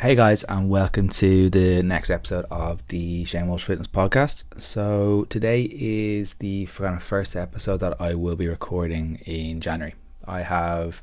Hey 0.00 0.14
guys, 0.14 0.44
and 0.44 0.70
welcome 0.70 1.10
to 1.10 1.50
the 1.50 1.82
next 1.82 2.08
episode 2.08 2.46
of 2.50 2.88
the 2.88 3.22
Shane 3.26 3.48
Walsh 3.48 3.64
Fitness 3.64 3.86
Podcast. 3.86 4.44
So 4.58 5.26
today 5.28 5.68
is 5.70 6.32
the 6.36 6.64
kind 6.64 6.96
of 6.96 7.02
first 7.02 7.36
episode 7.36 7.80
that 7.80 8.00
I 8.00 8.14
will 8.14 8.34
be 8.34 8.48
recording 8.48 9.20
in 9.26 9.60
January. 9.60 9.94
I 10.26 10.40
have 10.40 11.02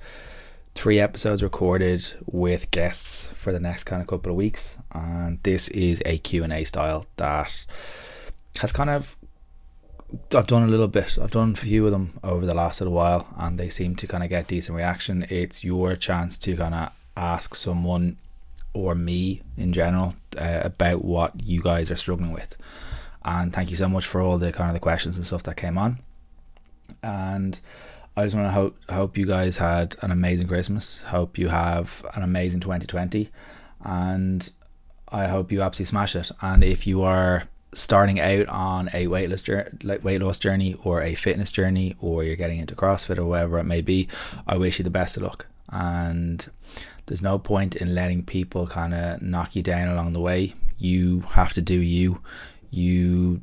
three 0.73 0.99
episodes 0.99 1.43
recorded 1.43 2.11
with 2.25 2.71
guests 2.71 3.27
for 3.27 3.51
the 3.51 3.59
next 3.59 3.83
kind 3.83 4.01
of 4.01 4.07
couple 4.07 4.31
of 4.31 4.35
weeks, 4.35 4.77
and 4.91 5.37
this 5.43 5.67
is 5.67 6.01
a 6.03 6.17
Q&A 6.17 6.63
style 6.63 7.05
that 7.17 7.67
has 8.61 8.71
kind 8.71 8.89
of 8.89 9.15
I've 10.35 10.47
done 10.47 10.63
a 10.63 10.71
little 10.71 10.87
bit. 10.87 11.19
I've 11.21 11.29
done 11.29 11.51
a 11.51 11.55
few 11.55 11.85
of 11.85 11.91
them 11.91 12.19
over 12.23 12.47
the 12.47 12.55
last 12.55 12.81
little 12.81 12.95
while, 12.95 13.27
and 13.37 13.59
they 13.59 13.69
seem 13.69 13.95
to 13.97 14.07
kind 14.07 14.23
of 14.23 14.31
get 14.31 14.47
decent 14.47 14.75
reaction. 14.75 15.27
It's 15.29 15.63
your 15.63 15.95
chance 15.95 16.35
to 16.39 16.57
kind 16.57 16.73
of 16.73 16.89
ask 17.15 17.53
someone 17.53 18.17
or 18.77 18.93
me 18.93 19.41
in 19.57 19.73
general 19.73 20.13
uh, 20.37 20.61
about 20.63 21.03
what 21.03 21.43
you 21.43 21.61
guys 21.61 21.89
are 21.89 21.95
struggling 21.95 22.31
with. 22.31 22.55
And 23.25 23.51
thank 23.51 23.71
you 23.71 23.75
so 23.75 23.89
much 23.89 24.05
for 24.05 24.21
all 24.21 24.37
the 24.37 24.51
kind 24.51 24.69
of 24.69 24.75
the 24.75 24.79
questions 24.79 25.17
and 25.17 25.25
stuff 25.25 25.43
that 25.43 25.57
came 25.57 25.77
on. 25.77 25.97
And 27.01 27.59
I 28.15 28.23
just 28.23 28.35
want 28.35 28.47
to 28.47 28.51
hope 28.51 28.77
hope 28.89 29.17
you 29.17 29.25
guys 29.25 29.57
had 29.57 29.95
an 30.01 30.11
amazing 30.11 30.47
Christmas. 30.47 31.03
Hope 31.03 31.37
you 31.37 31.49
have 31.49 32.05
an 32.15 32.23
amazing 32.23 32.59
2020, 32.59 33.29
and 33.83 34.49
I 35.09 35.27
hope 35.27 35.51
you 35.51 35.61
absolutely 35.61 35.89
smash 35.89 36.15
it. 36.15 36.31
And 36.41 36.63
if 36.63 36.87
you 36.87 37.01
are 37.01 37.47
starting 37.73 38.19
out 38.19 38.47
on 38.47 38.89
a 38.93 39.07
weight 39.07 39.29
loss 39.29 39.43
weight 40.03 40.21
loss 40.21 40.39
journey 40.39 40.75
or 40.83 41.01
a 41.01 41.15
fitness 41.15 41.51
journey, 41.51 41.95
or 41.99 42.23
you're 42.23 42.35
getting 42.35 42.59
into 42.59 42.75
CrossFit 42.75 43.17
or 43.17 43.25
whatever 43.25 43.59
it 43.59 43.65
may 43.65 43.81
be, 43.81 44.07
I 44.47 44.57
wish 44.57 44.79
you 44.79 44.83
the 44.83 44.89
best 44.89 45.17
of 45.17 45.23
luck. 45.23 45.47
And 45.69 46.47
there's 47.07 47.23
no 47.23 47.39
point 47.39 47.75
in 47.75 47.95
letting 47.95 48.23
people 48.23 48.67
kind 48.67 48.93
of 48.93 49.21
knock 49.21 49.55
you 49.55 49.63
down 49.63 49.89
along 49.89 50.13
the 50.13 50.21
way. 50.21 50.53
You 50.77 51.21
have 51.31 51.53
to 51.53 51.61
do 51.61 51.79
you. 51.79 52.21
You 52.69 53.41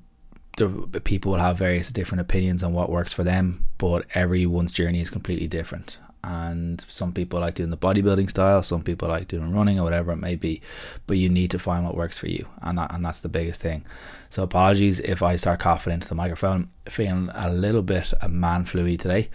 the 0.56 1.00
people 1.02 1.32
will 1.32 1.40
have 1.40 1.58
various 1.58 1.90
different 1.90 2.20
opinions 2.20 2.62
on 2.62 2.72
what 2.72 2.90
works 2.90 3.12
for 3.12 3.24
them, 3.24 3.64
but 3.78 4.06
everyone's 4.14 4.72
journey 4.72 5.00
is 5.00 5.10
completely 5.10 5.48
different. 5.48 5.98
And 6.22 6.80
some 6.88 7.12
people 7.12 7.40
like 7.40 7.54
doing 7.54 7.70
the 7.70 7.76
bodybuilding 7.76 8.30
style, 8.30 8.62
some 8.62 8.82
people 8.82 9.08
like 9.08 9.28
doing 9.28 9.52
running 9.52 9.78
or 9.78 9.82
whatever 9.82 10.12
it 10.12 10.16
may 10.16 10.36
be. 10.36 10.62
But 11.06 11.18
you 11.18 11.28
need 11.28 11.50
to 11.50 11.58
find 11.58 11.84
what 11.84 11.96
works 11.96 12.18
for 12.18 12.28
you, 12.28 12.46
and 12.62 12.78
that, 12.78 12.94
and 12.94 13.04
that's 13.04 13.20
the 13.20 13.28
biggest 13.28 13.60
thing. 13.60 13.84
So 14.30 14.42
apologies 14.42 15.00
if 15.00 15.22
I 15.22 15.36
start 15.36 15.60
coughing 15.60 15.92
into 15.92 16.08
the 16.08 16.14
microphone, 16.14 16.70
feeling 16.88 17.30
a 17.34 17.52
little 17.52 17.82
bit 17.82 18.12
man 18.28 18.64
fluey 18.64 18.98
today. 18.98 19.28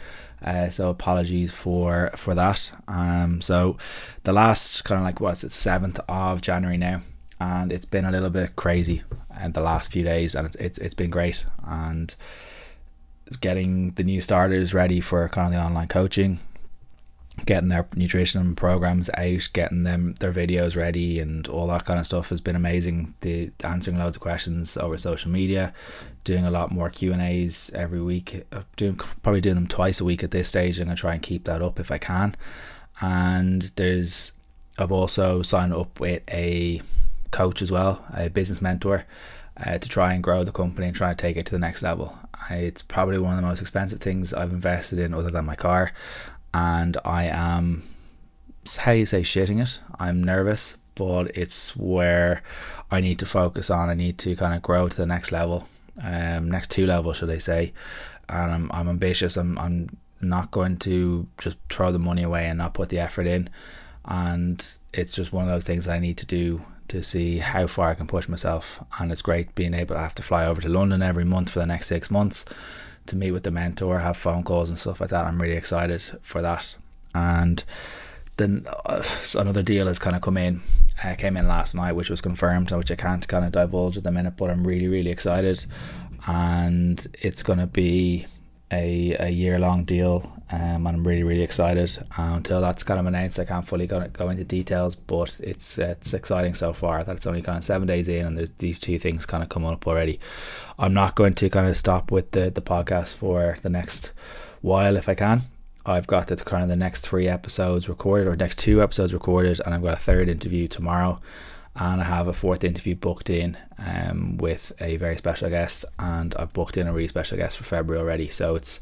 Uh, 0.44 0.70
so 0.70 0.90
apologies 0.90 1.52
for 1.52 2.12
for 2.16 2.36
that. 2.36 2.72
Um, 2.88 3.42
so 3.42 3.78
the 4.24 4.34
last 4.34 4.84
kind 4.86 5.00
of 5.00 5.06
like 5.06 5.20
what's 5.20 5.44
it 5.44 5.52
seventh 5.52 6.00
of 6.08 6.42
January 6.42 6.78
now, 6.78 7.02
and 7.40 7.72
it's 7.72 7.86
been 7.86 8.06
a 8.06 8.12
little 8.12 8.30
bit 8.30 8.56
crazy 8.56 9.04
in 9.44 9.52
the 9.54 9.62
last 9.62 9.92
few 9.92 10.04
days, 10.04 10.36
and 10.36 10.46
it's 10.48 10.56
it's, 10.56 10.78
it's 10.80 10.94
been 10.94 11.10
great 11.10 11.46
and 11.66 12.16
getting 13.42 13.92
the 13.92 14.04
new 14.04 14.22
starters 14.22 14.74
ready 14.74 15.02
for 15.02 15.28
kind 15.30 15.54
of 15.54 15.60
the 15.60 15.64
online 15.64 15.88
coaching 15.88 16.40
getting 17.46 17.70
their 17.70 17.88
nutrition 17.96 18.56
programs 18.56 19.10
out, 19.18 19.50
getting 19.54 19.84
them 19.84 20.16
their 20.20 20.32
videos 20.32 20.76
ready, 20.76 21.20
and 21.20 21.48
all 21.48 21.68
that 21.68 21.86
kind 21.86 22.00
of 22.00 22.06
stuff 22.06 22.30
has 22.30 22.42
been 22.42 22.56
amazing. 22.56 23.14
The 23.22 23.52
answering 23.64 23.98
loads 23.98 24.18
of 24.18 24.22
questions 24.22 24.78
over 24.78 24.98
social 24.98 25.32
media, 25.32 25.74
doing 26.24 26.46
a 26.46 26.52
lot 26.52 26.72
more 26.72 26.90
Q 26.90 27.14
and 27.14 27.22
A's 27.22 27.72
every 27.74 28.02
week. 28.02 28.44
Uh, 28.52 28.64
doing 28.76 28.96
probably 28.96 29.42
doing 29.42 29.56
them 29.56 29.68
twice 29.68 30.02
a 30.02 30.06
week 30.06 30.24
at 30.24 30.32
this 30.32 30.50
stage. 30.50 30.80
I'm 30.80 30.86
gonna 30.86 30.96
try 30.96 31.14
and 31.14 31.22
keep 31.22 31.46
that 31.46 31.62
up 31.62 31.80
if 31.80 31.92
I 31.92 31.98
can. 31.98 32.36
And 33.02 33.64
there's 33.76 34.34
I've 34.78 34.92
also 34.92 35.42
signed 35.42 35.74
up 35.74 36.00
with 36.00 36.24
a 36.30 36.82
coach 37.32 37.62
as 37.62 37.72
well, 37.72 38.04
a 38.16 38.30
business 38.30 38.62
mentor. 38.62 39.06
Uh, 39.62 39.78
to 39.78 39.90
try 39.90 40.14
and 40.14 40.24
grow 40.24 40.42
the 40.42 40.54
company 40.54 40.88
and 40.88 40.96
try 40.96 41.10
and 41.10 41.20
take 41.20 41.36
it 41.36 41.46
to 41.46 41.52
the 41.52 41.60
next 41.60 41.84
level. 41.84 42.18
It's 42.50 42.82
probably 42.82 43.20
one 43.20 43.34
of 43.34 43.42
the 43.42 43.46
most 43.46 43.60
expensive 43.60 44.00
things 44.00 44.34
I've 44.34 44.54
invested 44.54 45.00
in, 45.00 45.14
other 45.14 45.30
than 45.30 45.44
my 45.44 45.56
car 45.56 45.92
and 46.54 46.98
I 47.06 47.26
am 47.26 47.84
how 48.78 48.92
you 48.92 49.06
say 49.06 49.22
shitting 49.22 49.62
it. 49.62 49.82
I'm 50.00 50.24
nervous, 50.24 50.78
but 50.96 51.36
it's 51.36 51.76
where 51.76 52.44
I 52.92 53.02
need 53.02 53.20
to 53.20 53.26
focus 53.26 53.70
on. 53.70 53.90
I 53.90 53.94
need 53.94 54.18
to 54.20 54.36
kind 54.36 54.54
of 54.54 54.62
grow 54.62 54.88
to 54.88 54.98
the 54.98 55.06
next 55.06 55.32
level, 55.32 55.68
um, 56.04 56.50
next 56.50 56.72
two 56.72 56.86
levels, 56.86 57.18
should 57.18 57.30
I 57.30 57.38
say? 57.38 57.74
And 58.28 58.52
I'm 58.52 58.72
I'm 58.72 58.90
ambitious. 58.90 59.38
I'm 59.38 59.58
I'm 59.58 59.98
not 60.22 60.52
going 60.52 60.78
to 60.78 61.28
just 61.38 61.58
throw 61.70 61.92
the 61.92 62.00
money 62.00 62.24
away 62.24 62.48
and 62.48 62.58
not 62.58 62.74
put 62.74 62.90
the 62.90 63.00
effort 63.00 63.28
in. 63.28 63.50
And 64.06 64.66
it's 64.94 65.16
just 65.16 65.32
one 65.32 65.46
of 65.46 65.52
those 65.52 65.66
things 65.66 65.86
that 65.86 65.94
I 65.94 66.00
need 66.00 66.18
to 66.18 66.26
do 66.26 66.62
to 66.90 67.04
see 67.04 67.38
how 67.38 67.68
far 67.68 67.90
I 67.90 67.96
can 67.96 68.08
push 68.08 68.28
myself. 68.28 68.84
And 69.00 69.12
it's 69.12 69.22
great 69.22 69.54
being 69.56 69.74
able 69.74 69.96
to 69.96 70.02
have 70.02 70.16
to 70.16 70.24
fly 70.24 70.46
over 70.46 70.62
to 70.62 70.70
London 70.70 71.02
every 71.02 71.26
month 71.26 71.52
for 71.52 71.60
the 71.60 71.66
next 71.66 71.88
six 71.88 72.10
months 72.10 72.46
to 73.10 73.18
meet 73.18 73.32
with 73.32 73.44
the 73.44 73.52
mentor, 73.52 74.00
have 74.00 74.18
phone 74.18 74.44
calls 74.44 74.70
and 74.70 74.80
stuff 74.80 75.02
like 75.02 75.10
that. 75.10 75.26
I'm 75.26 75.42
really 75.42 75.56
excited 75.56 76.02
for 76.22 76.42
that. 76.42 76.76
And 77.14 77.64
then 78.38 78.66
uh, 78.86 79.04
another 79.38 79.62
deal 79.62 79.88
has 79.88 80.00
kind 80.00 80.16
of 80.16 80.22
come 80.22 80.38
in, 80.38 80.62
uh, 81.04 81.16
came 81.16 81.38
in 81.38 81.48
last 81.48 81.76
night, 81.76 81.94
which 81.94 82.10
was 82.10 82.22
confirmed, 82.22 82.72
which 82.72 82.92
I 82.92 82.96
can't 82.96 83.28
kind 83.28 83.46
of 83.46 83.52
divulge 83.52 83.98
at 83.98 84.04
the 84.04 84.12
minute, 84.12 84.38
but 84.38 84.50
I'm 84.50 84.66
really, 84.66 84.88
really 84.88 85.12
excited. 85.12 85.66
And 86.28 87.06
it's 87.22 87.44
going 87.44 87.60
to 87.60 87.68
be 87.68 88.26
a, 88.72 89.16
a 89.20 89.30
year 89.30 89.60
long 89.60 89.84
deal, 89.84 90.32
um, 90.52 90.88
and 90.88 90.88
I'm 90.88 91.08
really 91.08 91.24
really 91.24 91.44
excited. 91.44 91.98
Uh, 92.18 92.34
until 92.36 92.62
that's 92.62 92.84
kind 92.84 93.00
of 93.00 93.06
announced, 93.06 93.40
I 93.40 93.46
can't 93.46 93.68
fully 93.68 93.88
go, 93.88 94.08
go 94.08 94.30
into 94.30 94.44
details, 94.44 94.96
but 94.96 95.40
it's 95.44 95.78
it's 95.78 96.14
exciting 96.14 96.54
so 96.54 96.74
far 96.74 97.04
that 97.04 97.16
it's 97.16 97.28
only 97.28 97.42
kind 97.42 97.58
of 97.58 97.64
seven 97.64 97.88
days 97.88 98.10
in, 98.10 98.26
and 98.26 98.38
there's 98.38 98.52
these 98.52 98.80
two 98.80 98.98
things 98.98 99.26
kind 99.26 99.44
of 99.44 99.50
coming 99.50 99.70
up 99.72 99.88
already. 99.88 100.20
I'm 100.78 100.94
not 100.94 101.16
going 101.16 101.34
to 101.34 101.50
kind 101.50 101.68
of 101.68 101.78
stop 101.78 102.12
with 102.12 102.32
the 102.32 102.50
the 102.50 102.62
podcast 102.62 103.16
for 103.16 103.58
the 103.62 103.70
next 103.70 104.12
while 104.62 104.96
if 104.96 105.08
I 105.08 105.16
can. 105.16 105.42
I've 105.86 106.08
got 106.08 106.28
the 106.28 106.36
kind 106.36 106.64
of 106.64 106.70
the 106.70 106.76
next 106.76 107.08
three 107.08 107.28
episodes 107.28 107.88
recorded, 107.88 108.28
or 108.28 108.36
next 108.36 108.60
two 108.60 108.82
episodes 108.82 109.14
recorded, 109.14 109.62
and 109.66 109.74
I've 109.74 109.84
got 109.84 109.94
a 109.94 110.02
third 110.02 110.30
interview 110.30 110.68
tomorrow 110.68 111.20
and 111.76 112.02
I 112.02 112.04
have 112.04 112.28
a 112.28 112.34
fourth 112.34 112.64
interview 112.64 112.96
booked 112.96 113.30
in 113.30 113.58
um, 113.78 114.38
with 114.38 114.74
a 114.82 114.98
very 114.98 115.16
special 115.16 115.50
guest, 115.50 115.86
and 115.98 116.36
I've 116.38 116.52
booked 116.52 116.78
in 116.78 116.88
a 116.88 116.94
really 116.94 117.08
special 117.08 117.38
guest 117.38 117.58
for 117.58 117.64
February 117.64 118.02
already. 118.02 118.28
So 118.28 118.56
it's 118.56 118.82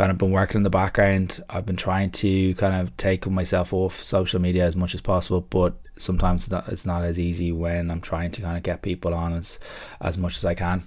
kind 0.00 0.10
of 0.10 0.16
been 0.16 0.30
working 0.30 0.56
in 0.56 0.62
the 0.62 0.70
background. 0.70 1.42
I've 1.50 1.66
been 1.66 1.76
trying 1.76 2.10
to 2.12 2.54
kind 2.54 2.80
of 2.80 2.96
take 2.96 3.26
myself 3.26 3.74
off 3.74 3.92
social 3.92 4.40
media 4.40 4.64
as 4.64 4.74
much 4.74 4.94
as 4.94 5.02
possible, 5.02 5.42
but 5.42 5.74
sometimes 5.98 6.44
it's 6.44 6.50
not, 6.50 6.68
it's 6.68 6.86
not 6.86 7.02
as 7.04 7.20
easy 7.20 7.52
when 7.52 7.90
I'm 7.90 8.00
trying 8.00 8.30
to 8.30 8.40
kind 8.40 8.56
of 8.56 8.62
get 8.62 8.80
people 8.80 9.12
on 9.12 9.34
as 9.34 9.60
as 10.00 10.16
much 10.16 10.38
as 10.38 10.44
I 10.46 10.54
can. 10.54 10.84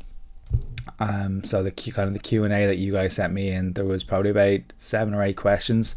Um, 1.00 1.44
so 1.44 1.62
the 1.62 1.70
kind 1.70 2.08
of 2.08 2.14
the 2.16 2.20
Q 2.28 2.44
and 2.44 2.52
A 2.52 2.66
that 2.66 2.78
you 2.78 2.92
guys 2.92 3.14
sent 3.14 3.34
me 3.34 3.52
in, 3.52 3.74
there 3.74 3.86
was 3.86 4.04
probably 4.04 4.32
about 4.32 4.62
seven 4.80 5.14
or 5.14 5.22
eight 5.22 5.38
questions, 5.38 5.96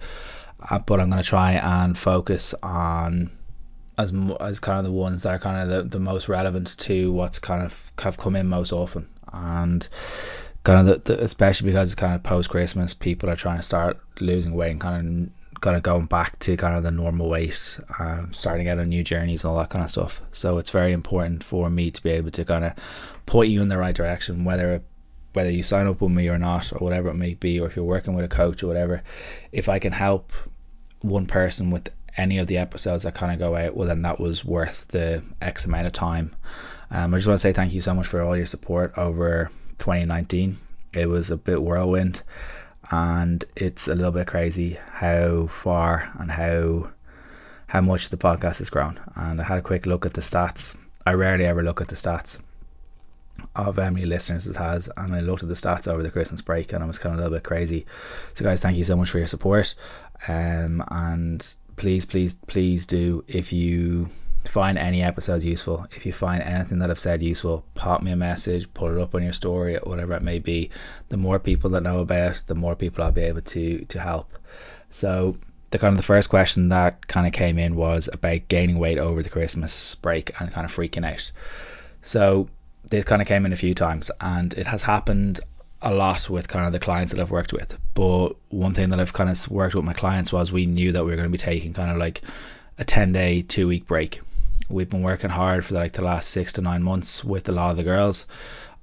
uh, 0.71 0.79
but 0.81 1.01
I'm 1.01 1.09
going 1.09 1.23
to 1.23 1.27
try 1.27 1.53
and 1.53 1.97
focus 1.97 2.53
on 2.63 3.31
as 3.97 4.13
as 4.43 4.61
kind 4.61 4.79
of 4.79 4.85
the 4.85 4.93
ones 4.93 5.23
that 5.23 5.31
are 5.31 5.39
kind 5.39 5.63
of 5.63 5.69
the, 5.71 5.83
the 5.85 6.01
most 6.05 6.29
relevant 6.29 6.77
to 6.81 7.11
what's 7.13 7.39
kind 7.39 7.63
of 7.63 7.93
have 7.99 8.19
come 8.19 8.37
in 8.37 8.47
most 8.47 8.75
often 8.75 9.09
and 9.33 9.89
kind 10.67 10.81
of 10.89 11.05
the, 11.05 11.15
the, 11.15 11.23
especially 11.23 11.71
because 11.71 11.93
it's 11.93 12.01
kind 12.01 12.15
of 12.15 12.23
post 12.23 12.51
Christmas 12.51 12.93
people 12.93 13.31
are 13.31 13.37
trying 13.37 13.57
to 13.57 13.63
start 13.63 13.99
losing 14.21 14.55
weight 14.55 14.73
and 14.73 14.81
kind 14.81 15.33
of 15.55 15.61
kind 15.61 15.77
of 15.77 15.83
going 15.83 16.07
back 16.07 16.39
to 16.41 16.57
kind 16.57 16.77
of 16.77 16.83
the 16.83 16.91
normal 16.91 17.29
weight 17.29 17.79
um, 17.99 18.31
starting 18.33 18.69
out 18.69 18.79
on 18.79 18.89
new 18.89 19.03
journeys 19.03 19.43
and 19.43 19.51
all 19.51 19.59
that 19.59 19.71
kind 19.71 19.85
of 19.85 19.91
stuff 19.91 20.21
so 20.33 20.59
it's 20.59 20.71
very 20.71 20.93
important 20.93 21.43
for 21.43 21.71
me 21.71 21.91
to 21.91 22.03
be 22.03 22.11
able 22.11 22.31
to 22.31 22.45
kind 22.45 22.65
of 22.65 22.73
point 23.25 23.49
you 23.49 23.63
in 23.63 23.69
the 23.69 23.79
right 23.79 23.95
direction 23.95 24.45
whether 24.45 24.83
whether 25.33 25.51
you 25.51 25.63
sign 25.63 25.87
up 25.87 26.01
with 26.01 26.13
me 26.13 26.29
or 26.29 26.39
not 26.39 26.73
or 26.73 26.79
whatever 26.79 27.09
it 27.09 27.15
may 27.15 27.35
be 27.35 27.59
or 27.61 27.67
if 27.67 27.77
you're 27.77 27.85
working 27.85 28.15
with 28.15 28.25
a 28.25 28.29
coach 28.29 28.63
or 28.63 28.67
whatever 28.67 29.03
if 29.53 29.69
I 29.69 29.79
can 29.79 29.93
help 29.93 30.33
one 31.01 31.27
person 31.27 31.71
with 31.71 31.91
any 32.17 32.39
of 32.39 32.47
the 32.47 32.59
episodes 32.59 33.03
that 33.05 33.15
kind 33.15 33.33
of 33.33 33.39
go 33.39 33.57
out, 33.57 33.77
well, 33.77 33.87
then 33.87 34.03
that 34.03 34.19
was 34.19 34.45
worth 34.45 34.89
the 34.89 35.23
X 35.41 35.67
amount 35.67 35.87
of 35.87 35.93
time. 35.93 36.35
Um, 36.91 37.13
I 37.13 37.19
just 37.19 37.27
want 37.27 37.37
to 37.37 37.43
say 37.43 37.53
thank 37.53 37.73
you 37.73 37.81
so 37.81 37.95
much 37.95 38.07
for 38.07 38.23
all 38.23 38.37
your 38.37 38.47
support 38.47 38.93
over 38.97 39.51
2019. 39.79 40.59
It 40.93 41.09
was 41.09 41.31
a 41.31 41.37
bit 41.37 41.63
whirlwind, 41.63 42.23
and 42.91 43.45
it's 43.55 43.89
a 43.89 43.95
little 43.95 44.13
bit 44.13 44.27
crazy 44.27 44.79
how 44.93 45.47
far 45.47 46.13
and 46.19 46.33
how 46.33 46.91
how 47.69 47.81
much 47.81 48.11
the 48.11 48.17
podcast 48.17 48.59
has 48.59 48.71
grown. 48.71 49.01
And 49.15 49.41
I 49.41 49.45
had 49.45 49.59
a 49.59 49.63
quick 49.63 49.87
look 49.87 50.07
at 50.07 50.15
the 50.15 50.21
stats. 50.21 50.77
I 51.05 51.13
rarely 51.13 51.45
ever 51.45 51.63
look 51.63 51.81
at 51.81 51.89
the 51.89 51.97
stats 51.97 52.41
of 53.55 53.77
how 53.77 53.91
many 53.91 54.07
listeners 54.07 54.47
it 54.47 54.57
has, 54.57 54.91
and 54.97 55.15
I 55.15 55.21
looked 55.21 55.43
at 55.43 55.49
the 55.49 55.55
stats 55.55 55.89
over 55.89 56.03
the 56.03 56.11
Christmas 56.11 56.43
break, 56.43 56.73
and 56.73 56.83
I 56.83 56.87
was 56.87 56.99
kind 56.99 57.15
of 57.15 57.19
a 57.19 57.23
little 57.23 57.37
bit 57.37 57.45
crazy. 57.45 57.87
So, 58.35 58.45
guys, 58.45 58.63
thank 58.63 58.77
you 58.77 58.85
so 58.85 58.97
much 58.97 59.11
for 59.11 59.19
your 59.19 59.27
support. 59.27 59.75
Um, 60.29 60.85
and 60.91 61.55
please, 61.77 62.07
please, 62.07 62.35
please 62.47 62.87
do 62.87 63.25
if 63.29 63.53
you 63.53 64.09
find 64.49 64.79
any 64.79 65.03
episodes 65.03 65.45
useful, 65.45 65.87
if 65.93 66.07
you 66.07 66.13
find 66.13 66.43
anything 66.43 66.79
that 66.79 66.91
I've 66.91 66.99
said 66.99 67.23
useful, 67.23 67.65
pop 67.75 68.03
me 68.03 68.11
a 68.11 68.17
message, 68.17 68.73
put 68.75 68.93
it 68.93 69.01
up 69.01 69.15
on 69.15 69.23
your 69.23 69.33
story, 69.33 69.77
whatever 69.85 70.15
it 70.15 70.23
may 70.23 70.39
be. 70.39 70.71
The 71.09 71.17
more 71.17 71.39
people 71.39 71.71
that 71.71 71.83
know 71.83 71.99
about 72.01 72.33
it, 72.33 72.43
the 72.47 72.55
more 72.55 72.77
people 72.77 73.05
I'll 73.05 73.13
be 73.13 73.23
able 73.23 73.43
to 73.43 73.85
to 73.85 74.01
help. 74.01 74.39
So 74.91 75.37
the 75.71 75.79
kind 75.79 75.93
of 75.93 75.97
the 75.97 76.03
first 76.03 76.31
question 76.31 76.69
that 76.69 77.07
kind 77.09 77.27
of 77.27 77.33
came 77.33 77.59
in 77.59 77.75
was 77.75 78.09
about 78.13 78.49
gaining 78.49 78.79
weight 78.79 78.99
over 78.99 79.23
the 79.23 79.29
Christmas 79.29 79.95
break 79.97 80.39
and 80.41 80.53
kind 80.53 80.65
of 80.65 80.75
freaking 80.75 81.05
out. 81.05 81.33
So 82.03 82.49
this 82.91 83.05
kind 83.05 83.21
of 83.21 83.29
came 83.29 83.45
in 83.45 83.53
a 83.53 83.57
few 83.57 83.75
times, 83.75 84.11
and 84.21 84.55
it 84.55 84.69
has 84.69 84.85
happened 84.85 85.41
a 85.83 85.93
lot 85.93 86.31
with 86.31 86.49
kind 86.49 86.67
of 86.67 86.73
the 86.73 86.79
clients 86.79 87.13
that 87.13 87.21
I've 87.21 87.31
worked 87.31 87.53
with. 87.53 87.79
But 87.95 88.31
one 88.49 88.75
thing 88.75 88.89
that 88.91 89.01
I've 89.01 89.13
kind 89.13 89.29
of 89.29 89.51
worked 89.51 89.75
with 89.75 89.85
my 89.85 89.93
clients 89.93 90.33
was 90.33 90.53
we 90.53 90.67
knew 90.67 90.93
that 90.93 91.05
we 91.05 91.11
were 91.11 91.17
going 91.17 91.29
to 91.29 91.33
be 91.33 91.39
taking 91.39 91.73
kind 91.73 91.91
of 91.91 91.97
like 91.97 92.23
a 92.79 92.85
10 92.85 93.13
day, 93.13 93.43
two 93.43 93.69
week 93.69 93.87
break. 93.87 94.21
We've 94.69 94.89
been 94.89 95.03
working 95.03 95.31
hard 95.31 95.65
for 95.65 95.75
like 95.75 95.93
the 95.93 96.03
last 96.03 96.31
six 96.31 96.53
to 96.55 96.61
nine 96.61 96.83
months 96.83 97.25
with 97.25 97.49
a 97.49 97.53
lot 97.53 97.71
of 97.71 97.77
the 97.77 97.85
girls 97.85 98.27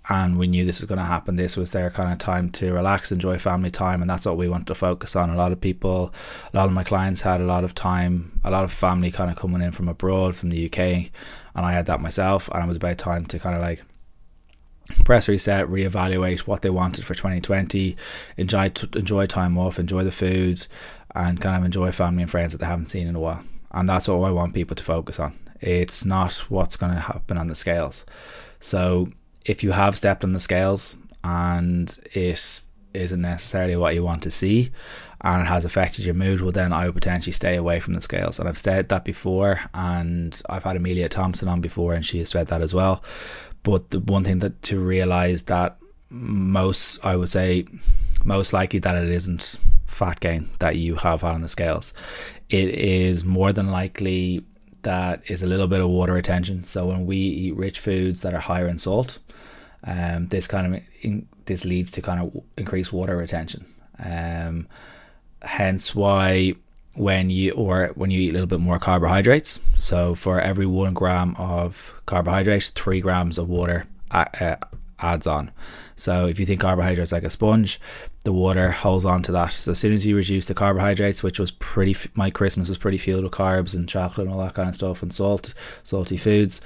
and 0.09 0.37
we 0.37 0.47
knew 0.47 0.65
this 0.65 0.81
was 0.81 0.89
going 0.89 0.99
to 0.99 1.05
happen. 1.05 1.35
This 1.35 1.55
was 1.55 1.71
their 1.71 1.89
kind 1.89 2.11
of 2.11 2.17
time 2.17 2.49
to 2.51 2.73
relax, 2.73 3.11
enjoy 3.11 3.37
family 3.37 3.71
time, 3.71 4.01
and 4.01 4.09
that's 4.09 4.25
what 4.25 4.37
we 4.37 4.49
want 4.49 4.67
to 4.67 4.75
focus 4.75 5.15
on. 5.15 5.29
A 5.29 5.35
lot 5.35 5.51
of 5.51 5.61
people, 5.61 6.13
a 6.53 6.57
lot 6.57 6.65
of 6.65 6.73
my 6.73 6.83
clients 6.83 7.21
had 7.21 7.39
a 7.39 7.45
lot 7.45 7.63
of 7.63 7.73
time, 7.73 8.39
a 8.43 8.51
lot 8.51 8.65
of 8.65 8.71
family 8.71 9.11
kind 9.11 9.31
of 9.31 9.37
coming 9.37 9.61
in 9.61 9.71
from 9.71 9.87
abroad, 9.87 10.35
from 10.35 10.49
the 10.49 10.65
UK, 10.65 10.79
and 10.79 11.65
I 11.65 11.71
had 11.71 11.85
that 11.85 12.01
myself, 12.01 12.49
and 12.49 12.63
it 12.63 12.67
was 12.67 12.77
about 12.77 12.97
time 12.97 13.25
to 13.27 13.39
kind 13.39 13.55
of 13.55 13.61
like 13.61 13.81
press 15.05 15.29
reset, 15.29 15.67
reevaluate 15.67 16.41
what 16.41 16.63
they 16.63 16.69
wanted 16.69 17.05
for 17.05 17.15
2020, 17.15 17.95
enjoy 18.35 18.71
enjoy 18.95 19.25
time 19.25 19.57
off, 19.57 19.79
enjoy 19.79 20.03
the 20.03 20.11
food, 20.11 20.67
and 21.15 21.39
kind 21.39 21.55
of 21.55 21.63
enjoy 21.63 21.91
family 21.91 22.23
and 22.23 22.31
friends 22.31 22.51
that 22.51 22.57
they 22.57 22.67
haven't 22.67 22.87
seen 22.87 23.07
in 23.07 23.15
a 23.15 23.19
while. 23.19 23.43
And 23.71 23.87
that's 23.87 24.09
what 24.09 24.17
I 24.17 24.31
want 24.31 24.53
people 24.53 24.75
to 24.75 24.83
focus 24.83 25.19
on. 25.19 25.33
It's 25.63 26.05
not 26.05 26.33
what's 26.49 26.75
going 26.75 26.93
to 26.93 26.99
happen 26.99 27.37
on 27.37 27.47
the 27.47 27.55
scales. 27.55 28.05
So 28.59 29.09
if 29.45 29.63
you 29.63 29.71
have 29.71 29.97
stepped 29.97 30.23
on 30.23 30.33
the 30.33 30.39
scales 30.39 30.97
and 31.23 31.97
it 32.13 32.61
isn't 32.93 33.21
necessarily 33.21 33.75
what 33.75 33.95
you 33.95 34.03
want 34.03 34.23
to 34.23 34.31
see 34.31 34.71
and 35.21 35.41
it 35.41 35.45
has 35.45 35.63
affected 35.63 36.05
your 36.05 36.15
mood, 36.15 36.41
well, 36.41 36.51
then 36.51 36.73
I 36.73 36.85
would 36.85 36.95
potentially 36.95 37.31
stay 37.31 37.55
away 37.55 37.79
from 37.79 37.93
the 37.93 38.01
scales. 38.01 38.39
And 38.39 38.49
I've 38.49 38.57
said 38.57 38.89
that 38.89 39.05
before, 39.05 39.61
and 39.73 40.39
I've 40.49 40.65
had 40.65 40.75
Amelia 40.75 41.07
Thompson 41.07 41.47
on 41.47 41.61
before, 41.61 41.93
and 41.93 42.05
she 42.05 42.19
has 42.19 42.29
said 42.29 42.47
that 42.47 42.61
as 42.61 42.73
well. 42.73 43.01
But 43.63 43.89
the 43.91 44.01
one 44.01 44.25
thing 44.25 44.39
that 44.39 44.61
to 44.63 44.79
realize 44.79 45.43
that 45.43 45.77
most, 46.09 47.03
I 47.05 47.15
would 47.15 47.29
say, 47.29 47.65
most 48.25 48.51
likely 48.51 48.79
that 48.79 49.01
it 49.01 49.09
isn't 49.09 49.59
fat 49.87 50.19
gain 50.19 50.49
that 50.59 50.75
you 50.75 50.95
have 50.95 51.21
had 51.21 51.35
on 51.35 51.41
the 51.41 51.47
scales. 51.47 51.93
It 52.49 52.69
is 52.69 53.23
more 53.23 53.53
than 53.53 53.71
likely 53.71 54.43
that 54.83 55.21
is 55.29 55.43
a 55.43 55.47
little 55.47 55.67
bit 55.67 55.81
of 55.81 55.89
water 55.89 56.13
retention. 56.13 56.63
So 56.63 56.87
when 56.87 57.05
we 57.05 57.17
eat 57.17 57.55
rich 57.55 57.79
foods 57.79 58.21
that 58.21 58.33
are 58.33 58.39
higher 58.39 58.67
in 58.67 58.77
salt, 58.77 59.19
um, 59.83 60.27
this 60.27 60.47
kind 60.47 60.75
of 60.75 60.81
in, 61.01 61.27
this 61.45 61.65
leads 61.65 61.91
to 61.91 62.01
kind 62.01 62.21
of 62.21 62.43
increased 62.57 62.93
water 62.93 63.17
retention. 63.17 63.65
Um, 63.99 64.67
hence 65.41 65.93
why 65.93 66.55
when 66.95 67.29
you 67.29 67.51
or 67.53 67.91
when 67.95 68.11
you 68.11 68.19
eat 68.19 68.29
a 68.29 68.33
little 68.33 68.47
bit 68.47 68.59
more 68.59 68.79
carbohydrates, 68.79 69.59
so 69.75 70.15
for 70.15 70.39
every 70.39 70.65
one 70.65 70.93
gram 70.93 71.35
of 71.37 71.99
carbohydrates, 72.05 72.69
three 72.69 73.01
grams 73.01 73.37
of 73.37 73.49
water 73.49 73.85
uh, 74.11 74.55
adds 74.99 75.27
on. 75.27 75.51
So 75.95 76.27
if 76.27 76.39
you 76.39 76.45
think 76.45 76.61
carbohydrates 76.61 77.11
like 77.11 77.23
a 77.23 77.29
sponge, 77.29 77.79
the 78.23 78.33
water 78.33 78.71
holds 78.71 79.05
on 79.05 79.21
to 79.23 79.31
that. 79.33 79.51
So 79.51 79.71
as 79.71 79.79
soon 79.79 79.93
as 79.93 80.05
you 80.05 80.15
reduce 80.15 80.45
the 80.45 80.53
carbohydrates, 80.53 81.23
which 81.23 81.39
was 81.39 81.51
pretty, 81.51 81.95
my 82.15 82.29
Christmas 82.29 82.69
was 82.69 82.77
pretty 82.77 82.97
filled 82.97 83.23
with 83.23 83.33
carbs 83.33 83.75
and 83.75 83.87
chocolate 83.87 84.27
and 84.27 84.35
all 84.35 84.43
that 84.43 84.53
kind 84.53 84.69
of 84.69 84.75
stuff 84.75 85.01
and 85.01 85.13
salt, 85.13 85.53
salty 85.83 86.17
foods 86.17 86.61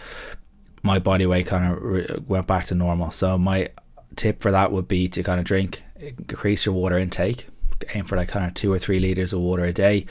my 0.83 0.99
body 0.99 1.25
weight 1.25 1.47
kind 1.47 1.71
of 1.71 1.83
re- 1.83 2.07
went 2.27 2.47
back 2.47 2.65
to 2.65 2.75
normal. 2.75 3.11
So 3.11 3.37
my 3.37 3.69
tip 4.15 4.41
for 4.41 4.51
that 4.51 4.71
would 4.71 4.87
be 4.87 5.07
to 5.09 5.23
kind 5.23 5.39
of 5.39 5.45
drink, 5.45 5.83
increase 5.99 6.65
your 6.65 6.75
water 6.75 6.97
intake, 6.97 7.47
aim 7.93 8.05
for 8.05 8.15
like 8.15 8.29
kind 8.29 8.45
of 8.45 8.53
two 8.53 8.71
or 8.71 8.79
three 8.79 8.99
liters 8.99 9.33
of 9.33 9.39
water 9.41 9.65
a 9.65 9.73
day, 9.73 10.05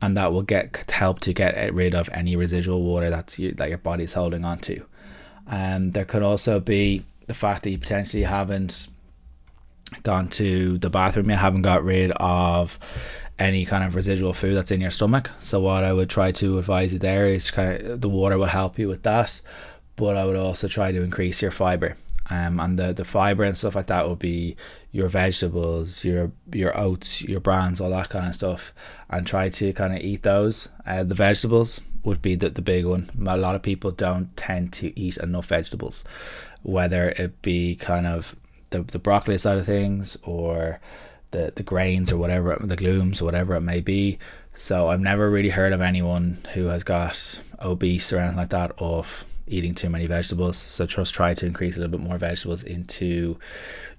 and 0.00 0.16
that 0.16 0.32
will 0.32 0.42
get 0.42 0.90
help 0.90 1.20
to 1.20 1.32
get 1.32 1.72
rid 1.72 1.94
of 1.94 2.08
any 2.12 2.36
residual 2.36 2.82
water 2.82 3.10
that's 3.10 3.38
you, 3.38 3.52
that 3.52 3.68
your 3.68 3.78
body's 3.78 4.14
holding 4.14 4.44
on 4.44 4.58
to. 4.58 4.84
And 5.46 5.84
um, 5.84 5.90
there 5.92 6.04
could 6.04 6.22
also 6.22 6.60
be 6.60 7.04
the 7.26 7.34
fact 7.34 7.62
that 7.62 7.70
you 7.70 7.78
potentially 7.78 8.24
haven't 8.24 8.88
gone 10.02 10.28
to 10.28 10.78
the 10.78 10.90
bathroom, 10.90 11.30
you 11.30 11.36
haven't 11.36 11.62
got 11.62 11.84
rid 11.84 12.10
of 12.12 12.78
any 13.38 13.64
kind 13.64 13.84
of 13.84 13.94
residual 13.94 14.32
food 14.32 14.54
that's 14.54 14.70
in 14.70 14.80
your 14.80 14.90
stomach. 14.90 15.30
So 15.38 15.60
what 15.60 15.84
I 15.84 15.92
would 15.92 16.10
try 16.10 16.32
to 16.32 16.58
advise 16.58 16.92
you 16.92 16.98
there 16.98 17.26
is 17.26 17.50
kind 17.50 17.80
of 17.80 18.00
the 18.00 18.08
water 18.08 18.36
will 18.36 18.46
help 18.46 18.78
you 18.78 18.88
with 18.88 19.04
that 19.04 19.40
but 19.98 20.16
I 20.16 20.24
would 20.24 20.36
also 20.36 20.68
try 20.68 20.92
to 20.92 21.02
increase 21.02 21.42
your 21.42 21.50
fiber. 21.50 21.96
Um, 22.30 22.60
and 22.60 22.78
the, 22.78 22.92
the 22.92 23.04
fiber 23.04 23.42
and 23.42 23.56
stuff 23.56 23.74
like 23.74 23.86
that 23.86 24.06
will 24.06 24.16
be 24.16 24.56
your 24.92 25.08
vegetables, 25.08 26.04
your 26.04 26.30
your 26.52 26.78
oats, 26.78 27.22
your 27.22 27.40
brands, 27.40 27.80
all 27.80 27.90
that 27.90 28.10
kind 28.10 28.26
of 28.26 28.34
stuff, 28.34 28.74
and 29.10 29.26
try 29.26 29.48
to 29.48 29.72
kind 29.72 29.94
of 29.94 30.00
eat 30.00 30.22
those. 30.22 30.68
Uh, 30.86 31.04
the 31.04 31.14
vegetables 31.14 31.80
would 32.04 32.22
be 32.22 32.34
the, 32.34 32.50
the 32.50 32.62
big 32.62 32.84
one. 32.84 33.10
A 33.26 33.36
lot 33.36 33.54
of 33.54 33.62
people 33.62 33.90
don't 33.90 34.36
tend 34.36 34.72
to 34.74 34.98
eat 34.98 35.16
enough 35.16 35.46
vegetables, 35.46 36.04
whether 36.62 37.10
it 37.10 37.40
be 37.42 37.74
kind 37.74 38.06
of 38.06 38.36
the, 38.70 38.82
the 38.82 38.98
broccoli 38.98 39.38
side 39.38 39.58
of 39.58 39.66
things 39.66 40.18
or 40.22 40.80
the, 41.30 41.52
the 41.54 41.62
grains 41.62 42.12
or 42.12 42.18
whatever, 42.18 42.56
the 42.60 42.76
legumes 42.76 43.20
or 43.20 43.24
whatever 43.24 43.54
it 43.54 43.60
may 43.60 43.80
be. 43.80 44.18
So 44.54 44.88
I've 44.88 45.00
never 45.00 45.30
really 45.30 45.50
heard 45.50 45.72
of 45.72 45.80
anyone 45.80 46.38
who 46.54 46.66
has 46.66 46.82
got 46.84 47.40
obese 47.62 48.12
or 48.12 48.18
anything 48.18 48.36
like 48.36 48.50
that 48.50 48.72
off 48.80 49.24
eating 49.46 49.74
too 49.74 49.88
many 49.88 50.06
vegetables. 50.06 50.56
So 50.56 50.86
just 50.86 51.14
try 51.14 51.34
to 51.34 51.46
increase 51.46 51.76
a 51.76 51.80
little 51.80 51.96
bit 51.96 52.06
more 52.06 52.18
vegetables 52.18 52.62
into 52.62 53.38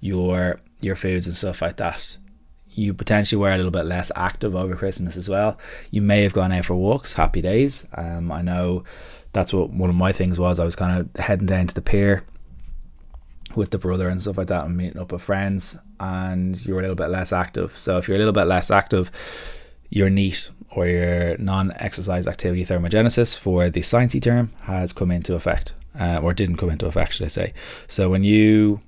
your 0.00 0.60
your 0.80 0.96
foods 0.96 1.26
and 1.26 1.36
stuff 1.36 1.62
like 1.62 1.76
that. 1.76 2.16
You 2.72 2.94
potentially 2.94 3.40
were 3.40 3.50
a 3.50 3.56
little 3.56 3.72
bit 3.72 3.84
less 3.84 4.12
active 4.14 4.54
over 4.54 4.76
Christmas 4.76 5.16
as 5.16 5.28
well. 5.28 5.58
You 5.90 6.02
may 6.02 6.22
have 6.22 6.32
gone 6.32 6.52
out 6.52 6.66
for 6.66 6.74
walks. 6.76 7.14
Happy 7.14 7.42
days. 7.42 7.86
Um, 7.94 8.30
I 8.30 8.42
know 8.42 8.84
that's 9.32 9.52
what 9.52 9.70
one 9.70 9.90
of 9.90 9.96
my 9.96 10.12
things 10.12 10.38
was. 10.38 10.60
I 10.60 10.64
was 10.64 10.76
kind 10.76 11.00
of 11.00 11.22
heading 11.22 11.46
down 11.46 11.66
to 11.66 11.74
the 11.74 11.82
pier 11.82 12.24
with 13.56 13.70
the 13.70 13.78
brother 13.78 14.08
and 14.08 14.20
stuff 14.20 14.38
like 14.38 14.48
that 14.48 14.66
and 14.66 14.76
meeting 14.76 15.00
up 15.00 15.12
with 15.12 15.22
friends 15.22 15.78
and 15.98 16.64
you're 16.66 16.78
a 16.78 16.82
little 16.82 16.96
bit 16.96 17.08
less 17.08 17.32
active. 17.32 17.72
So 17.72 17.98
if 17.98 18.08
you're 18.08 18.16
a 18.16 18.18
little 18.18 18.32
bit 18.32 18.44
less 18.44 18.70
active, 18.70 19.10
your 19.88 20.08
NEAT 20.08 20.50
or 20.70 20.86
your 20.86 21.36
non-exercise 21.38 22.26
activity 22.26 22.64
thermogenesis 22.64 23.36
for 23.36 23.68
the 23.70 23.80
sciencey 23.80 24.22
term 24.22 24.52
has 24.62 24.92
come 24.92 25.10
into 25.10 25.34
effect 25.34 25.74
uh, 25.98 26.20
or 26.22 26.32
didn't 26.32 26.56
come 26.56 26.70
into 26.70 26.86
effect 26.86 27.14
should 27.14 27.24
I 27.26 27.28
say. 27.28 27.52
So 27.88 28.08
when 28.08 28.24
you 28.24 28.80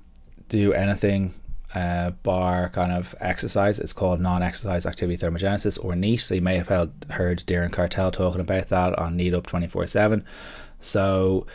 do 0.47 0.73
anything 0.73 1.33
uh, 1.75 2.11
bar 2.21 2.69
kind 2.69 2.91
of 2.91 3.15
exercise 3.19 3.79
it's 3.79 3.93
called 3.93 4.21
non-exercise 4.21 4.85
activity 4.85 5.17
thermogenesis 5.17 5.83
or 5.83 5.95
NEAT. 5.95 6.17
So 6.17 6.35
you 6.35 6.41
may 6.41 6.57
have 6.57 6.67
heard 6.67 7.39
Darren 7.39 7.71
Cartel 7.71 8.11
talking 8.11 8.41
about 8.41 8.67
that 8.67 8.97
on 8.97 9.17
NEAT 9.17 9.33
Up 9.33 9.47
24-7 9.47 10.23
so 10.83 11.47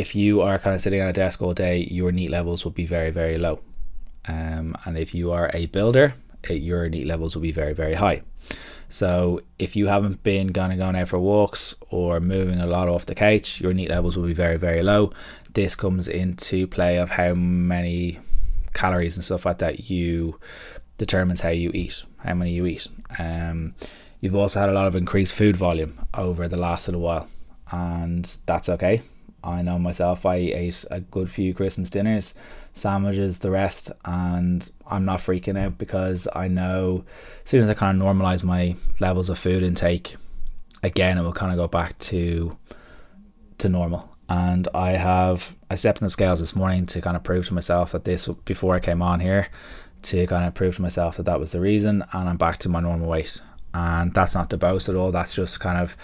if 0.00 0.14
you 0.14 0.40
are 0.40 0.58
kind 0.58 0.74
of 0.74 0.80
sitting 0.80 1.00
at 1.00 1.08
a 1.08 1.12
desk 1.12 1.42
all 1.42 1.54
day 1.54 1.78
your 1.90 2.12
NEAT 2.12 2.30
levels 2.30 2.64
will 2.64 2.72
be 2.72 2.86
very 2.86 3.10
very 3.10 3.38
low 3.38 3.60
um, 4.28 4.74
and 4.84 4.96
if 4.98 5.14
you 5.14 5.32
are 5.32 5.50
a 5.54 5.66
builder 5.66 6.14
your 6.48 6.88
NEAT 6.88 7.06
levels 7.06 7.34
will 7.34 7.42
be 7.42 7.52
very 7.52 7.72
very 7.72 7.94
high 7.94 8.22
so 8.88 9.40
if 9.58 9.76
you 9.76 9.86
haven't 9.88 10.22
been 10.22 10.52
kind 10.52 10.72
of 10.72 10.78
going 10.78 10.96
out 10.96 11.08
for 11.08 11.18
walks 11.18 11.74
or 11.90 12.20
moving 12.20 12.60
a 12.60 12.66
lot 12.66 12.88
off 12.88 13.06
the 13.06 13.14
couch, 13.14 13.60
your 13.60 13.74
NEAT 13.74 13.90
levels 13.90 14.16
will 14.16 14.26
be 14.26 14.34
very, 14.34 14.56
very 14.56 14.82
low. 14.82 15.12
This 15.52 15.74
comes 15.74 16.06
into 16.06 16.66
play 16.66 16.98
of 16.98 17.10
how 17.10 17.34
many 17.34 18.20
calories 18.72 19.16
and 19.16 19.24
stuff 19.24 19.46
like 19.46 19.58
that 19.58 19.90
you 19.90 20.38
determines 20.98 21.40
how 21.40 21.48
you 21.48 21.70
eat, 21.74 22.04
how 22.18 22.34
many 22.34 22.52
you 22.52 22.66
eat. 22.66 22.86
Um, 23.18 23.74
you've 24.20 24.36
also 24.36 24.60
had 24.60 24.68
a 24.68 24.72
lot 24.72 24.86
of 24.86 24.94
increased 24.94 25.34
food 25.34 25.56
volume 25.56 25.98
over 26.14 26.46
the 26.46 26.58
last 26.58 26.86
little 26.86 27.00
while, 27.00 27.28
and 27.72 28.24
that's 28.46 28.68
okay. 28.68 29.02
I 29.44 29.60
know 29.60 29.78
myself, 29.78 30.24
I 30.24 30.36
ate 30.36 30.84
a 30.90 31.00
good 31.00 31.30
few 31.30 31.52
Christmas 31.52 31.90
dinners, 31.90 32.34
sandwiches, 32.72 33.40
the 33.40 33.50
rest, 33.50 33.92
and 34.04 34.68
I'm 34.86 35.04
not 35.04 35.20
freaking 35.20 35.58
out 35.58 35.76
because 35.76 36.26
I 36.34 36.48
know 36.48 37.04
as 37.44 37.50
soon 37.50 37.62
as 37.62 37.68
I 37.68 37.74
kind 37.74 38.00
of 38.00 38.06
normalize 38.06 38.42
my 38.42 38.74
levels 39.00 39.28
of 39.28 39.38
food 39.38 39.62
intake, 39.62 40.16
again, 40.82 41.18
it 41.18 41.22
will 41.22 41.32
kind 41.32 41.52
of 41.52 41.58
go 41.58 41.68
back 41.68 41.98
to 41.98 42.56
to 43.58 43.68
normal. 43.68 44.10
And 44.28 44.66
I 44.74 44.92
have 44.92 45.54
I 45.70 45.74
stepped 45.74 46.00
on 46.00 46.06
the 46.06 46.10
scales 46.10 46.40
this 46.40 46.56
morning 46.56 46.86
to 46.86 47.00
kind 47.02 47.16
of 47.16 47.22
prove 47.22 47.46
to 47.48 47.54
myself 47.54 47.92
that 47.92 48.04
this 48.04 48.26
before 48.46 48.74
I 48.74 48.80
came 48.80 49.02
on 49.02 49.20
here 49.20 49.48
to 50.02 50.26
kind 50.26 50.44
of 50.44 50.54
prove 50.54 50.76
to 50.76 50.82
myself 50.82 51.16
that 51.18 51.24
that 51.24 51.40
was 51.40 51.52
the 51.52 51.60
reason, 51.60 52.02
and 52.12 52.28
I'm 52.28 52.38
back 52.38 52.58
to 52.58 52.68
my 52.68 52.80
normal 52.80 53.08
weight. 53.08 53.40
And 53.74 54.14
that's 54.14 54.34
not 54.34 54.50
to 54.50 54.56
boast 54.56 54.88
at 54.88 54.94
all. 54.94 55.10
That's 55.10 55.34
just 55.34 55.60
kind 55.60 55.78
of 55.78 55.96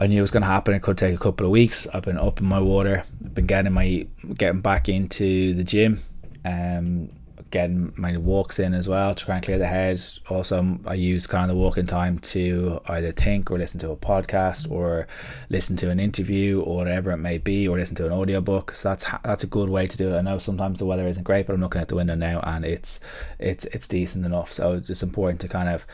I 0.00 0.06
knew 0.06 0.18
it 0.18 0.22
was 0.22 0.30
going 0.30 0.42
to 0.42 0.48
happen. 0.48 0.74
It 0.74 0.80
could 0.80 0.96
take 0.96 1.14
a 1.14 1.18
couple 1.18 1.44
of 1.44 1.52
weeks. 1.52 1.86
I've 1.92 2.04
been 2.04 2.16
up 2.16 2.40
in 2.40 2.46
my 2.46 2.58
water. 2.58 3.04
I've 3.22 3.34
been 3.34 3.44
getting 3.44 3.72
my 3.74 4.06
getting 4.34 4.62
back 4.62 4.88
into 4.88 5.52
the 5.52 5.62
gym, 5.62 6.00
um, 6.42 7.10
getting 7.50 7.92
my 7.98 8.16
walks 8.16 8.58
in 8.58 8.72
as 8.72 8.88
well 8.88 9.14
to 9.14 9.24
try 9.26 9.34
and 9.34 9.44
clear 9.44 9.58
the 9.58 9.66
head. 9.66 10.02
Also, 10.30 10.78
I 10.86 10.94
use 10.94 11.26
kind 11.26 11.50
of 11.50 11.54
the 11.54 11.60
walking 11.60 11.84
time 11.84 12.18
to 12.18 12.80
either 12.88 13.12
think 13.12 13.50
or 13.50 13.58
listen 13.58 13.78
to 13.80 13.90
a 13.90 13.96
podcast 13.96 14.70
or 14.70 15.06
listen 15.50 15.76
to 15.76 15.90
an 15.90 16.00
interview 16.00 16.62
or 16.62 16.76
whatever 16.76 17.10
it 17.10 17.18
may 17.18 17.36
be, 17.36 17.68
or 17.68 17.76
listen 17.76 17.96
to 17.96 18.06
an 18.06 18.12
audiobook. 18.12 18.74
So 18.74 18.88
that's 18.88 19.04
that's 19.22 19.44
a 19.44 19.48
good 19.48 19.68
way 19.68 19.86
to 19.86 19.96
do 19.98 20.14
it. 20.14 20.18
I 20.18 20.22
know 20.22 20.38
sometimes 20.38 20.78
the 20.78 20.86
weather 20.86 21.06
isn't 21.08 21.24
great, 21.24 21.46
but 21.46 21.52
I'm 21.52 21.60
looking 21.60 21.82
at 21.82 21.88
the 21.88 21.96
window 21.96 22.14
now 22.14 22.40
and 22.40 22.64
it's 22.64 23.00
it's 23.38 23.66
it's 23.66 23.86
decent 23.86 24.24
enough. 24.24 24.50
So 24.50 24.76
it's 24.76 25.02
important 25.02 25.42
to 25.42 25.48
kind 25.48 25.68
of 25.68 25.84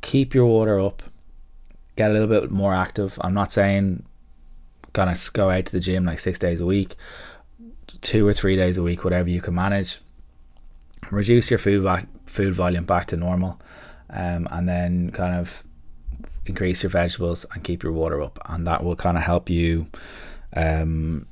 keep 0.00 0.34
your 0.34 0.46
water 0.46 0.78
up, 0.78 1.02
get 1.98 2.10
a 2.10 2.12
little 2.12 2.28
bit 2.28 2.52
more 2.52 2.72
active. 2.72 3.18
I'm 3.22 3.34
not 3.34 3.50
saying 3.50 4.04
gonna 4.92 5.16
go 5.32 5.50
out 5.50 5.66
to 5.66 5.72
the 5.72 5.80
gym 5.80 6.04
like 6.04 6.20
six 6.20 6.38
days 6.38 6.60
a 6.60 6.66
week, 6.66 6.94
two 8.02 8.24
or 8.24 8.32
three 8.32 8.54
days 8.54 8.78
a 8.78 8.84
week, 8.84 9.02
whatever 9.02 9.28
you 9.28 9.40
can 9.40 9.56
manage. 9.56 9.98
Reduce 11.10 11.50
your 11.50 11.58
food 11.58 11.82
back, 11.82 12.06
food 12.24 12.54
volume 12.54 12.84
back 12.84 13.06
to 13.06 13.16
normal, 13.16 13.60
um, 14.10 14.46
and 14.52 14.68
then 14.68 15.10
kind 15.10 15.34
of 15.34 15.64
increase 16.46 16.84
your 16.84 16.90
vegetables 16.90 17.44
and 17.52 17.64
keep 17.64 17.82
your 17.82 17.92
water 17.92 18.22
up, 18.22 18.38
and 18.46 18.64
that 18.68 18.84
will 18.84 18.96
kind 18.96 19.16
of 19.16 19.24
help 19.24 19.50
you, 19.50 19.88
um, 20.54 21.26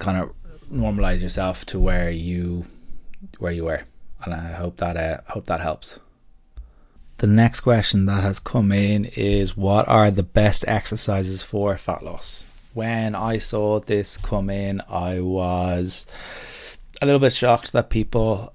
kind 0.00 0.18
of 0.18 0.32
normalize 0.68 1.22
yourself 1.22 1.64
to 1.66 1.78
where 1.78 2.10
you 2.10 2.64
where 3.38 3.52
you 3.52 3.66
were, 3.66 3.84
and 4.24 4.34
I 4.34 4.52
hope 4.52 4.78
that 4.78 4.96
uh, 4.96 5.20
hope 5.28 5.46
that 5.46 5.60
helps. 5.60 6.00
The 7.22 7.28
next 7.28 7.60
question 7.60 8.06
that 8.06 8.24
has 8.24 8.40
come 8.40 8.72
in 8.72 9.04
is 9.04 9.56
what 9.56 9.86
are 9.86 10.10
the 10.10 10.24
best 10.24 10.64
exercises 10.66 11.40
for 11.40 11.78
fat 11.78 12.02
loss? 12.02 12.42
When 12.74 13.14
I 13.14 13.38
saw 13.38 13.78
this 13.78 14.16
come 14.16 14.50
in, 14.50 14.82
I 14.88 15.20
was 15.20 16.04
a 17.00 17.06
little 17.06 17.20
bit 17.20 17.32
shocked 17.32 17.70
that 17.74 17.90
people 17.90 18.52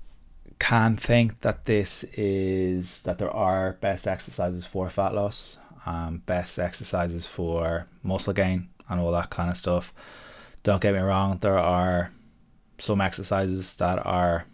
can 0.59 0.97
think 0.97 1.39
that 1.43 1.63
this 1.63 2.03
is 2.11 3.03
that 3.03 3.19
there 3.19 3.31
are 3.31 3.77
best 3.79 4.05
exercises 4.05 4.65
for 4.65 4.89
fat 4.89 5.15
loss, 5.15 5.57
um, 5.85 6.23
best 6.25 6.59
exercises 6.59 7.25
for 7.25 7.87
muscle 8.03 8.33
gain, 8.33 8.67
and 8.89 8.99
all 8.99 9.13
that 9.13 9.29
kind 9.29 9.49
of 9.49 9.55
stuff. 9.55 9.93
Don't 10.63 10.81
get 10.81 10.93
me 10.93 10.99
wrong, 10.99 11.37
there 11.39 11.57
are 11.57 12.11
some 12.79 12.99
exercises 12.99 13.77
that 13.77 14.05
are 14.05 14.45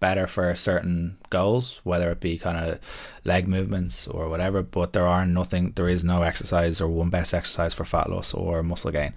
better 0.00 0.26
for 0.26 0.54
certain 0.54 1.18
goals, 1.30 1.80
whether 1.84 2.10
it 2.10 2.20
be 2.20 2.38
kind 2.38 2.56
of 2.56 2.80
leg 3.24 3.48
movements 3.48 4.06
or 4.06 4.28
whatever. 4.28 4.62
But 4.62 4.92
there 4.92 5.06
are 5.06 5.26
nothing, 5.26 5.72
there 5.72 5.88
is 5.88 6.04
no 6.04 6.22
exercise 6.22 6.80
or 6.80 6.88
one 6.88 7.10
best 7.10 7.34
exercise 7.34 7.74
for 7.74 7.84
fat 7.84 8.10
loss 8.10 8.34
or 8.34 8.62
muscle 8.62 8.92
gain. 8.92 9.14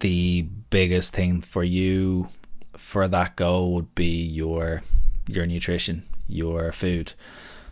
The 0.00 0.42
biggest 0.70 1.14
thing 1.14 1.40
for 1.40 1.64
you 1.64 2.28
for 2.76 3.08
that 3.08 3.36
goal 3.36 3.74
would 3.74 3.94
be 3.94 4.22
your 4.22 4.82
your 5.26 5.46
nutrition, 5.46 6.02
your 6.28 6.72
food. 6.72 7.14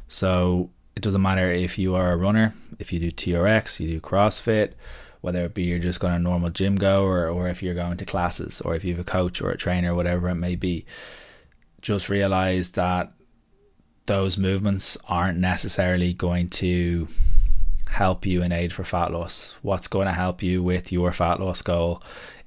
So 0.09 0.71
it 0.97 1.03
doesn't 1.03 1.23
matter 1.23 1.51
if 1.51 1.79
you 1.79 1.95
are 1.95 2.13
a 2.13 2.17
runner, 2.17 2.55
if 2.79 2.93
you 2.93 2.99
do 2.99 3.11
TRX, 3.11 3.81
you 3.81 3.91
do 3.91 4.01
CrossFit, 4.01 4.73
whether 5.21 5.45
it 5.45 5.55
be 5.55 5.65
you're 5.65 5.79
just 5.79 6.01
going 6.01 6.15
to 6.15 6.19
normal 6.19 6.51
gym 6.51 6.77
go 6.77 7.05
or, 7.05 7.29
or 7.29 7.49
if 7.49 7.63
you're 7.63 7.75
going 7.75 7.97
to 7.97 8.05
classes 8.05 8.61
or 8.61 8.75
if 8.75 8.85
you 8.85 8.93
have 8.95 9.01
a 9.01 9.05
coach 9.05 9.41
or 9.41 9.51
a 9.51 9.57
trainer, 9.57 9.95
whatever 9.95 10.29
it 10.29 10.35
may 10.35 10.57
be 10.57 10.85
just 11.83 12.09
realize 12.09 12.73
that 12.73 13.13
those 14.07 14.39
movements 14.39 14.97
aren't 15.09 15.39
necessarily 15.39 16.15
going 16.15 16.49
to 16.49 17.09
help 17.91 18.25
you 18.25 18.43
in 18.43 18.53
aid 18.53 18.73
for 18.73 18.85
fat 18.85 19.13
loss. 19.13 19.57
What's 19.63 19.89
going 19.89 20.07
to 20.07 20.13
help 20.13 20.43
you 20.43 20.63
with 20.63 20.91
your 20.91 21.13
fat 21.13 21.41
loss 21.41 21.61
goal 21.61 22.03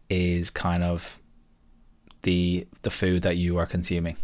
is 0.10 0.50
kind 0.50 0.84
of 0.84 1.20
the 2.24 2.68
the 2.82 2.90
food 2.90 3.22
that 3.22 3.38
you 3.38 3.58
are 3.58 3.66
consuming. 3.66 4.18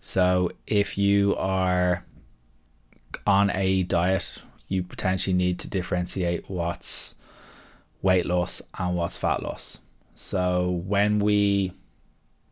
So 0.00 0.50
if 0.66 0.98
you 0.98 1.36
are 1.36 2.04
on 3.26 3.50
a 3.50 3.82
diet, 3.84 4.42
you 4.66 4.82
potentially 4.82 5.34
need 5.34 5.58
to 5.60 5.68
differentiate 5.68 6.48
what's 6.48 7.14
weight 8.02 8.26
loss 8.26 8.62
and 8.78 8.96
what's 8.96 9.16
fat 9.16 9.42
loss. 9.42 9.78
So 10.14 10.82
when 10.86 11.18
we 11.18 11.72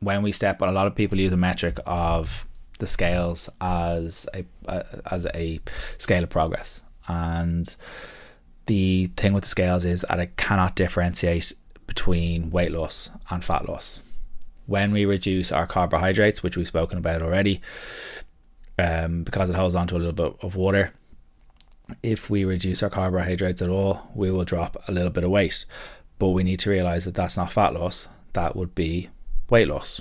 when 0.00 0.22
we 0.22 0.32
step 0.32 0.62
on, 0.62 0.68
a 0.68 0.72
lot 0.72 0.86
of 0.86 0.94
people 0.94 1.18
use 1.18 1.32
a 1.32 1.36
metric 1.36 1.78
of 1.86 2.46
the 2.78 2.86
scales 2.86 3.48
as 3.60 4.28
a, 4.34 4.44
as 5.10 5.26
a 5.34 5.60
scale 5.96 6.22
of 6.22 6.30
progress, 6.30 6.82
and 7.08 7.74
the 8.66 9.06
thing 9.16 9.32
with 9.32 9.44
the 9.44 9.48
scales 9.48 9.84
is 9.84 10.04
that 10.08 10.20
it 10.20 10.36
cannot 10.36 10.76
differentiate 10.76 11.52
between 11.86 12.50
weight 12.50 12.70
loss 12.70 13.10
and 13.30 13.44
fat 13.44 13.68
loss. 13.68 14.02
When 14.66 14.92
we 14.92 15.06
reduce 15.06 15.50
our 15.50 15.66
carbohydrates, 15.66 16.42
which 16.42 16.56
we've 16.56 16.66
spoken 16.66 16.98
about 16.98 17.22
already, 17.22 17.62
um, 18.78 19.24
because 19.24 19.48
it 19.48 19.56
holds 19.56 19.74
on 19.74 19.86
to 19.88 19.96
a 19.96 19.98
little 19.98 20.12
bit 20.12 20.36
of 20.42 20.54
water, 20.54 20.92
if 22.02 22.28
we 22.28 22.44
reduce 22.44 22.82
our 22.82 22.90
carbohydrates 22.90 23.62
at 23.62 23.70
all, 23.70 24.10
we 24.14 24.30
will 24.30 24.44
drop 24.44 24.76
a 24.86 24.92
little 24.92 25.10
bit 25.10 25.24
of 25.24 25.30
weight. 25.30 25.64
But 26.18 26.28
we 26.28 26.44
need 26.44 26.58
to 26.60 26.70
realize 26.70 27.06
that 27.06 27.14
that's 27.14 27.38
not 27.38 27.50
fat 27.50 27.72
loss, 27.72 28.08
that 28.34 28.54
would 28.54 28.74
be 28.74 29.08
weight 29.50 29.68
loss. 29.68 30.00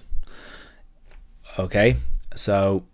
Okay, 1.59 1.97
so 2.35 2.85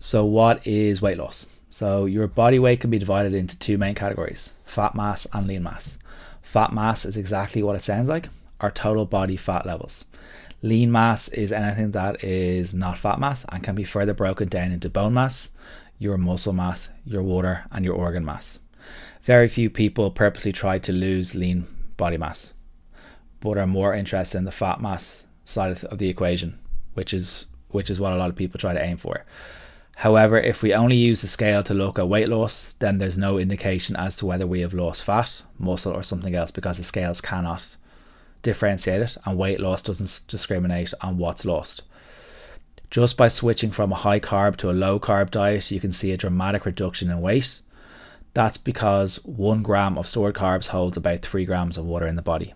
so 0.00 0.24
what 0.24 0.66
is 0.66 1.02
weight 1.02 1.18
loss? 1.18 1.46
So 1.70 2.06
your 2.06 2.26
body 2.26 2.58
weight 2.58 2.80
can 2.80 2.90
be 2.90 2.98
divided 2.98 3.34
into 3.34 3.58
two 3.58 3.78
main 3.78 3.94
categories: 3.94 4.54
fat 4.64 4.94
mass 4.94 5.26
and 5.32 5.46
lean 5.46 5.62
mass. 5.62 5.98
Fat 6.42 6.72
mass 6.72 7.04
is 7.04 7.16
exactly 7.16 7.62
what 7.62 7.76
it 7.76 7.84
sounds 7.84 8.08
like, 8.08 8.28
our 8.60 8.70
total 8.70 9.06
body 9.06 9.36
fat 9.36 9.66
levels. 9.66 10.06
Lean 10.60 10.90
mass 10.90 11.28
is 11.28 11.52
anything 11.52 11.92
that 11.92 12.24
is 12.24 12.74
not 12.74 12.98
fat 12.98 13.20
mass 13.20 13.44
and 13.50 13.62
can 13.62 13.74
be 13.74 13.84
further 13.84 14.14
broken 14.14 14.48
down 14.48 14.72
into 14.72 14.90
bone 14.90 15.14
mass, 15.14 15.50
your 15.98 16.18
muscle 16.18 16.52
mass, 16.52 16.88
your 17.04 17.22
water, 17.22 17.64
and 17.70 17.84
your 17.84 17.94
organ 17.94 18.24
mass. 18.24 18.58
Very 19.22 19.46
few 19.46 19.70
people 19.70 20.10
purposely 20.10 20.52
try 20.52 20.78
to 20.80 20.92
lose 20.92 21.34
lean 21.34 21.66
body 21.96 22.16
mass, 22.16 22.54
but 23.40 23.56
are 23.56 23.66
more 23.66 23.94
interested 23.94 24.38
in 24.38 24.44
the 24.44 24.50
fat 24.50 24.80
mass 24.80 25.27
side 25.48 25.84
of 25.84 25.98
the 25.98 26.08
equation, 26.08 26.58
which 26.94 27.14
is 27.14 27.46
which 27.70 27.90
is 27.90 28.00
what 28.00 28.12
a 28.12 28.16
lot 28.16 28.30
of 28.30 28.36
people 28.36 28.58
try 28.58 28.72
to 28.72 28.82
aim 28.82 28.96
for. 28.96 29.24
However, 29.96 30.38
if 30.38 30.62
we 30.62 30.72
only 30.72 30.96
use 30.96 31.22
the 31.22 31.26
scale 31.26 31.62
to 31.64 31.74
look 31.74 31.98
at 31.98 32.08
weight 32.08 32.28
loss, 32.28 32.74
then 32.74 32.98
there's 32.98 33.18
no 33.18 33.36
indication 33.36 33.96
as 33.96 34.14
to 34.16 34.26
whether 34.26 34.46
we 34.46 34.60
have 34.60 34.72
lost 34.72 35.02
fat, 35.04 35.42
muscle, 35.58 35.92
or 35.92 36.02
something 36.02 36.34
else 36.34 36.50
because 36.52 36.78
the 36.78 36.84
scales 36.84 37.20
cannot 37.20 37.76
differentiate 38.42 39.02
it, 39.02 39.16
and 39.24 39.36
weight 39.36 39.58
loss 39.58 39.82
doesn't 39.82 40.20
discriminate 40.28 40.94
on 41.00 41.18
what's 41.18 41.44
lost. 41.44 41.82
Just 42.90 43.16
by 43.16 43.28
switching 43.28 43.70
from 43.70 43.92
a 43.92 43.96
high 43.96 44.20
carb 44.20 44.56
to 44.58 44.70
a 44.70 44.72
low 44.72 45.00
carb 45.00 45.30
diet, 45.30 45.70
you 45.70 45.80
can 45.80 45.92
see 45.92 46.12
a 46.12 46.16
dramatic 46.16 46.64
reduction 46.64 47.10
in 47.10 47.20
weight. 47.20 47.60
That's 48.34 48.56
because 48.56 49.16
one 49.24 49.62
gram 49.62 49.98
of 49.98 50.06
stored 50.06 50.36
carbs 50.36 50.68
holds 50.68 50.96
about 50.96 51.20
three 51.22 51.44
grams 51.44 51.76
of 51.76 51.84
water 51.84 52.06
in 52.06 52.16
the 52.16 52.22
body. 52.22 52.54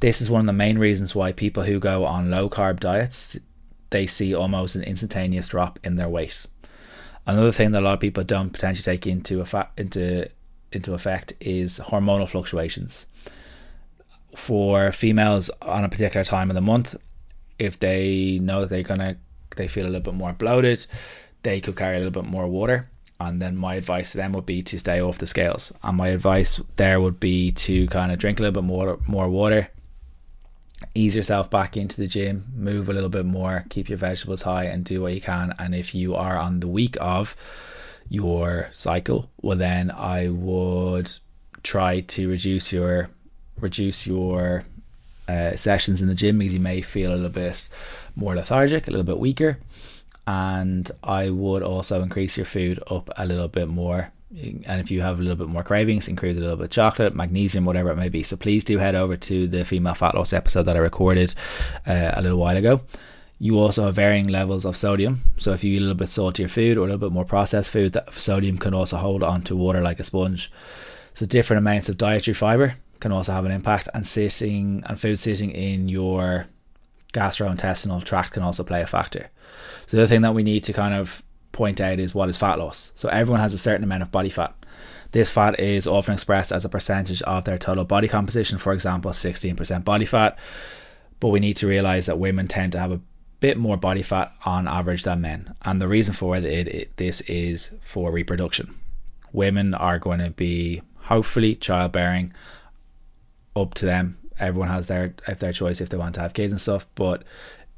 This 0.00 0.20
is 0.20 0.30
one 0.30 0.40
of 0.40 0.46
the 0.46 0.52
main 0.54 0.78
reasons 0.78 1.14
why 1.14 1.32
people 1.32 1.64
who 1.64 1.78
go 1.78 2.06
on 2.06 2.30
low 2.30 2.48
carb 2.48 2.80
diets 2.80 3.38
they 3.90 4.06
see 4.06 4.34
almost 4.34 4.76
an 4.76 4.84
instantaneous 4.84 5.48
drop 5.48 5.78
in 5.84 5.96
their 5.96 6.08
weight. 6.08 6.46
Another 7.26 7.52
thing 7.52 7.72
that 7.72 7.80
a 7.80 7.84
lot 7.84 7.94
of 7.94 8.00
people 8.00 8.24
don't 8.24 8.50
potentially 8.50 8.84
take 8.84 9.06
into 9.06 9.40
effect, 9.40 9.78
into 9.78 10.28
into 10.72 10.94
effect 10.94 11.32
is 11.40 11.80
hormonal 11.80 12.28
fluctuations. 12.28 13.06
For 14.36 14.92
females 14.92 15.50
on 15.60 15.84
a 15.84 15.88
particular 15.88 16.24
time 16.24 16.50
of 16.50 16.54
the 16.54 16.60
month, 16.60 16.94
if 17.58 17.78
they 17.78 18.38
know 18.40 18.60
that 18.60 18.70
they're 18.70 18.82
gonna 18.82 19.16
they 19.56 19.68
feel 19.68 19.84
a 19.84 19.88
little 19.88 20.12
bit 20.12 20.14
more 20.14 20.32
bloated, 20.32 20.86
they 21.42 21.60
could 21.60 21.76
carry 21.76 21.96
a 21.96 21.98
little 21.98 22.22
bit 22.22 22.30
more 22.30 22.46
water. 22.46 22.88
And 23.18 23.42
then 23.42 23.54
my 23.56 23.74
advice 23.74 24.12
to 24.12 24.16
them 24.16 24.32
would 24.32 24.46
be 24.46 24.62
to 24.62 24.78
stay 24.78 25.00
off 25.02 25.18
the 25.18 25.26
scales. 25.26 25.74
And 25.82 25.98
my 25.98 26.08
advice 26.08 26.62
there 26.76 27.00
would 27.00 27.20
be 27.20 27.52
to 27.52 27.86
kind 27.88 28.12
of 28.12 28.18
drink 28.18 28.38
a 28.38 28.44
little 28.44 28.62
bit 28.62 28.66
more 28.66 28.98
more 29.06 29.28
water, 29.28 29.68
ease 30.94 31.16
yourself 31.16 31.50
back 31.50 31.76
into 31.76 31.96
the 31.96 32.06
gym, 32.06 32.46
move 32.54 32.88
a 32.88 32.92
little 32.92 33.08
bit 33.08 33.26
more, 33.26 33.64
keep 33.68 33.88
your 33.88 33.98
vegetables 33.98 34.42
high, 34.42 34.64
and 34.64 34.84
do 34.84 35.02
what 35.02 35.14
you 35.14 35.20
can. 35.20 35.54
And 35.58 35.74
if 35.74 35.94
you 35.94 36.14
are 36.14 36.36
on 36.36 36.60
the 36.60 36.68
week 36.68 36.96
of 37.00 37.36
your 38.08 38.68
cycle, 38.72 39.30
well, 39.40 39.56
then 39.56 39.90
I 39.90 40.28
would 40.28 41.10
try 41.62 42.00
to 42.00 42.28
reduce 42.28 42.72
your 42.72 43.10
reduce 43.58 44.06
your 44.06 44.64
uh, 45.28 45.54
sessions 45.54 46.00
in 46.00 46.08
the 46.08 46.14
gym 46.14 46.38
because 46.38 46.54
you 46.54 46.60
may 46.60 46.80
feel 46.80 47.12
a 47.12 47.14
little 47.14 47.30
bit 47.30 47.68
more 48.16 48.34
lethargic, 48.34 48.88
a 48.88 48.90
little 48.90 49.04
bit 49.04 49.18
weaker. 49.18 49.58
And 50.26 50.90
I 51.02 51.30
would 51.30 51.62
also 51.62 52.02
increase 52.02 52.36
your 52.36 52.46
food 52.46 52.82
up 52.90 53.10
a 53.16 53.26
little 53.26 53.48
bit 53.48 53.68
more 53.68 54.12
and 54.32 54.80
if 54.80 54.90
you 54.90 55.00
have 55.00 55.18
a 55.18 55.22
little 55.22 55.36
bit 55.36 55.48
more 55.48 55.64
cravings, 55.64 56.08
increase 56.08 56.36
a 56.36 56.40
little 56.40 56.56
bit 56.56 56.66
of 56.66 56.70
chocolate, 56.70 57.16
magnesium, 57.16 57.64
whatever 57.64 57.90
it 57.90 57.96
may 57.96 58.08
be. 58.08 58.22
So 58.22 58.36
please 58.36 58.62
do 58.62 58.78
head 58.78 58.94
over 58.94 59.16
to 59.16 59.48
the 59.48 59.64
female 59.64 59.94
fat 59.94 60.14
loss 60.14 60.32
episode 60.32 60.64
that 60.64 60.76
I 60.76 60.80
recorded 60.80 61.34
uh, 61.86 62.12
a 62.14 62.22
little 62.22 62.38
while 62.38 62.56
ago. 62.56 62.80
You 63.38 63.58
also 63.58 63.86
have 63.86 63.94
varying 63.94 64.28
levels 64.28 64.64
of 64.64 64.76
sodium. 64.76 65.18
So 65.36 65.52
if 65.52 65.64
you 65.64 65.72
eat 65.72 65.78
a 65.78 65.80
little 65.80 65.96
bit 65.96 66.10
saltier 66.10 66.46
food 66.46 66.76
or 66.76 66.82
a 66.82 66.84
little 66.84 66.98
bit 66.98 67.12
more 67.12 67.24
processed 67.24 67.70
food, 67.70 67.92
that 67.94 68.12
sodium 68.14 68.58
can 68.58 68.74
also 68.74 68.98
hold 68.98 69.22
onto 69.22 69.56
water 69.56 69.80
like 69.80 69.98
a 69.98 70.04
sponge. 70.04 70.52
So 71.14 71.26
different 71.26 71.58
amounts 71.58 71.88
of 71.88 71.98
dietary 71.98 72.34
fiber 72.34 72.76
can 73.00 73.12
also 73.12 73.32
have 73.32 73.46
an 73.46 73.50
impact, 73.50 73.88
and 73.94 74.06
sitting 74.06 74.84
and 74.86 75.00
food 75.00 75.18
sitting 75.18 75.50
in 75.50 75.88
your 75.88 76.46
gastrointestinal 77.14 78.04
tract 78.04 78.34
can 78.34 78.42
also 78.42 78.62
play 78.62 78.82
a 78.82 78.86
factor. 78.86 79.30
So 79.86 79.96
the 79.96 80.02
other 80.04 80.08
thing 80.08 80.20
that 80.20 80.34
we 80.34 80.42
need 80.42 80.62
to 80.64 80.72
kind 80.72 80.94
of 80.94 81.22
point 81.60 81.78
out 81.78 81.98
is 81.98 82.14
what 82.14 82.30
is 82.30 82.38
fat 82.38 82.58
loss. 82.58 82.90
So 82.94 83.10
everyone 83.10 83.40
has 83.40 83.52
a 83.52 83.58
certain 83.58 83.84
amount 83.84 84.02
of 84.02 84.10
body 84.10 84.30
fat. 84.30 84.54
This 85.12 85.30
fat 85.30 85.60
is 85.60 85.86
often 85.86 86.14
expressed 86.14 86.52
as 86.52 86.64
a 86.64 86.70
percentage 86.70 87.20
of 87.22 87.44
their 87.44 87.58
total 87.58 87.84
body 87.84 88.08
composition, 88.08 88.56
for 88.56 88.72
example, 88.72 89.10
16% 89.10 89.84
body 89.84 90.06
fat. 90.06 90.38
But 91.18 91.28
we 91.28 91.38
need 91.38 91.56
to 91.56 91.66
realize 91.66 92.06
that 92.06 92.18
women 92.18 92.48
tend 92.48 92.72
to 92.72 92.78
have 92.78 92.92
a 92.92 93.02
bit 93.40 93.58
more 93.58 93.76
body 93.76 94.00
fat 94.00 94.32
on 94.46 94.66
average 94.66 95.02
than 95.02 95.20
men, 95.20 95.54
and 95.62 95.82
the 95.82 95.88
reason 95.88 96.14
for 96.14 96.34
it, 96.34 96.44
it 96.44 96.96
this 96.96 97.20
is 97.22 97.72
for 97.82 98.10
reproduction. 98.10 98.74
Women 99.32 99.74
are 99.74 99.98
going 99.98 100.20
to 100.20 100.30
be 100.30 100.80
hopefully 101.12 101.56
childbearing. 101.56 102.32
Up 103.54 103.74
to 103.74 103.84
them. 103.84 104.16
Everyone 104.38 104.68
has 104.68 104.86
their 104.86 105.12
if 105.28 105.40
their 105.40 105.52
choice 105.52 105.82
if 105.82 105.90
they 105.90 105.98
want 105.98 106.14
to 106.14 106.22
have 106.22 106.32
kids 106.32 106.54
and 106.54 106.60
stuff, 106.60 106.86
but 106.94 107.22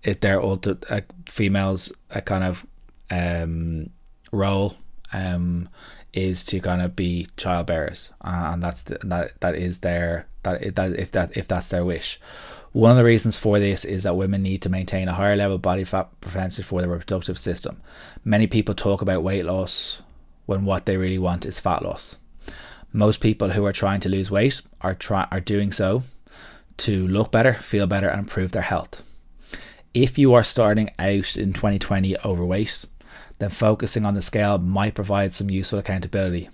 if 0.05 0.21
their 0.21 0.39
ulti- 0.41 0.85
uh, 0.89 1.01
females 1.27 1.93
a 2.11 2.21
kind 2.21 2.45
of 2.45 2.65
um, 3.13 3.91
role 4.33 4.77
um, 5.13 5.69
is 6.13 6.45
to 6.47 6.61
kind 6.61 6.83
of 6.83 6.97
be 6.97 7.27
childbearers, 7.37 8.11
uh, 8.23 8.51
and 8.53 8.63
that's 8.63 8.83
the, 8.83 8.99
that 9.05 9.41
that 9.41 9.55
is 9.55 9.81
their 9.81 10.27
that 10.43 10.75
that 10.75 10.99
if 10.99 11.13
that 11.13 11.37
if 11.37 11.47
that's 11.47 11.69
their 11.69 11.85
wish. 11.85 12.19
One 12.73 12.91
of 12.91 12.97
the 12.97 13.05
reasons 13.05 13.37
for 13.37 13.59
this 13.59 13.85
is 13.85 14.05
that 14.05 14.17
women 14.17 14.43
need 14.43 14.63
to 14.63 14.71
maintain 14.71 15.07
a 15.07 15.13
higher 15.13 15.37
level 15.37 15.57
of 15.57 15.63
body 15.63 15.85
fat 15.85 16.09
percentage 16.23 16.65
for 16.65 16.81
their 16.81 16.89
reproductive 16.89 17.39
system. 17.39 17.83
Many 18.25 18.47
people 18.47 18.75
talk 18.75 19.03
about 19.03 19.23
weight 19.23 19.45
loss 19.45 20.01
when 20.47 20.65
what 20.65 20.87
they 20.87 20.97
really 20.97 21.19
want 21.19 21.45
is 21.45 21.61
fat 21.61 21.83
loss. 21.83 22.19
Most 22.91 23.21
people 23.21 23.51
who 23.51 23.67
are 23.67 23.73
trying 23.73 24.01
to 24.01 24.09
lose 24.09 24.31
weight 24.31 24.63
are 24.81 24.95
try 24.95 25.29
are 25.31 25.41
doing 25.41 25.71
so 25.71 26.03
to 26.79 27.07
look 27.07 27.31
better, 27.31 27.55
feel 27.55 27.87
better, 27.87 28.09
and 28.09 28.21
improve 28.21 28.53
their 28.53 28.63
health. 28.63 29.07
If 29.95 30.19
you 30.19 30.33
are 30.33 30.45
starting 30.45 30.91
out 30.99 31.37
in 31.37 31.53
2020 31.53 32.17
overweight, 32.25 32.87
then 33.43 33.51
focusing 33.51 34.07
on 34.07 34.15
the 34.15 34.23
scale 34.23 34.57
might 34.59 34.95
provide 34.95 35.35
some 35.35 35.51
useful 35.51 35.81
accountability. 35.81 36.49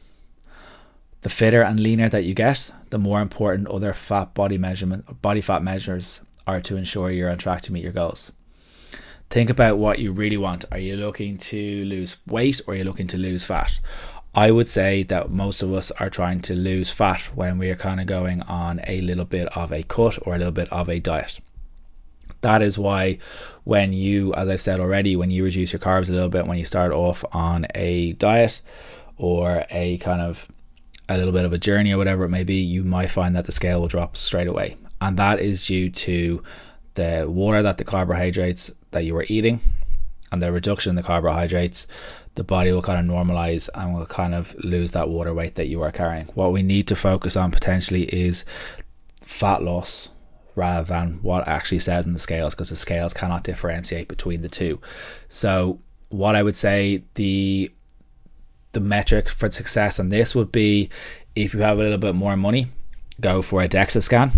The 1.20 1.28
fitter 1.28 1.62
and 1.62 1.78
leaner 1.78 2.08
that 2.08 2.24
you 2.24 2.32
get, 2.32 2.70
the 2.90 2.98
more 2.98 3.20
important 3.20 3.68
other 3.68 3.92
fat 3.92 4.32
body 4.32 4.56
measurement 4.56 5.20
body 5.20 5.42
fat 5.42 5.62
measures 5.62 6.22
are 6.46 6.60
to 6.62 6.76
ensure 6.76 7.10
you're 7.10 7.30
on 7.30 7.36
track 7.38 7.60
to 7.62 7.72
meet 7.72 7.82
your 7.82 7.92
goals. 7.92 8.32
Think 9.28 9.50
about 9.50 9.76
what 9.76 9.98
you 9.98 10.12
really 10.12 10.38
want. 10.38 10.64
Are 10.72 10.78
you 10.78 10.96
looking 10.96 11.36
to 11.36 11.84
lose 11.84 12.16
weight 12.26 12.62
or 12.66 12.72
are 12.72 12.76
you 12.78 12.84
looking 12.84 13.08
to 13.08 13.18
lose 13.18 13.44
fat? 13.44 13.80
I 14.34 14.50
would 14.50 14.68
say 14.68 15.02
that 15.02 15.30
most 15.30 15.62
of 15.62 15.74
us 15.74 15.90
are 15.92 16.08
trying 16.08 16.40
to 16.42 16.54
lose 16.54 16.90
fat 16.90 17.22
when 17.34 17.58
we 17.58 17.68
are 17.68 17.76
kind 17.76 18.00
of 18.00 18.06
going 18.06 18.40
on 18.42 18.80
a 18.86 19.02
little 19.02 19.26
bit 19.26 19.48
of 19.54 19.72
a 19.72 19.82
cut 19.82 20.18
or 20.22 20.34
a 20.34 20.38
little 20.38 20.52
bit 20.52 20.72
of 20.72 20.88
a 20.88 21.00
diet. 21.00 21.40
That 22.40 22.62
is 22.62 22.78
why, 22.78 23.18
when 23.64 23.92
you, 23.92 24.32
as 24.34 24.48
I've 24.48 24.62
said 24.62 24.80
already, 24.80 25.16
when 25.16 25.30
you 25.30 25.44
reduce 25.44 25.72
your 25.72 25.80
carbs 25.80 26.08
a 26.08 26.14
little 26.14 26.28
bit, 26.28 26.46
when 26.46 26.58
you 26.58 26.64
start 26.64 26.92
off 26.92 27.24
on 27.32 27.66
a 27.74 28.12
diet 28.14 28.62
or 29.16 29.64
a 29.70 29.98
kind 29.98 30.22
of 30.22 30.48
a 31.08 31.16
little 31.16 31.32
bit 31.32 31.44
of 31.44 31.52
a 31.52 31.58
journey 31.58 31.92
or 31.92 31.98
whatever 31.98 32.24
it 32.24 32.28
may 32.28 32.44
be, 32.44 32.56
you 32.56 32.84
might 32.84 33.10
find 33.10 33.34
that 33.34 33.46
the 33.46 33.52
scale 33.52 33.80
will 33.80 33.88
drop 33.88 34.16
straight 34.16 34.46
away. 34.46 34.76
And 35.00 35.16
that 35.16 35.40
is 35.40 35.66
due 35.66 35.90
to 35.90 36.42
the 36.94 37.26
water 37.28 37.62
that 37.62 37.78
the 37.78 37.84
carbohydrates 37.84 38.72
that 38.90 39.04
you 39.04 39.14
were 39.14 39.26
eating 39.28 39.60
and 40.30 40.42
the 40.42 40.52
reduction 40.52 40.90
in 40.90 40.96
the 40.96 41.02
carbohydrates, 41.02 41.86
the 42.34 42.44
body 42.44 42.72
will 42.72 42.82
kind 42.82 42.98
of 42.98 43.16
normalize 43.16 43.68
and 43.74 43.94
will 43.94 44.06
kind 44.06 44.34
of 44.34 44.54
lose 44.62 44.92
that 44.92 45.08
water 45.08 45.32
weight 45.32 45.54
that 45.54 45.68
you 45.68 45.82
are 45.82 45.90
carrying. 45.90 46.26
What 46.34 46.52
we 46.52 46.62
need 46.62 46.86
to 46.88 46.96
focus 46.96 47.36
on 47.36 47.50
potentially 47.50 48.04
is 48.04 48.44
fat 49.22 49.62
loss 49.62 50.10
rather 50.58 50.84
than 50.84 51.20
what 51.22 51.48
actually 51.48 51.78
says 51.78 52.06
in 52.06 52.12
the 52.12 52.18
scales 52.18 52.54
because 52.54 52.68
the 52.68 52.76
scales 52.76 53.14
cannot 53.14 53.44
differentiate 53.44 54.08
between 54.08 54.42
the 54.42 54.48
two. 54.48 54.80
So, 55.28 55.78
what 56.10 56.34
I 56.34 56.42
would 56.42 56.56
say 56.56 57.04
the 57.14 57.70
the 58.72 58.80
metric 58.80 59.28
for 59.28 59.50
success 59.50 59.98
on 59.98 60.10
this 60.10 60.34
would 60.34 60.52
be 60.52 60.90
if 61.34 61.54
you 61.54 61.60
have 61.60 61.78
a 61.78 61.82
little 61.82 61.98
bit 61.98 62.14
more 62.14 62.36
money, 62.36 62.66
go 63.20 63.40
for 63.42 63.62
a 63.62 63.68
DEXA 63.68 64.02
scan. 64.02 64.30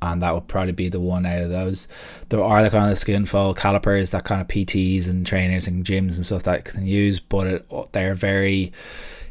And 0.00 0.20
that 0.22 0.34
would 0.34 0.48
probably 0.48 0.72
be 0.72 0.88
the 0.88 0.98
one 0.98 1.24
out 1.26 1.42
of 1.42 1.50
those. 1.50 1.86
There 2.28 2.42
are 2.42 2.62
the 2.62 2.70
kind 2.70 2.90
of 2.90 2.98
skin 2.98 3.24
fold 3.24 3.56
calipers 3.56 4.10
that 4.10 4.24
kind 4.24 4.40
of 4.40 4.48
PTs 4.48 5.08
and 5.08 5.24
trainers 5.24 5.68
and 5.68 5.84
gyms 5.84 6.16
and 6.16 6.26
stuff 6.26 6.42
that 6.42 6.64
can 6.64 6.84
use, 6.84 7.20
but 7.20 7.46
it, 7.46 7.92
they're 7.92 8.16
very 8.16 8.72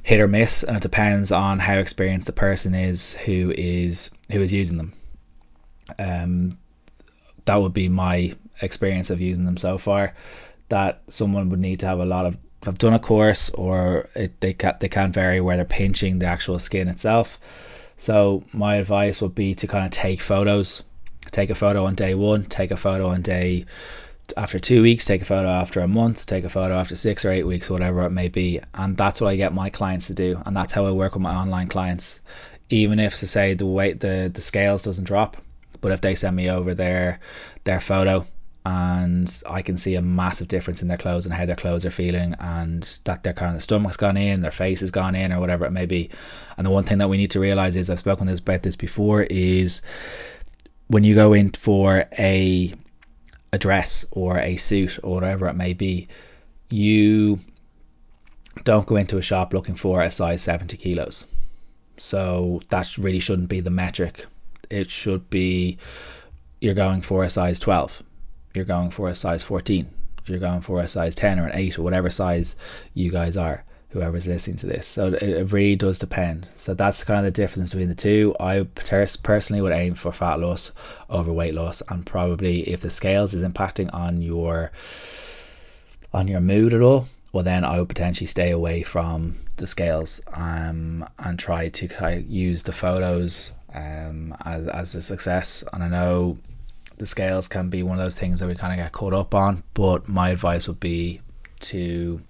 hit 0.03 0.21
or 0.21 0.29
miss, 0.29 0.63
and 0.63 0.77
it 0.77 0.83
depends 0.83 1.31
on 1.31 1.59
how 1.59 1.75
experienced 1.75 2.27
the 2.27 2.33
person 2.33 2.73
is 2.73 3.15
who 3.17 3.53
is 3.57 4.11
who 4.31 4.41
is 4.41 4.53
using 4.53 4.77
them. 4.77 4.93
Um, 5.99 6.51
that 7.45 7.55
would 7.55 7.73
be 7.73 7.89
my 7.89 8.33
experience 8.61 9.09
of 9.09 9.21
using 9.21 9.45
them 9.45 9.57
so 9.57 9.77
far. 9.77 10.13
That 10.69 11.01
someone 11.07 11.49
would 11.49 11.59
need 11.59 11.79
to 11.81 11.87
have 11.87 11.99
a 11.99 12.05
lot 12.05 12.25
of 12.25 12.37
have 12.65 12.77
done 12.77 12.93
a 12.93 12.99
course 12.99 13.49
or 13.51 14.07
it, 14.15 14.39
they 14.39 14.53
can 14.53 14.75
they 14.79 14.89
can 14.89 15.11
vary 15.11 15.41
where 15.41 15.55
they're 15.55 15.65
pinching 15.65 16.19
the 16.19 16.27
actual 16.27 16.59
skin 16.59 16.87
itself. 16.87 17.39
So 17.97 18.43
my 18.53 18.75
advice 18.75 19.21
would 19.21 19.35
be 19.35 19.53
to 19.55 19.67
kind 19.67 19.85
of 19.85 19.91
take 19.91 20.21
photos. 20.21 20.83
Take 21.31 21.49
a 21.49 21.55
photo 21.55 21.85
on 21.85 21.95
day 21.95 22.15
one. 22.15 22.43
Take 22.43 22.71
a 22.71 22.77
photo 22.77 23.09
on 23.09 23.21
day 23.21 23.65
after 24.35 24.59
two 24.59 24.81
weeks. 24.81 25.05
Take 25.05 25.21
a 25.21 25.25
photo 25.25 25.49
after 25.49 25.81
a 25.81 25.87
month. 25.87 26.25
Take 26.25 26.43
a 26.43 26.49
photo 26.49 26.75
after 26.75 26.95
six 26.95 27.25
or 27.25 27.31
eight 27.31 27.43
weeks, 27.43 27.69
whatever 27.69 28.03
it 28.05 28.11
may 28.11 28.27
be. 28.27 28.59
And 28.73 28.97
that's 28.97 29.21
what 29.21 29.27
I 29.27 29.35
get 29.35 29.53
my 29.53 29.69
clients 29.69 30.07
to 30.07 30.13
do, 30.13 30.41
and 30.45 30.55
that's 30.55 30.73
how 30.73 30.85
I 30.85 30.91
work 30.91 31.13
with 31.13 31.21
my 31.21 31.35
online 31.35 31.67
clients. 31.67 32.21
Even 32.69 32.99
if 32.99 33.15
to 33.17 33.27
say 33.27 33.53
the 33.53 33.65
weight 33.65 33.99
the 33.99 34.31
the 34.33 34.41
scales 34.41 34.81
doesn't 34.81 35.03
drop, 35.03 35.37
but 35.81 35.91
if 35.91 36.01
they 36.01 36.15
send 36.15 36.35
me 36.35 36.49
over 36.49 36.73
their 36.73 37.19
their 37.63 37.79
photo 37.79 38.25
and 38.63 39.41
I 39.49 39.63
can 39.63 39.75
see 39.75 39.95
a 39.95 40.01
massive 40.01 40.47
difference 40.47 40.83
in 40.83 40.87
their 40.87 40.97
clothes 40.97 41.25
and 41.25 41.33
how 41.33 41.47
their 41.47 41.55
clothes 41.55 41.83
are 41.83 41.91
feeling, 41.91 42.35
and 42.39 42.83
that 43.05 43.23
their 43.23 43.33
kind 43.33 43.55
of 43.55 43.61
stomach's 43.63 43.97
gone 43.97 44.17
in, 44.17 44.41
their 44.41 44.51
face 44.51 44.81
has 44.81 44.91
gone 44.91 45.15
in, 45.15 45.31
or 45.31 45.39
whatever 45.39 45.65
it 45.65 45.71
may 45.71 45.87
be. 45.87 46.11
And 46.57 46.67
the 46.67 46.71
one 46.71 46.83
thing 46.83 46.99
that 46.99 47.09
we 47.09 47.17
need 47.17 47.31
to 47.31 47.39
realize 47.39 47.75
is 47.75 47.89
I've 47.89 47.99
spoken 47.99 48.29
about 48.29 48.61
this 48.61 48.75
before 48.75 49.23
is 49.23 49.81
when 50.87 51.03
you 51.03 51.15
go 51.15 51.33
in 51.33 51.49
for 51.51 52.05
a 52.19 52.73
a 53.53 53.57
dress 53.57 54.05
or 54.11 54.37
a 54.39 54.55
suit 54.55 54.99
or 55.03 55.15
whatever 55.15 55.47
it 55.47 55.55
may 55.55 55.73
be, 55.73 56.07
you 56.69 57.39
don't 58.63 58.85
go 58.85 58.95
into 58.95 59.17
a 59.17 59.21
shop 59.21 59.53
looking 59.53 59.75
for 59.75 60.01
a 60.01 60.11
size 60.11 60.41
70 60.41 60.77
kilos. 60.77 61.27
So 61.97 62.61
that 62.69 62.97
really 62.97 63.19
shouldn't 63.19 63.49
be 63.49 63.59
the 63.59 63.69
metric. 63.69 64.25
It 64.71 64.89
should 64.89 65.29
be 65.29 65.77
you're 66.59 66.73
going 66.73 67.01
for 67.01 67.23
a 67.23 67.29
size 67.29 67.59
12 67.59 68.03
you're 68.53 68.65
going 68.65 68.89
for 68.89 69.09
a 69.09 69.15
size 69.15 69.43
14, 69.43 69.87
you're 70.25 70.39
going 70.39 70.61
for 70.61 70.81
a 70.81 70.87
size 70.87 71.15
10 71.15 71.39
or 71.39 71.47
an 71.47 71.55
8 71.55 71.79
or 71.79 71.83
whatever 71.83 72.09
size 72.09 72.55
you 72.93 73.11
guys 73.11 73.37
are, 73.37 73.63
whoever's 73.89 74.27
listening 74.27 74.57
to 74.57 74.67
this. 74.67 74.87
So 74.87 75.13
it 75.13 75.51
really 75.51 75.75
does 75.75 75.99
depend. 75.99 76.47
So 76.55 76.73
that's 76.73 77.03
kind 77.03 77.19
of 77.19 77.25
the 77.25 77.31
difference 77.31 77.71
between 77.71 77.89
the 77.89 77.95
two. 77.95 78.35
I 78.39 78.67
personally 79.23 79.61
would 79.61 79.73
aim 79.73 79.93
for 79.95 80.11
fat 80.11 80.39
loss 80.39 80.71
over 81.09 81.31
weight 81.31 81.53
loss, 81.53 81.81
and 81.89 82.05
probably 82.05 82.61
if 82.69 82.81
the 82.81 82.89
scales 82.89 83.33
is 83.33 83.43
impacting 83.43 83.93
on 83.93 84.21
your 84.21 84.71
on 86.13 86.27
your 86.27 86.41
mood 86.41 86.73
at 86.73 86.81
all, 86.81 87.07
well 87.31 87.43
then 87.43 87.63
I 87.63 87.79
would 87.79 87.89
potentially 87.89 88.27
stay 88.27 88.51
away 88.51 88.83
from 88.83 89.35
the 89.57 89.67
scales 89.67 90.21
um, 90.33 91.07
and 91.19 91.39
try 91.39 91.69
to 91.69 91.87
kind 91.87 92.19
of 92.19 92.29
use 92.29 92.63
the 92.63 92.71
photos 92.71 93.53
um, 93.73 94.35
as, 94.43 94.67
as 94.67 94.95
a 94.95 95.01
success. 95.01 95.63
And 95.71 95.83
I 95.83 95.87
know 95.87 96.37
the 96.97 97.05
scales 97.05 97.47
can 97.47 97.69
be 97.69 97.83
one 97.83 97.97
of 97.97 98.03
those 98.03 98.17
things 98.17 98.39
that 98.39 98.47
we 98.47 98.55
kind 98.55 98.73
of 98.73 98.83
get 98.83 98.91
caught 98.91 99.13
up 99.13 99.33
on. 99.33 99.63
But 99.73 100.07
my 100.07 100.29
advice 100.29 100.67
would 100.67 100.79
be 100.79 101.21
to 101.61 102.21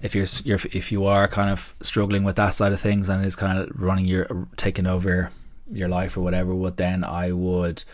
if 0.00 0.14
you're, 0.14 0.26
you're 0.44 0.58
if 0.72 0.92
you 0.92 1.06
are 1.06 1.28
kind 1.28 1.50
of 1.50 1.74
struggling 1.80 2.24
with 2.24 2.36
that 2.36 2.54
side 2.54 2.72
of 2.72 2.80
things 2.80 3.08
and 3.08 3.24
it's 3.24 3.36
kind 3.36 3.58
of 3.58 3.70
running 3.80 4.06
your 4.06 4.48
taking 4.56 4.86
over 4.86 5.30
your 5.70 5.88
life 5.88 6.16
or 6.16 6.20
whatever, 6.20 6.54
what 6.54 6.76
then 6.76 7.04
I 7.04 7.32
would 7.32 7.84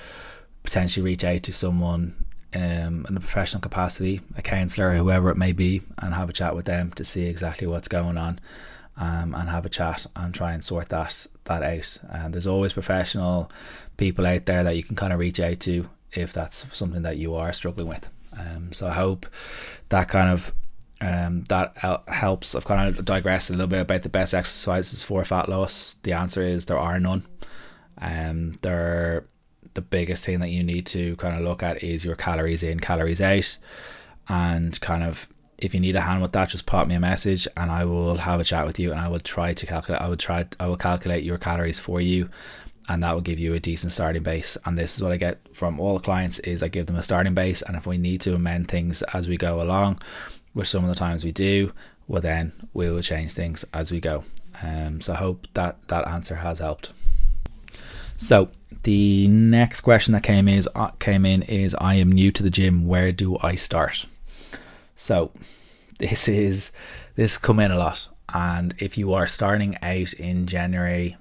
potentially 0.63 1.05
reach 1.05 1.25
out 1.25 1.43
to 1.45 1.53
someone 1.53 2.25
um, 2.55 3.07
in 3.09 3.17
a 3.17 3.21
professional 3.21 3.61
capacity, 3.61 4.21
a 4.37 4.43
counsellor, 4.43 4.97
whoever 4.97 5.31
it 5.31 5.37
may 5.37 5.53
be, 5.53 5.83
and 5.99 6.15
have 6.15 6.29
a 6.29 6.33
chat 6.33 6.55
with 6.55 6.65
them 6.65 6.91
to 6.93 7.05
see 7.05 7.27
exactly 7.27 7.67
what's 7.67 7.89
going 7.89 8.17
on, 8.17 8.41
um, 8.97 9.35
and 9.35 9.49
have 9.49 9.67
a 9.67 9.71
chat 9.71 10.07
and 10.17 10.35
try 10.35 10.53
and 10.53 10.65
sort 10.65 10.89
that 10.89 11.27
that 11.45 11.63
out. 11.63 11.99
And 12.11 12.33
there's 12.33 12.47
always 12.47 12.73
professional 12.73 13.51
people 13.97 14.27
out 14.27 14.47
there 14.47 14.65
that 14.65 14.77
you 14.77 14.83
can 14.83 14.97
kind 14.97 15.13
of 15.13 15.19
reach 15.19 15.41
out 15.41 15.61
to 15.61 15.89
if 16.13 16.33
that's 16.33 16.67
something 16.77 17.03
that 17.03 17.19
you 17.19 17.35
are 17.35 17.53
struggling 17.53 17.89
with. 17.89 18.09
Um, 18.39 18.73
so 18.73 18.89
I 18.89 18.93
hope 18.93 19.27
that 19.89 20.09
kind 20.09 20.31
of 20.31 20.55
um, 21.01 21.45
that 21.45 21.77
helps. 22.09 22.55
I've 22.55 22.65
kind 22.65 22.97
of 22.97 23.05
digressed 23.05 23.51
a 23.51 23.53
little 23.53 23.69
bit 23.69 23.81
about 23.81 24.03
the 24.03 24.09
best 24.09 24.35
exercises 24.35 25.03
for 25.03 25.25
fat 25.25 25.49
loss. 25.49 25.95
The 26.03 26.13
answer 26.13 26.43
is 26.43 26.65
there 26.65 26.79
are 26.79 26.99
none. 26.99 27.25
Um, 28.01 28.53
they're 28.63 29.25
the 29.79 29.83
biggest 29.83 30.25
thing 30.25 30.41
that 30.41 30.51
you 30.51 30.65
need 30.65 30.87
to 30.87 31.15
kind 31.17 31.37
of 31.37 31.43
look 31.43 31.63
at 31.63 31.85
is 31.85 32.05
your 32.05 32.17
calories 32.17 32.65
in, 32.65 32.81
calories 32.81 33.21
out, 33.21 33.59
and 34.29 34.81
kind 34.81 35.05
of 35.05 35.29
if 35.57 35.73
you 35.75 35.81
need 35.81 35.95
a 35.97 36.01
hand 36.01 36.21
with 36.23 36.33
that, 36.33 36.49
just 36.49 36.67
pop 36.67 36.87
me 36.89 36.95
a 36.97 37.01
message 37.01 37.47
and 37.57 37.71
I 37.71 37.85
will 37.85 38.17
have 38.17 38.41
a 38.41 38.45
chat 38.45 38.67
with 38.67 38.79
you 38.79 38.91
and 38.91 39.01
I 39.01 39.09
will 39.09 39.21
try 39.21 39.55
to 39.55 39.67
calculate. 39.67 40.01
I 40.03 40.09
will 40.09 40.17
try. 40.17 40.47
I 40.59 40.67
will 40.69 40.77
calculate 40.77 41.25
your 41.25 41.39
calories 41.39 41.79
for 41.79 42.01
you 42.01 42.29
and 42.89 43.03
that 43.03 43.13
will 43.13 43.21
give 43.21 43.39
you 43.39 43.55
a 43.55 43.61
decent 43.61 43.93
starting 43.93 44.23
base 44.23 44.57
and 44.65 44.79
this 44.79 44.97
is 44.97 45.03
what 45.03 45.13
i 45.13 45.17
get 45.19 45.39
from 45.53 45.79
all 45.79 45.99
the 45.99 46.03
clients 46.03 46.39
is 46.39 46.63
i 46.63 46.69
give 46.69 46.87
them 46.87 46.97
a 46.97 47.03
starting 47.03 47.35
base 47.35 47.61
and 47.61 47.77
if 47.77 47.87
we 47.87 47.99
need 47.99 48.19
to 48.19 48.35
amend 48.35 48.67
things 48.67 49.03
as 49.13 49.29
we 49.29 49.37
go 49.37 49.61
along 49.61 50.01
which 50.55 50.69
some 50.69 50.85
of 50.85 50.89
the 50.89 50.97
times 50.97 51.23
we 51.23 51.31
do 51.31 51.71
well 52.07 52.23
then 52.23 52.51
we 52.73 52.89
will 52.89 53.03
change 53.03 53.35
things 53.35 53.63
as 53.75 53.93
we 53.93 54.01
go 54.01 54.25
um, 54.63 55.03
so 55.03 55.13
i 55.13 55.17
hope 55.17 55.47
that 55.53 55.77
that 55.89 56.09
answer 56.09 56.37
has 56.37 56.61
helped 56.61 56.91
so 58.17 58.49
the 58.83 59.29
next 59.29 59.81
question 59.81 60.13
that 60.13 60.23
came 60.23 60.49
is 60.49 60.69
uh, 60.75 60.89
came 60.99 61.25
in 61.25 61.43
is 61.43 61.75
I 61.81 61.95
am 61.95 62.13
new 62.13 62.31
to 62.33 62.43
the 62.43 62.51
gym. 62.51 62.87
Where 62.87 63.13
do 63.13 63.39
I 63.43 63.55
start? 63.55 64.07
So 64.95 65.31
this 65.99 66.29
is 66.29 66.71
this 67.17 67.39
come 67.39 67.61
in 67.61 67.71
a 67.71 67.79
lot, 67.79 68.09
and 68.33 68.75
if 68.79 68.99
you 68.99 69.15
are 69.15 69.27
starting 69.27 69.77
out 69.83 70.13
in 70.13 70.47
January, 70.47 71.17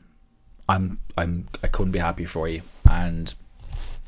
I'm 0.67 0.99
I'm 1.17 1.47
I 1.63 1.67
couldn't 1.67 1.93
be 1.93 1.99
happy 1.99 2.25
for 2.25 2.47
you. 2.47 2.61
And 2.89 3.33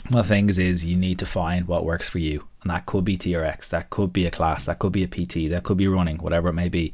one 0.10 0.20
of 0.20 0.28
the 0.28 0.34
things 0.34 0.60
is 0.60 0.86
you 0.86 0.98
need 0.98 1.20
to 1.20 1.26
find 1.26 1.68
what 1.68 1.86
works 1.86 2.10
for 2.10 2.20
you, 2.20 2.46
and 2.62 2.72
that 2.72 2.86
could 2.86 3.06
be 3.06 3.18
TRX, 3.18 3.70
that 3.70 3.90
could 3.90 4.12
be 4.12 4.26
a 4.26 4.32
class, 4.32 4.66
that 4.66 4.80
could 4.80 4.92
be 4.92 5.04
a 5.04 5.08
PT, 5.08 5.50
that 5.50 5.64
could 5.64 5.78
be 5.78 5.88
running, 5.88 6.18
whatever 6.18 6.50
it 6.50 6.54
may 6.54 6.70
be. 6.70 6.92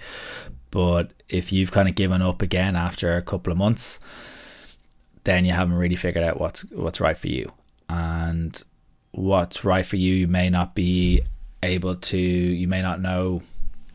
But 0.69 1.11
if 1.29 1.51
you've 1.51 1.71
kind 1.71 1.87
of 1.87 1.95
given 1.95 2.21
up 2.21 2.41
again 2.41 2.75
after 2.75 3.15
a 3.15 3.21
couple 3.21 3.51
of 3.51 3.57
months 3.57 3.99
then 5.25 5.45
you 5.45 5.51
haven't 5.51 5.75
really 5.75 5.95
figured 5.95 6.23
out 6.23 6.39
what's 6.39 6.61
what's 6.71 7.01
right 7.01 7.17
for 7.17 7.27
you. 7.27 7.51
And 7.89 8.61
what's 9.11 9.63
right 9.65 9.85
for 9.85 9.97
you, 9.97 10.13
you 10.13 10.27
may 10.27 10.49
not 10.49 10.73
be 10.73 11.21
able 11.61 11.95
to, 11.95 12.17
you 12.17 12.67
may 12.67 12.81
not 12.81 13.01
know 13.01 13.41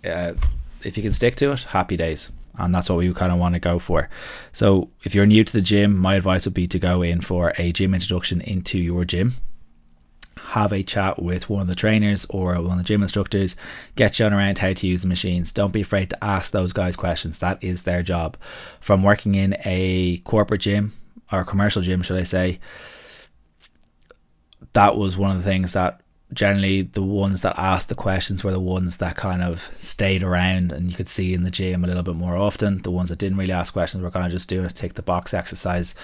uh, 0.04 0.34
if 0.82 0.96
you 0.96 1.02
can 1.02 1.12
stick 1.12 1.36
to 1.36 1.52
it. 1.52 1.62
Happy 1.64 1.96
days. 1.96 2.30
And 2.58 2.74
that's 2.74 2.90
what 2.90 2.98
we 2.98 3.12
kind 3.14 3.32
of 3.32 3.38
want 3.38 3.54
to 3.54 3.60
go 3.60 3.78
for. 3.78 4.10
So, 4.52 4.90
if 5.02 5.14
you're 5.14 5.24
new 5.24 5.44
to 5.44 5.52
the 5.52 5.62
gym, 5.62 5.96
my 5.96 6.14
advice 6.14 6.44
would 6.44 6.54
be 6.54 6.66
to 6.66 6.78
go 6.78 7.00
in 7.00 7.22
for 7.22 7.54
a 7.56 7.72
gym 7.72 7.94
introduction 7.94 8.42
into 8.42 8.78
your 8.78 9.04
gym 9.04 9.32
have 10.50 10.72
a 10.72 10.82
chat 10.82 11.22
with 11.22 11.48
one 11.48 11.62
of 11.62 11.66
the 11.68 11.74
trainers 11.74 12.26
or 12.28 12.54
one 12.54 12.72
of 12.72 12.78
the 12.78 12.84
gym 12.84 13.02
instructors, 13.02 13.56
get 13.94 14.14
shown 14.14 14.32
around 14.32 14.58
how 14.58 14.72
to 14.72 14.86
use 14.86 15.02
the 15.02 15.08
machines. 15.08 15.52
Don't 15.52 15.72
be 15.72 15.82
afraid 15.82 16.10
to 16.10 16.24
ask 16.24 16.50
those 16.50 16.72
guys 16.72 16.96
questions. 16.96 17.38
That 17.38 17.62
is 17.62 17.84
their 17.84 18.02
job. 18.02 18.36
From 18.80 19.02
working 19.02 19.34
in 19.34 19.56
a 19.64 20.18
corporate 20.18 20.62
gym 20.62 20.92
or 21.32 21.44
commercial 21.44 21.82
gym, 21.82 22.02
should 22.02 22.18
I 22.18 22.24
say, 22.24 22.60
that 24.72 24.96
was 24.96 25.16
one 25.16 25.30
of 25.30 25.38
the 25.38 25.50
things 25.50 25.72
that 25.72 26.00
generally 26.32 26.82
the 26.82 27.02
ones 27.02 27.42
that 27.42 27.58
asked 27.58 27.88
the 27.88 27.94
questions 27.94 28.44
were 28.44 28.52
the 28.52 28.60
ones 28.60 28.98
that 28.98 29.16
kind 29.16 29.42
of 29.42 29.62
stayed 29.74 30.22
around 30.22 30.70
and 30.72 30.88
you 30.90 30.96
could 30.96 31.08
see 31.08 31.34
in 31.34 31.42
the 31.42 31.50
gym 31.50 31.82
a 31.82 31.88
little 31.88 32.04
bit 32.04 32.14
more 32.14 32.36
often. 32.36 32.82
The 32.82 32.90
ones 32.90 33.08
that 33.08 33.18
didn't 33.18 33.38
really 33.38 33.52
ask 33.52 33.72
questions 33.72 34.02
were 34.02 34.10
kind 34.10 34.26
of 34.26 34.32
just 34.32 34.48
doing 34.48 34.66
a 34.66 34.70
tick 34.70 34.94
the 34.94 35.02
box 35.02 35.34
exercise, 35.34 35.94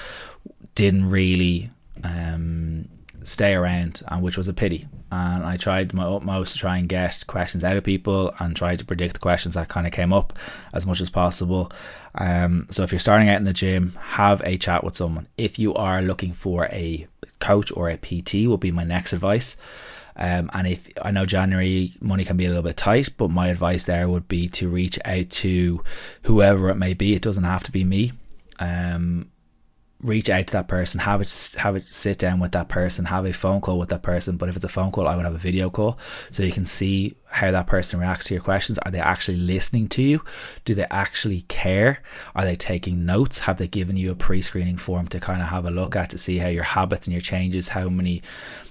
didn't 0.74 1.08
really 1.08 1.70
um, 2.02 2.88
stay 3.26 3.54
around, 3.54 4.02
and 4.08 4.22
which 4.22 4.36
was 4.36 4.48
a 4.48 4.54
pity. 4.54 4.86
And 5.10 5.44
I 5.44 5.56
tried 5.56 5.92
my 5.92 6.04
utmost 6.04 6.52
to 6.52 6.58
try 6.58 6.78
and 6.78 6.88
get 6.88 7.24
questions 7.26 7.64
out 7.64 7.76
of 7.76 7.84
people 7.84 8.32
and 8.38 8.54
try 8.54 8.76
to 8.76 8.84
predict 8.84 9.14
the 9.14 9.20
questions 9.20 9.54
that 9.54 9.68
kind 9.68 9.86
of 9.86 9.92
came 9.92 10.12
up 10.12 10.32
as 10.72 10.86
much 10.86 11.00
as 11.00 11.10
possible. 11.10 11.72
Um, 12.14 12.66
so 12.70 12.82
if 12.82 12.92
you're 12.92 12.98
starting 12.98 13.28
out 13.28 13.36
in 13.36 13.44
the 13.44 13.52
gym, 13.52 13.96
have 14.00 14.40
a 14.44 14.56
chat 14.56 14.84
with 14.84 14.94
someone. 14.94 15.26
If 15.36 15.58
you 15.58 15.74
are 15.74 16.02
looking 16.02 16.32
for 16.32 16.66
a 16.66 17.06
coach 17.40 17.72
or 17.72 17.88
a 17.88 17.96
PT, 17.96 18.46
will 18.46 18.58
be 18.58 18.70
my 18.70 18.84
next 18.84 19.12
advice. 19.12 19.56
Um, 20.18 20.48
and 20.54 20.66
if 20.66 20.88
I 21.02 21.10
know 21.10 21.26
January 21.26 21.92
money 22.00 22.24
can 22.24 22.36
be 22.36 22.46
a 22.46 22.48
little 22.48 22.62
bit 22.62 22.76
tight, 22.76 23.10
but 23.16 23.30
my 23.30 23.48
advice 23.48 23.84
there 23.84 24.08
would 24.08 24.28
be 24.28 24.48
to 24.50 24.68
reach 24.68 24.98
out 25.04 25.30
to 25.30 25.82
whoever 26.22 26.70
it 26.70 26.76
may 26.76 26.94
be. 26.94 27.14
It 27.14 27.22
doesn't 27.22 27.44
have 27.44 27.64
to 27.64 27.72
be 27.72 27.84
me. 27.84 28.12
Um, 28.58 29.30
reach 30.06 30.30
out 30.30 30.46
to 30.46 30.52
that 30.54 30.68
person, 30.68 31.00
have 31.00 31.20
it 31.20 31.56
have 31.58 31.76
it 31.76 31.92
sit 31.92 32.18
down 32.18 32.38
with 32.38 32.52
that 32.52 32.68
person, 32.68 33.06
have 33.06 33.26
a 33.26 33.32
phone 33.32 33.60
call 33.60 33.78
with 33.78 33.88
that 33.88 34.02
person. 34.02 34.36
But 34.36 34.48
if 34.48 34.56
it's 34.56 34.64
a 34.64 34.68
phone 34.68 34.92
call, 34.92 35.08
I 35.08 35.16
would 35.16 35.24
have 35.24 35.34
a 35.34 35.38
video 35.38 35.68
call 35.68 35.98
so 36.30 36.42
you 36.42 36.52
can 36.52 36.66
see 36.66 37.16
how 37.28 37.50
that 37.50 37.66
person 37.66 37.98
reacts 37.98 38.26
to 38.26 38.34
your 38.34 38.42
questions. 38.42 38.78
Are 38.78 38.90
they 38.90 39.00
actually 39.00 39.38
listening 39.38 39.88
to 39.88 40.02
you? 40.02 40.22
Do 40.64 40.74
they 40.74 40.86
actually 40.90 41.42
care? 41.42 42.02
Are 42.34 42.44
they 42.44 42.56
taking 42.56 43.04
notes? 43.04 43.40
Have 43.40 43.58
they 43.58 43.68
given 43.68 43.96
you 43.96 44.12
a 44.12 44.14
pre-screening 44.14 44.76
form 44.76 45.08
to 45.08 45.20
kind 45.20 45.42
of 45.42 45.48
have 45.48 45.66
a 45.66 45.70
look 45.70 45.96
at 45.96 46.10
to 46.10 46.18
see 46.18 46.38
how 46.38 46.48
your 46.48 46.64
habits 46.64 47.06
and 47.06 47.12
your 47.12 47.20
changes, 47.20 47.68
how 47.68 47.88
many 47.88 48.22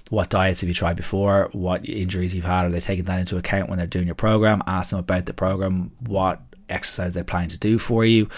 what 0.08 0.30
diets 0.30 0.60
have 0.60 0.68
you 0.68 0.74
tried 0.74 0.96
before, 0.96 1.48
what 1.52 1.88
injuries 1.88 2.34
you've 2.34 2.44
had, 2.44 2.64
are 2.64 2.70
they 2.70 2.80
taking 2.80 3.04
that 3.06 3.18
into 3.18 3.36
account 3.36 3.68
when 3.68 3.76
they're 3.76 3.88
doing 3.88 4.06
your 4.06 4.14
program? 4.14 4.62
Ask 4.66 4.90
them 4.90 5.00
about 5.00 5.26
the 5.26 5.34
program, 5.34 5.90
what 6.06 6.40
exercise 6.68 7.14
they're 7.14 7.24
planning 7.24 7.48
to 7.50 7.58
do 7.58 7.78
for 7.78 8.04
you. 8.04 8.28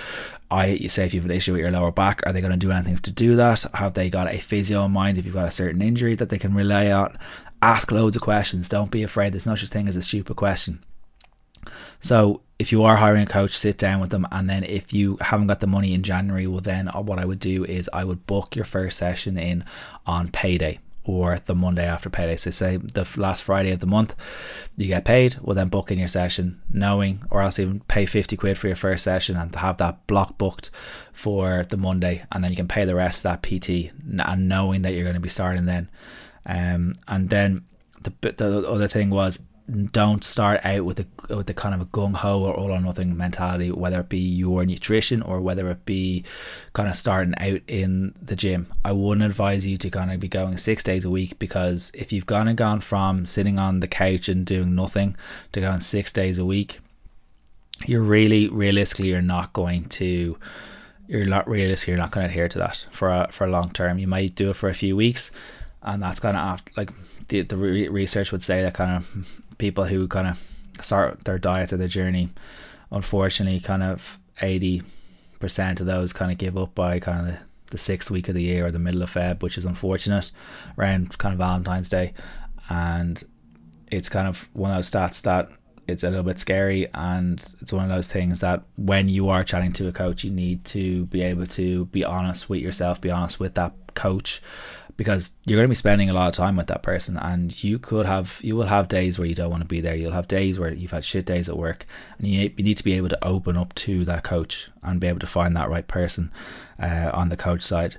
I 0.51 0.77
say 0.87 1.07
if 1.07 1.15
you 1.15 1.21
have 1.21 1.31
an 1.31 1.37
issue 1.37 1.53
with 1.53 1.61
your 1.61 1.71
lower 1.71 1.93
back, 1.93 2.23
are 2.25 2.33
they 2.33 2.41
going 2.41 2.53
to 2.53 2.57
do 2.57 2.71
anything 2.71 2.97
to 2.99 3.13
do 3.13 3.37
that? 3.37 3.67
Have 3.75 3.95
they 3.95 4.09
got 4.09 4.33
a 4.33 4.39
physio 4.39 4.85
in 4.85 4.93
mind 4.93 5.19
if 5.19 5.25
you've 5.25 5.35
got 5.35 5.49
a 5.49 5.51
certain 5.51 5.83
injury 5.83 6.15
that 6.15 6.31
they 6.31 6.39
can 6.39 6.55
rely 6.55 6.91
on? 6.91 7.19
Ask 7.61 7.91
loads 7.91 8.17
of 8.17 8.23
questions. 8.23 8.69
Don't 8.69 8.91
be 8.91 9.03
afraid. 9.03 9.33
There's 9.33 9.47
no 9.47 9.55
such 9.55 9.69
thing 9.69 9.89
as 9.89 9.97
a 9.97 10.03
stupid 10.03 10.37
question. 10.37 10.85
So 12.01 12.41
if 12.59 12.73
you 12.73 12.85
are 12.85 12.97
hiring 12.97 13.25
a 13.25 13.27
coach, 13.27 13.57
sit 13.57 13.77
down 13.77 14.01
with 14.01 14.11
them, 14.11 14.27
and 14.31 14.49
then 14.49 14.65
if 14.65 14.93
you 14.93 15.19
haven't 15.21 15.49
got 15.49 15.61
the 15.61 15.67
money 15.67 15.93
in 15.93 16.03
January, 16.03 16.47
well 16.47 16.61
then 16.61 16.89
uh, 16.89 17.01
what 17.01 17.19
I 17.19 17.25
would 17.25 17.41
do 17.41 17.65
is 17.65 17.91
I 17.93 18.05
would 18.05 18.27
book 18.27 18.57
your 18.57 18.65
first 18.65 18.99
session 18.99 19.37
in 19.37 19.65
on 20.07 20.29
payday 20.29 20.79
or 21.09 21.39
the 21.47 21.55
Monday 21.55 21.87
after 21.87 22.11
payday. 22.11 22.37
So 22.37 22.51
say 22.51 22.77
the 22.77 23.09
last 23.17 23.43
Friday 23.43 23.73
of 23.73 23.81
the 23.81 23.87
month, 23.87 24.15
you 24.77 24.89
get 24.89 25.07
paid. 25.07 25.37
Well, 25.41 25.55
then 25.55 25.69
book 25.69 25.91
in 25.91 25.99
your 25.99 26.09
session, 26.09 26.61
knowing, 26.71 27.23
or 27.31 27.41
else 27.41 27.59
even 27.59 27.81
pay 27.81 28.05
fifty 28.05 28.37
quid 28.37 28.59
for 28.59 28.67
your 28.67 28.77
first 28.77 29.05
session 29.05 29.37
and 29.37 29.55
have 29.57 29.79
that 29.79 30.07
block 30.07 30.37
booked 30.37 30.71
for 31.13 31.65
the 31.69 31.79
Monday, 31.79 32.25
and 32.31 32.45
then 32.45 32.51
you 32.51 32.57
can 32.57 32.69
pay 32.69 32.85
the 32.85 32.95
rest 32.95 33.25
of 33.25 33.31
that 33.31 33.43
PT 33.43 33.91
and 34.21 34.49
knowing 34.49 34.83
that 34.83 34.93
you're 34.93 35.05
going 35.05 35.15
to 35.15 35.21
be 35.21 35.29
starting 35.29 35.65
then. 35.65 35.89
Um, 36.45 36.95
and 37.09 37.31
then 37.31 37.65
the 38.03 38.13
the 38.33 38.69
other 38.69 38.89
thing 38.89 39.09
was 39.09 39.41
don't 39.69 40.25
start 40.25 40.65
out 40.65 40.85
with 40.85 41.01
a 41.01 41.35
with 41.35 41.47
the 41.47 41.55
kind 41.55 41.75
of 41.75 41.83
a 41.83 41.87
gung 41.87 42.15
ho 42.15 42.43
or 42.43 42.55
all 42.55 42.73
or 42.73 42.81
nothing 42.81 43.17
mentality, 43.17 43.71
whether 43.71 44.01
it 44.01 44.09
be 44.09 44.19
your 44.19 44.65
nutrition 44.65 45.21
or 45.21 45.43
whether 45.43 45.71
it 45.71 45.85
be 45.85 46.25
kind 46.73 46.89
of 46.89 46.97
starting 46.97 47.35
out 47.39 47.61
in 47.69 48.15
the 48.21 48.35
gym. 48.35 48.73
I 48.83 48.93
wouldn't 48.93 49.27
advise 49.27 49.67
you 49.67 49.77
to 49.77 49.91
kind 49.91 50.11
of 50.11 50.21
be 50.21 50.29
going 50.29 50.57
six 50.57 50.83
days 50.83 51.05
a 51.05 51.11
week 51.11 51.39
because 51.39 51.93
if 51.95 52.13
you've 52.13 52.25
gone 52.25 52.49
and 52.49 52.57
gone 52.57 52.81
from 52.81 53.27
sitting 53.27 53.59
on 53.59 53.81
the 53.81 53.89
couch 53.89 54.29
and 54.29 54.47
doing 54.47 54.75
nothing 54.75 55.17
to 55.53 55.61
going 55.61 55.81
six 55.81 56.13
days 56.13 56.39
a 56.39 56.47
week, 56.47 56.79
you're 57.87 58.03
really 58.03 58.49
realistically 58.49 59.09
you're 59.09 59.21
not 59.21 59.53
going 59.53 59.85
to 59.85 60.39
you're 61.09 61.27
not 61.27 61.47
realistically 61.47 61.93
you're 61.93 62.01
not 62.01 62.11
going 62.11 62.27
to 62.27 62.31
adhere 62.31 62.49
to 62.49 62.59
that 62.59 62.87
for 62.91 63.11
a, 63.11 63.29
for 63.31 63.45
a 63.45 63.51
long 63.51 63.71
term. 63.71 63.99
You 63.99 64.07
might 64.07 64.35
do 64.35 64.49
it 64.49 64.57
for 64.57 64.71
a 64.71 64.75
few 64.75 64.97
weeks, 64.97 65.31
and 65.83 66.03
that's 66.03 66.21
kind 66.21 66.39
of 66.39 66.63
like 66.75 66.91
the 67.29 67.43
the 67.43 67.57
research 67.57 68.33
would 68.33 68.43
say 68.43 68.63
that 68.63 68.73
kind 68.73 68.97
of 68.97 69.43
people 69.59 69.85
who 69.85 70.09
kind 70.09 70.29
of 70.29 70.59
start 70.81 71.25
their 71.25 71.39
diet 71.39 71.73
or 71.73 71.77
their 71.77 71.89
journey, 71.89 72.31
unfortunately, 72.91 73.61
kind 73.61 73.83
of 73.83 74.19
eighty 74.41 74.83
percent 75.41 75.81
of 75.81 75.87
those 75.87 76.13
kind 76.13 76.33
of 76.33 76.39
give 76.39 76.57
up 76.57 76.75
by 76.75 76.99
kind 76.99 77.21
of 77.21 77.27
the, 77.27 77.39
the 77.73 77.79
sixth 77.79 78.11
week 78.11 78.29
of 78.29 78.35
the 78.35 78.43
year 78.43 78.67
or 78.67 78.71
the 78.71 78.79
middle 78.79 79.03
of 79.03 79.11
Feb, 79.13 79.43
which 79.43 79.59
is 79.59 79.65
unfortunate, 79.65 80.33
around 80.79 81.17
kind 81.19 81.33
of 81.33 81.39
Valentine's 81.39 81.89
Day, 81.89 82.13
and 82.69 83.23
it's 83.91 84.09
kind 84.09 84.29
of 84.29 84.49
one 84.53 84.71
of 84.71 84.77
those 84.77 84.91
stats 84.91 85.23
that 85.23 85.51
it's 85.87 86.03
a 86.03 86.11
little 86.11 86.25
bit 86.25 86.39
scary 86.39 86.87
and 86.93 87.55
it's 87.61 87.73
one 87.73 87.83
of 87.85 87.89
those 87.89 88.13
things 88.13 88.41
that 88.41 88.63
when 88.77 89.09
you 89.09 89.31
are 89.31 89.43
chatting 89.43 89.73
to 89.73 89.89
a 89.89 89.93
coach 89.93 90.23
you 90.23 90.31
need 90.31 90.63
to 90.67 91.07
be 91.07 91.23
able 91.23 91.47
to 91.47 91.87
be 91.87 92.05
honest 92.05 92.51
with 92.51 92.61
yourself 92.61 93.01
be 93.01 93.11
honest 93.11 93.41
with 93.41 93.55
that 93.55 93.73
coach 93.95 94.43
because 94.99 95.31
you're 95.45 95.57
going 95.57 95.65
to 95.65 95.71
be 95.71 95.77
spending 95.77 96.11
a 96.11 96.13
lot 96.13 96.27
of 96.27 96.35
time 96.35 96.57
with 96.57 96.67
that 96.67 96.83
person 96.83 97.17
and 97.17 97.63
you 97.63 97.79
could 97.79 98.05
have 98.05 98.41
you 98.43 98.57
will 98.57 98.67
have 98.67 98.89
days 98.89 99.17
where 99.17 99.29
you 99.29 99.35
don't 99.35 99.51
want 99.51 99.63
to 99.63 99.69
be 99.69 99.81
there. 99.81 99.95
You'll 99.95 100.13
have 100.13 100.27
days 100.27 100.59
where 100.59 100.75
you've 100.75 100.91
had 100.91 101.05
shit 101.05 101.25
days 101.25 101.49
at 101.49 101.57
work 101.57 101.87
and 102.19 102.27
you, 102.27 102.51
you 102.57 102.65
need 102.65 102.77
to 102.77 102.85
be 102.85 102.95
able 102.95 103.09
to 103.09 103.25
open 103.25 103.57
up 103.57 103.73
to 103.77 104.05
that 104.07 104.25
coach 104.25 104.69
and 104.83 105.01
be 105.01 105.07
able 105.07 105.21
to 105.21 105.27
find 105.27 105.57
that 105.57 105.71
right 105.71 105.87
person 105.87 106.33
uh, 106.83 107.13
on 107.15 107.29
the 107.29 107.37
coach 107.37 107.63
side. 107.63 107.99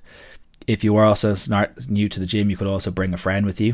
If 0.67 0.83
you 0.83 0.97
are 0.97 1.05
also 1.05 1.35
new 1.87 2.09
to 2.09 2.19
the 2.19 2.25
gym 2.25 2.49
you 2.49 2.57
could 2.57 2.67
also 2.67 2.91
bring 2.91 3.13
a 3.13 3.17
friend 3.17 3.45
with 3.45 3.59
you. 3.61 3.73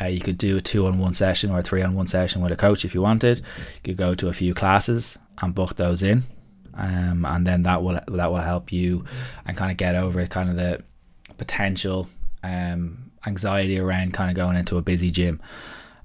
Uh, 0.00 0.06
you 0.06 0.18
could 0.18 0.36
do 0.36 0.56
a 0.56 0.60
two 0.60 0.88
on 0.88 0.98
one 0.98 1.12
session 1.12 1.52
or 1.52 1.60
a 1.60 1.62
three 1.62 1.80
on 1.80 1.94
one 1.94 2.08
session 2.08 2.42
with 2.42 2.50
a 2.50 2.56
coach 2.56 2.84
if 2.84 2.92
you 2.92 3.00
wanted. 3.00 3.38
You 3.38 3.80
could 3.84 3.96
go 3.96 4.16
to 4.16 4.28
a 4.28 4.32
few 4.32 4.52
classes 4.52 5.16
and 5.40 5.54
book 5.54 5.76
those 5.76 6.02
in 6.02 6.24
um, 6.76 7.24
and 7.24 7.46
then 7.46 7.62
that 7.62 7.84
will 7.84 8.00
that 8.08 8.32
will 8.32 8.38
help 8.38 8.72
you 8.72 9.04
and 9.46 9.56
kind 9.56 9.70
of 9.70 9.76
get 9.76 9.94
over 9.94 10.26
kind 10.26 10.50
of 10.50 10.56
the 10.56 10.82
potential 11.38 12.08
um, 12.44 13.10
anxiety 13.26 13.78
around 13.78 14.12
kind 14.12 14.30
of 14.30 14.36
going 14.36 14.56
into 14.56 14.76
a 14.76 14.82
busy 14.82 15.10
gym. 15.10 15.40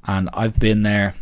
And 0.06 0.30
I've 0.34 0.58
been 0.58 0.84
there. 0.84 1.14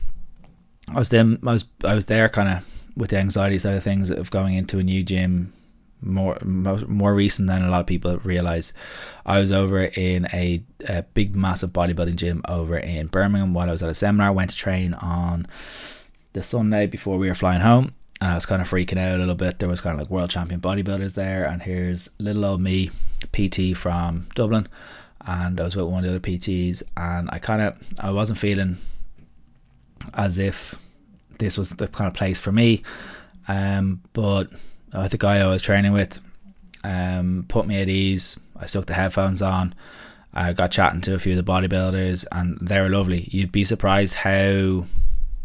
I 0.93 0.99
was 0.99 1.13
I 1.13 1.23
was 1.41 1.65
I 1.84 1.95
was 1.95 2.06
there 2.06 2.30
kind 2.30 2.49
of 2.49 2.77
with 2.95 3.10
the 3.10 3.17
anxiety 3.17 3.60
side 3.60 3.75
of 3.75 3.84
things 3.84 4.10
of 4.10 4.32
going 4.32 4.56
into 4.56 4.80
a 4.80 4.84
new 4.84 5.03
gym 5.03 5.53
more 6.01 6.38
more, 6.43 6.77
more 6.88 7.13
recent 7.13 7.47
than 7.47 7.63
a 7.63 7.69
lot 7.69 7.82
of 7.82 7.88
people 7.88 8.17
realize. 8.19 8.73
I 9.25 9.39
was 9.39 9.51
over 9.51 9.86
in 9.86 10.27
a, 10.34 10.63
a 10.88 11.03
big 11.03 11.36
massive 11.36 11.71
bodybuilding 11.71 12.15
gym 12.15 12.41
over 12.47 12.77
in 12.77 13.08
Birmingham 13.08 13.53
while 13.53 13.67
I 13.67 13.71
was 13.71 13.84
at 13.84 13.89
a 13.89 13.93
seminar. 13.93 14.32
Went 14.32 14.51
to 14.51 14.58
train 14.58 14.93
on 14.95 15.47
the 16.34 16.43
Sunday 16.43 16.88
before 16.88 17.17
we 17.17 17.27
were 17.27 17.36
flying 17.36 17.62
home, 17.62 17.93
and 18.21 18.32
I 18.32 18.36
was 18.36 18.45
kind 18.45 18.62
of 18.62 18.69
freaking 18.69 18.99
out 18.99 19.15
a 19.15 19.17
little 19.17 19.36
bit. 19.36 19.60
There 19.60 19.69
was 19.69 19.82
kind 19.82 19.95
of 19.95 19.99
like 19.99 20.12
world 20.12 20.30
champion 20.30 20.62
bodybuilders 20.62 21.13
there, 21.13 21.45
and 21.45 21.63
here's 21.63 22.10
little 22.19 22.45
old 22.45 22.62
me, 22.62 22.89
PT 23.32 23.75
from 23.75 24.27
Dublin, 24.36 24.67
and 25.27 25.59
I 25.59 25.63
was 25.63 25.75
with 25.75 25.85
one 25.85 26.05
of 26.05 26.09
the 26.09 26.15
other 26.15 26.19
PTs, 26.19 26.81
and 26.95 27.29
I 27.31 27.39
kind 27.39 27.61
of 27.61 27.77
I 27.99 28.11
wasn't 28.11 28.39
feeling 28.39 28.77
as 30.13 30.39
if 30.39 30.75
this 31.37 31.57
was 31.57 31.71
the 31.71 31.87
kind 31.87 32.07
of 32.07 32.13
place 32.13 32.39
for 32.39 32.51
me. 32.51 32.81
Um, 33.47 34.01
but 34.13 34.49
uh, 34.93 35.07
the 35.09 35.17
guy 35.17 35.37
I 35.37 35.47
was 35.47 35.61
training 35.61 35.91
with, 35.91 36.19
um, 36.83 37.45
put 37.47 37.67
me 37.67 37.81
at 37.81 37.89
ease. 37.89 38.39
I 38.59 38.65
stuck 38.65 38.85
the 38.85 38.93
headphones 38.93 39.41
on. 39.41 39.75
I 40.33 40.53
got 40.53 40.71
chatting 40.71 41.01
to 41.01 41.15
a 41.15 41.19
few 41.19 41.37
of 41.37 41.45
the 41.45 41.51
bodybuilders, 41.51 42.25
and 42.31 42.57
they 42.61 42.79
were 42.79 42.89
lovely. 42.89 43.27
You'd 43.31 43.51
be 43.51 43.63
surprised 43.63 44.15
how 44.15 44.85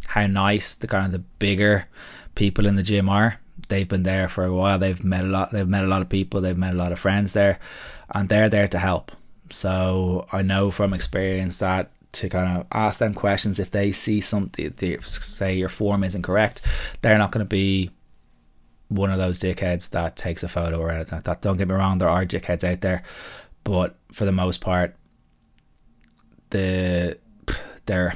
how 0.06 0.26
nice 0.26 0.74
the 0.74 0.86
kind 0.86 1.06
of 1.06 1.12
the 1.12 1.24
bigger 1.38 1.88
people 2.34 2.66
in 2.66 2.76
the 2.76 2.82
gym 2.82 3.08
are. 3.08 3.40
They've 3.68 3.88
been 3.88 4.02
there 4.02 4.28
for 4.28 4.44
a 4.44 4.52
while. 4.52 4.78
They've 4.78 5.02
met 5.02 5.24
a 5.24 5.28
lot. 5.28 5.50
They've 5.50 5.68
met 5.68 5.84
a 5.84 5.88
lot 5.88 6.02
of 6.02 6.08
people. 6.08 6.40
They've 6.40 6.56
met 6.56 6.74
a 6.74 6.76
lot 6.76 6.92
of 6.92 6.98
friends 6.98 7.32
there, 7.32 7.58
and 8.10 8.28
they're 8.28 8.48
there 8.48 8.68
to 8.68 8.78
help. 8.78 9.12
So 9.52 10.26
I 10.32 10.42
know 10.42 10.70
from 10.70 10.94
experience 10.94 11.58
that 11.58 11.90
to 12.12 12.28
kind 12.28 12.58
of 12.58 12.66
ask 12.72 12.98
them 12.98 13.14
questions 13.14 13.58
if 13.58 13.70
they 13.70 13.92
see 13.92 14.20
something, 14.20 14.74
say 15.00 15.56
your 15.56 15.68
form 15.68 16.04
isn't 16.04 16.22
correct, 16.22 16.62
they're 17.00 17.18
not 17.18 17.32
going 17.32 17.44
to 17.44 17.48
be 17.48 17.90
one 18.88 19.10
of 19.10 19.18
those 19.18 19.38
dickheads 19.38 19.90
that 19.90 20.16
takes 20.16 20.42
a 20.42 20.48
photo 20.48 20.78
or 20.78 20.90
anything 20.90 21.16
like 21.16 21.24
that. 21.24 21.40
Don't 21.40 21.56
get 21.56 21.68
me 21.68 21.74
wrong, 21.74 21.98
there 21.98 22.08
are 22.08 22.26
dickheads 22.26 22.64
out 22.64 22.82
there, 22.82 23.02
but 23.64 23.96
for 24.12 24.24
the 24.24 24.32
most 24.32 24.60
part, 24.60 24.94
the 26.50 27.18
they're 27.86 28.14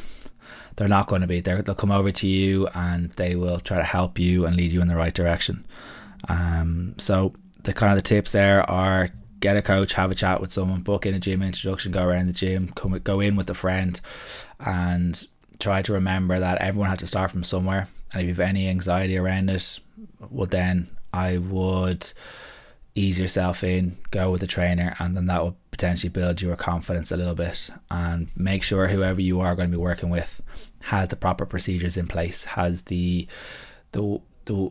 they're 0.77 0.89
not 0.89 1.07
going 1.07 1.23
to 1.23 1.27
be. 1.27 1.41
they 1.41 1.61
they'll 1.63 1.75
come 1.75 1.91
over 1.91 2.13
to 2.13 2.29
you 2.29 2.69
and 2.75 3.11
they 3.13 3.35
will 3.35 3.59
try 3.61 3.79
to 3.79 3.85
help 3.85 4.19
you 4.19 4.45
and 4.45 4.57
lead 4.57 4.73
you 4.73 4.83
in 4.83 4.89
the 4.89 4.97
right 4.97 5.15
direction. 5.15 5.67
Um, 6.29 6.95
so 6.99 7.33
the 7.63 7.73
kind 7.73 7.93
of 7.93 7.97
the 7.97 8.03
tips 8.03 8.33
there 8.33 8.69
are 8.71 9.09
get 9.41 9.57
a 9.57 9.63
coach, 9.63 9.95
have 9.95 10.11
a 10.11 10.15
chat 10.15 10.41
with 10.41 10.53
someone, 10.53 10.81
book 10.81 11.07
in 11.07 11.15
a 11.15 11.19
gym 11.19 11.43
introduction, 11.43 11.93
go 11.93 12.05
around 12.05 12.27
the 12.27 12.33
gym, 12.33 12.69
come 12.75 12.99
go 12.99 13.21
in 13.21 13.37
with 13.37 13.51
a 13.51 13.55
friend, 13.55 14.01
and 14.61 15.27
try 15.59 15.83
to 15.83 15.93
remember 15.93 16.39
that 16.39 16.61
everyone 16.61 16.91
had 16.91 16.99
to 17.01 17.07
start 17.07 17.31
from 17.31 17.45
somewhere. 17.45 17.89
And 18.13 18.23
if 18.23 18.29
you 18.29 18.35
have 18.35 18.41
any 18.41 18.69
anxiety 18.69 19.17
around 19.17 19.51
it, 19.51 19.81
well 20.31 20.47
then 20.47 20.89
I 21.13 21.39
would 21.39 22.13
ease 22.95 23.19
yourself 23.19 23.63
in, 23.63 23.99
go 24.11 24.31
with 24.31 24.43
a 24.43 24.47
trainer, 24.47 24.97
and 24.99 25.17
then 25.17 25.27
that 25.27 25.43
will 25.43 25.57
potentially 25.71 26.11
build 26.11 26.41
your 26.41 26.57
confidence 26.57 27.13
a 27.13 27.17
little 27.17 27.35
bit 27.35 27.71
and 27.91 28.29
make 28.35 28.63
sure 28.63 28.89
whoever 28.89 29.21
you 29.21 29.41
are 29.41 29.55
going 29.55 29.69
to 29.69 29.77
be 29.77 29.83
working 29.83 30.09
with 30.09 30.43
has 30.85 31.11
the 31.11 31.17
proper 31.17 31.45
procedures 31.45 31.97
in 31.97 32.07
place, 32.07 32.45
has 32.45 32.83
the 32.83 33.27
the 33.93 34.21
the 34.47 34.71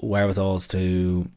wherewithals 0.00 0.68
to 0.68 1.28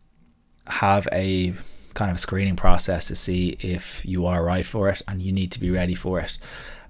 have 0.68 1.08
a 1.12 1.54
kind 2.00 2.12
of 2.12 2.18
screening 2.18 2.56
process 2.56 3.08
to 3.10 3.16
see 3.16 3.58
if 3.60 4.06
you 4.06 4.26
are 4.26 4.42
right 4.42 4.66
for 4.66 4.88
it 4.88 5.02
and 5.06 5.22
you 5.22 5.34
need 5.34 5.52
to 5.52 5.60
be 5.60 5.70
ready 5.70 5.94
for 5.94 6.18
it. 6.18 6.38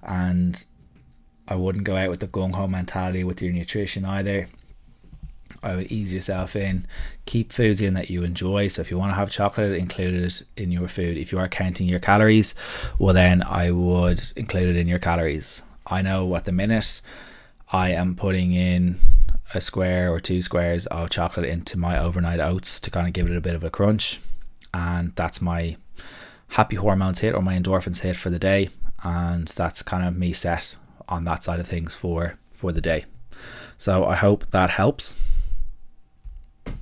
And 0.04 0.64
I 1.48 1.56
wouldn't 1.56 1.82
go 1.82 1.96
out 1.96 2.10
with 2.10 2.20
the 2.20 2.28
gung 2.28 2.54
ho 2.54 2.68
mentality 2.68 3.24
with 3.24 3.42
your 3.42 3.52
nutrition 3.52 4.04
either. 4.04 4.46
I 5.64 5.74
would 5.74 5.90
ease 5.90 6.14
yourself 6.14 6.54
in, 6.54 6.86
keep 7.26 7.50
foods 7.50 7.80
in 7.80 7.94
that 7.94 8.08
you 8.08 8.22
enjoy. 8.22 8.68
So 8.68 8.82
if 8.82 8.92
you 8.92 8.98
want 8.98 9.10
to 9.10 9.16
have 9.16 9.32
chocolate, 9.32 9.76
include 9.76 10.14
it 10.14 10.42
in 10.56 10.70
your 10.70 10.86
food. 10.86 11.18
If 11.18 11.32
you 11.32 11.40
are 11.40 11.48
counting 11.48 11.88
your 11.88 11.98
calories, 11.98 12.54
well 13.00 13.12
then 13.12 13.42
I 13.42 13.72
would 13.72 14.22
include 14.36 14.68
it 14.68 14.76
in 14.76 14.86
your 14.86 15.00
calories. 15.00 15.64
I 15.88 16.02
know 16.02 16.36
at 16.36 16.44
the 16.44 16.52
minute 16.52 17.02
I 17.72 17.90
am 17.90 18.14
putting 18.14 18.52
in 18.52 19.00
a 19.52 19.60
square 19.60 20.12
or 20.12 20.20
two 20.20 20.40
squares 20.40 20.86
of 20.86 21.10
chocolate 21.10 21.46
into 21.46 21.76
my 21.76 21.98
overnight 21.98 22.38
oats 22.38 22.78
to 22.78 22.92
kind 22.92 23.08
of 23.08 23.12
give 23.12 23.28
it 23.28 23.36
a 23.36 23.40
bit 23.40 23.56
of 23.56 23.64
a 23.64 23.70
crunch, 23.70 24.20
and 24.72 25.14
that's 25.16 25.40
my 25.40 25.76
happy 26.48 26.76
hormones 26.76 27.20
hit 27.20 27.34
or 27.34 27.42
my 27.42 27.58
endorphins 27.58 28.00
hit 28.00 28.16
for 28.16 28.30
the 28.30 28.38
day, 28.38 28.70
and 29.02 29.48
that's 29.48 29.82
kind 29.82 30.06
of 30.06 30.16
me 30.16 30.32
set 30.32 30.76
on 31.08 31.24
that 31.24 31.42
side 31.42 31.60
of 31.60 31.66
things 31.66 31.94
for 31.94 32.38
for 32.52 32.72
the 32.72 32.80
day. 32.80 33.04
So 33.76 34.04
I 34.04 34.16
hope 34.16 34.50
that 34.50 34.70
helps. 34.70 35.16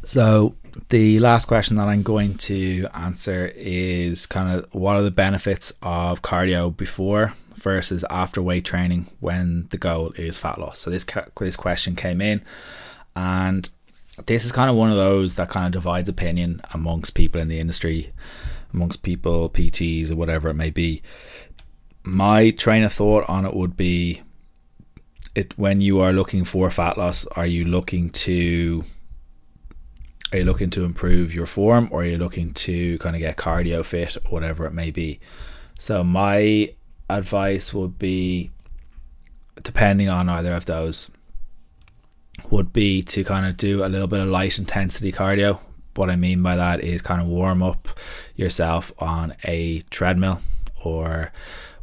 So, 0.02 0.54
the 0.90 1.18
last 1.18 1.46
question 1.46 1.76
that 1.76 1.86
I'm 1.86 2.02
going 2.02 2.34
to 2.34 2.86
answer 2.94 3.52
is 3.54 4.26
kind 4.26 4.48
of 4.50 4.74
what 4.74 4.96
are 4.96 5.02
the 5.02 5.10
benefits 5.10 5.72
of 5.82 6.22
cardio 6.22 6.76
before 6.76 7.34
versus 7.54 8.04
after 8.10 8.40
weight 8.40 8.64
training 8.64 9.06
when 9.20 9.66
the 9.70 9.78
goal 9.78 10.12
is 10.16 10.38
fat 10.38 10.58
loss? 10.58 10.78
So, 10.78 10.90
this, 10.90 11.06
this 11.38 11.56
question 11.56 11.96
came 11.96 12.20
in, 12.20 12.42
and 13.16 13.68
this 14.26 14.44
is 14.44 14.52
kind 14.52 14.70
of 14.70 14.76
one 14.76 14.90
of 14.90 14.96
those 14.96 15.34
that 15.36 15.48
kind 15.48 15.66
of 15.66 15.72
divides 15.72 16.08
opinion 16.08 16.60
amongst 16.72 17.14
people 17.14 17.40
in 17.40 17.48
the 17.48 17.58
industry, 17.58 18.12
amongst 18.72 19.02
people, 19.02 19.50
PTs, 19.50 20.10
or 20.10 20.16
whatever 20.16 20.48
it 20.48 20.54
may 20.54 20.70
be. 20.70 21.02
My 22.02 22.50
train 22.50 22.84
of 22.84 22.92
thought 22.92 23.28
on 23.28 23.44
it 23.44 23.54
would 23.54 23.76
be 23.76 24.22
it 25.34 25.56
when 25.58 25.80
you 25.80 26.00
are 26.00 26.12
looking 26.12 26.44
for 26.44 26.70
fat 26.70 26.98
loss, 26.98 27.26
are 27.28 27.46
you 27.46 27.64
looking 27.64 28.10
to 28.10 28.84
are 30.32 30.38
you 30.38 30.44
looking 30.44 30.70
to 30.70 30.84
improve 30.84 31.34
your 31.34 31.46
form 31.46 31.88
or 31.90 32.02
are 32.02 32.06
you 32.06 32.18
looking 32.18 32.52
to 32.52 32.98
kind 32.98 33.16
of 33.16 33.20
get 33.20 33.36
cardio 33.36 33.84
fit 33.84 34.16
or 34.26 34.30
whatever 34.30 34.66
it 34.66 34.74
may 34.74 34.90
be 34.90 35.18
so 35.78 36.04
my 36.04 36.70
advice 37.08 37.72
would 37.72 37.98
be 37.98 38.50
depending 39.62 40.08
on 40.08 40.28
either 40.28 40.52
of 40.52 40.66
those 40.66 41.10
would 42.50 42.72
be 42.72 43.02
to 43.02 43.24
kind 43.24 43.46
of 43.46 43.56
do 43.56 43.84
a 43.84 43.88
little 43.88 44.06
bit 44.06 44.20
of 44.20 44.28
light 44.28 44.58
intensity 44.58 45.12
cardio. 45.12 45.58
What 45.94 46.10
i 46.10 46.16
mean 46.16 46.42
by 46.42 46.54
that 46.54 46.80
is 46.84 47.02
kind 47.02 47.20
of 47.20 47.26
warm 47.26 47.60
up 47.62 47.88
yourself 48.36 48.92
on 48.98 49.34
a 49.44 49.80
treadmill 49.90 50.40
or 50.84 51.32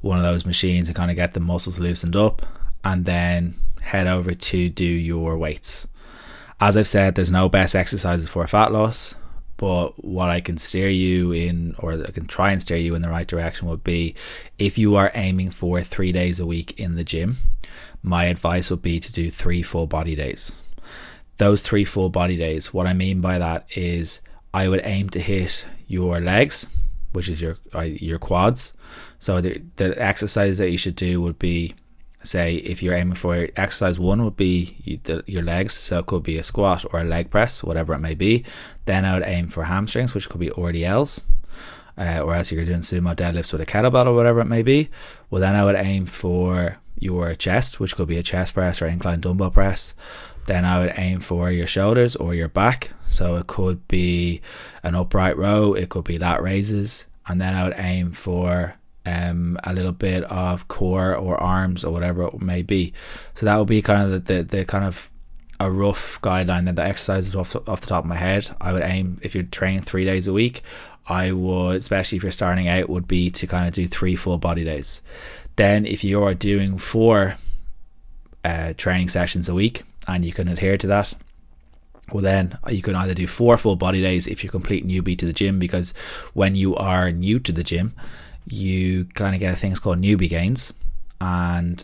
one 0.02 0.18
of 0.18 0.24
those 0.24 0.46
machines 0.46 0.88
and 0.88 0.96
kind 0.96 1.12
of 1.12 1.18
get 1.18 1.34
the 1.34 1.40
muscles 1.40 1.80
loosened 1.80 2.16
up 2.16 2.46
and 2.84 3.06
then 3.06 3.56
head 3.82 4.08
over 4.08 4.34
to 4.34 4.70
do 4.70 4.86
your 4.86 5.38
weights. 5.38 5.88
As 6.60 6.78
I've 6.78 6.88
said, 6.88 7.16
there's 7.16 7.32
no 7.32 7.50
best 7.50 7.76
exercises 7.76 8.30
for 8.30 8.48
fat 8.48 8.72
loss, 8.72 9.16
but 9.58 10.04
what 10.04 10.30
I 10.30 10.42
can 10.42 10.58
steer 10.58 10.90
you 10.90 11.32
in, 11.32 11.76
or 11.80 11.94
I 11.94 12.12
can 12.12 12.28
try 12.28 12.52
and 12.52 12.62
steer 12.62 12.78
you 12.78 12.96
in 12.96 13.02
the 13.02 13.10
right 13.10 13.28
direction, 13.28 13.68
would 13.68 13.84
be 13.84 14.16
if 14.58 14.78
you 14.78 14.96
are 14.96 15.12
aiming 15.16 15.52
for 15.52 15.82
three 15.82 16.12
days 16.12 16.40
a 16.40 16.46
week 16.46 16.80
in 16.80 16.96
the 16.96 17.04
gym, 17.04 17.38
my 18.06 18.26
advice 18.26 18.70
would 18.70 18.84
be 18.84 19.00
to 19.00 19.12
do 19.12 19.30
three 19.32 19.64
full 19.64 19.88
body 19.88 20.16
days. 20.16 20.54
Those 21.38 21.62
three 21.62 21.84
full 21.84 22.10
body 22.10 22.38
days, 22.38 22.74
what 22.74 22.88
I 22.88 22.94
mean 22.94 23.20
by 23.20 23.40
that 23.40 23.66
is 23.76 24.22
I 24.54 24.70
would 24.70 24.82
aim 24.84 25.10
to 25.10 25.20
hit 25.20 25.66
your 25.88 26.22
legs, 26.22 26.68
which 27.12 27.28
is 27.28 27.42
your 27.42 27.58
uh, 27.74 27.82
your 27.82 28.20
quads. 28.20 28.74
So 29.18 29.42
the 29.42 29.62
the 29.78 30.02
exercises 30.02 30.60
that 30.60 30.70
you 30.70 30.78
should 30.78 30.96
do 30.96 31.20
would 31.22 31.40
be 31.40 31.74
say 32.22 32.56
if 32.56 32.82
you're 32.82 32.94
aiming 32.94 33.16
for 33.16 33.50
exercise 33.56 34.00
one 34.00 34.24
would 34.24 34.36
be 34.36 34.76
your 35.28 35.44
legs 35.44 35.74
so 35.74 36.00
it 36.00 36.08
could 36.08 36.24
be 36.24 36.40
a 36.40 36.44
squat 36.44 36.84
or 36.92 37.02
a 37.02 37.04
leg 37.04 37.30
press 37.30 37.64
whatever 37.64 37.94
it 37.94 38.00
may 38.00 38.16
be 38.16 38.44
then 38.86 39.06
i 39.06 39.14
would 39.14 39.28
aim 39.28 39.48
for 39.48 39.66
hamstrings 39.66 40.16
which 40.16 40.28
could 40.28 40.40
be 40.40 40.50
rdls 40.50 41.22
uh, 42.00 42.22
or 42.22 42.34
else 42.34 42.52
you're 42.52 42.66
doing 42.66 42.80
sumo 42.80 43.16
deadlifts 43.16 43.52
with 43.52 43.62
a 43.62 43.66
kettlebell 43.66 44.08
or 44.08 44.16
whatever 44.16 44.42
it 44.42 44.46
may 44.46 44.64
be 44.64 44.90
well 45.30 45.40
then 45.40 45.54
i 45.54 45.64
would 45.64 45.76
aim 45.76 46.04
for 46.04 46.80
your 47.00 47.36
chest 47.36 47.80
which 47.80 47.96
could 47.96 48.08
be 48.08 48.18
a 48.18 48.24
chest 48.24 48.54
press 48.54 48.82
or 48.82 48.88
incline 48.88 49.20
dumbbell 49.20 49.52
press 49.52 49.96
then 50.46 50.64
i 50.66 50.80
would 50.80 50.94
aim 50.98 51.20
for 51.20 51.52
your 51.52 51.68
shoulders 51.68 52.16
or 52.16 52.34
your 52.34 52.48
back 52.48 52.92
so 53.06 53.36
it 53.36 53.48
could 53.48 53.88
be 53.88 54.42
an 54.84 54.96
upright 54.96 55.38
row 55.38 55.74
it 55.74 55.90
could 55.90 56.04
be 56.04 56.18
lat 56.18 56.42
raises 56.42 57.08
and 57.28 57.42
then 57.42 57.56
i 57.56 57.64
would 57.64 57.76
aim 57.78 58.12
for 58.12 58.76
um, 59.06 59.58
a 59.64 59.74
little 59.74 59.92
bit 59.92 60.24
of 60.26 60.68
core 60.68 61.16
or 61.16 61.42
arms 61.42 61.84
or 61.84 61.92
whatever 61.94 62.24
it 62.24 62.42
may 62.42 62.62
be. 62.62 62.94
So 63.36 63.46
that 63.46 63.58
would 63.58 63.68
be 63.68 63.82
kind 63.82 64.02
of 64.02 64.26
the, 64.26 64.34
the, 64.34 64.44
the 64.44 64.66
kind 64.66 64.84
of 64.84 65.10
a 65.60 65.72
rough 65.72 66.20
guideline 66.22 66.66
that 66.66 66.76
the 66.76 66.84
exercises 66.84 67.36
off, 67.36 67.56
off 67.68 67.82
the 67.82 67.88
top 67.88 68.04
of 68.04 68.10
my 68.10 68.16
head. 68.16 68.50
I 68.60 68.74
would 68.74 68.84
aim 68.84 69.20
if 69.22 69.36
you're 69.36 69.44
training 69.44 69.82
three 69.82 70.06
days 70.06 70.28
a 70.28 70.34
week, 70.34 70.64
I 71.08 71.32
would, 71.32 71.78
especially 71.78 72.18
if 72.18 72.24
you're 72.24 72.32
starting 72.32 72.68
out, 72.68 72.90
would 72.90 73.08
be 73.08 73.30
to 73.32 73.48
kind 73.48 73.68
of 73.68 73.74
do 73.74 73.88
three 73.88 74.16
full 74.16 74.38
body 74.38 74.64
days. 74.64 75.02
Then 75.56 75.86
if 75.86 76.04
you 76.04 76.24
are 76.24 76.34
doing 76.34 76.78
four 76.78 77.36
uh, 78.44 78.74
training 78.78 79.08
sessions 79.08 79.50
a 79.50 79.54
week 79.54 79.84
and 80.08 80.26
you 80.26 80.34
can 80.34 80.48
adhere 80.48 80.78
to 80.78 80.88
that, 80.88 81.14
well 82.12 82.24
then 82.24 82.58
you 82.70 82.82
can 82.82 82.96
either 82.96 83.14
do 83.14 83.26
four 83.26 83.58
full 83.58 83.76
body 83.76 84.02
days 84.02 84.28
if 84.28 84.44
you're 84.44 84.52
complete 84.52 84.86
newbie 84.88 85.18
to 85.18 85.26
the 85.26 85.34
gym 85.34 85.58
because 85.58 85.94
when 86.34 86.56
you 86.56 86.76
are 86.76 87.12
new 87.12 87.40
to 87.40 87.52
the 87.52 87.64
gym 87.64 87.96
you 88.48 89.06
kind 89.16 89.34
of 89.34 89.40
get 89.40 89.52
a 89.52 89.56
things 89.56 89.80
called 89.80 90.00
newbie 90.00 90.30
gains 90.30 90.72
and 91.20 91.84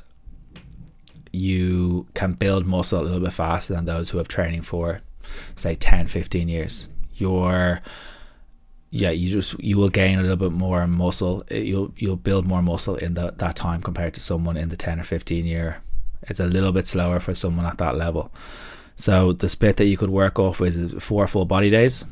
you 1.31 2.07
can 2.13 2.33
build 2.33 2.65
muscle 2.65 3.01
a 3.01 3.03
little 3.03 3.19
bit 3.19 3.33
faster 3.33 3.73
than 3.73 3.85
those 3.85 4.09
who 4.09 4.17
have 4.17 4.27
training 4.27 4.61
for 4.61 5.01
say 5.55 5.75
10 5.75 6.07
15 6.07 6.49
years. 6.49 6.89
You're 7.15 7.81
yeah 8.91 9.09
you 9.09 9.29
just 9.29 9.57
you 9.59 9.77
will 9.77 9.89
gain 9.89 10.19
a 10.19 10.21
little 10.21 10.37
bit 10.37 10.51
more 10.51 10.85
muscle. 10.85 11.43
You'll 11.49 11.93
you'll 11.95 12.17
build 12.17 12.45
more 12.45 12.61
muscle 12.61 12.95
in 12.95 13.15
the, 13.15 13.31
that 13.37 13.55
time 13.55 13.81
compared 13.81 14.13
to 14.15 14.21
someone 14.21 14.57
in 14.57 14.69
the 14.69 14.77
10 14.77 14.99
or 14.99 15.03
15 15.03 15.45
year. 15.45 15.81
It's 16.23 16.39
a 16.39 16.45
little 16.45 16.71
bit 16.71 16.85
slower 16.85 17.19
for 17.19 17.33
someone 17.33 17.65
at 17.65 17.79
that 17.79 17.97
level. 17.97 18.31
So 18.95 19.33
the 19.33 19.49
split 19.49 19.77
that 19.77 19.85
you 19.85 19.97
could 19.97 20.11
work 20.11 20.37
off 20.37 20.61
is 20.61 20.93
four 21.01 21.25
full 21.25 21.45
body 21.45 21.71
days 21.71 22.05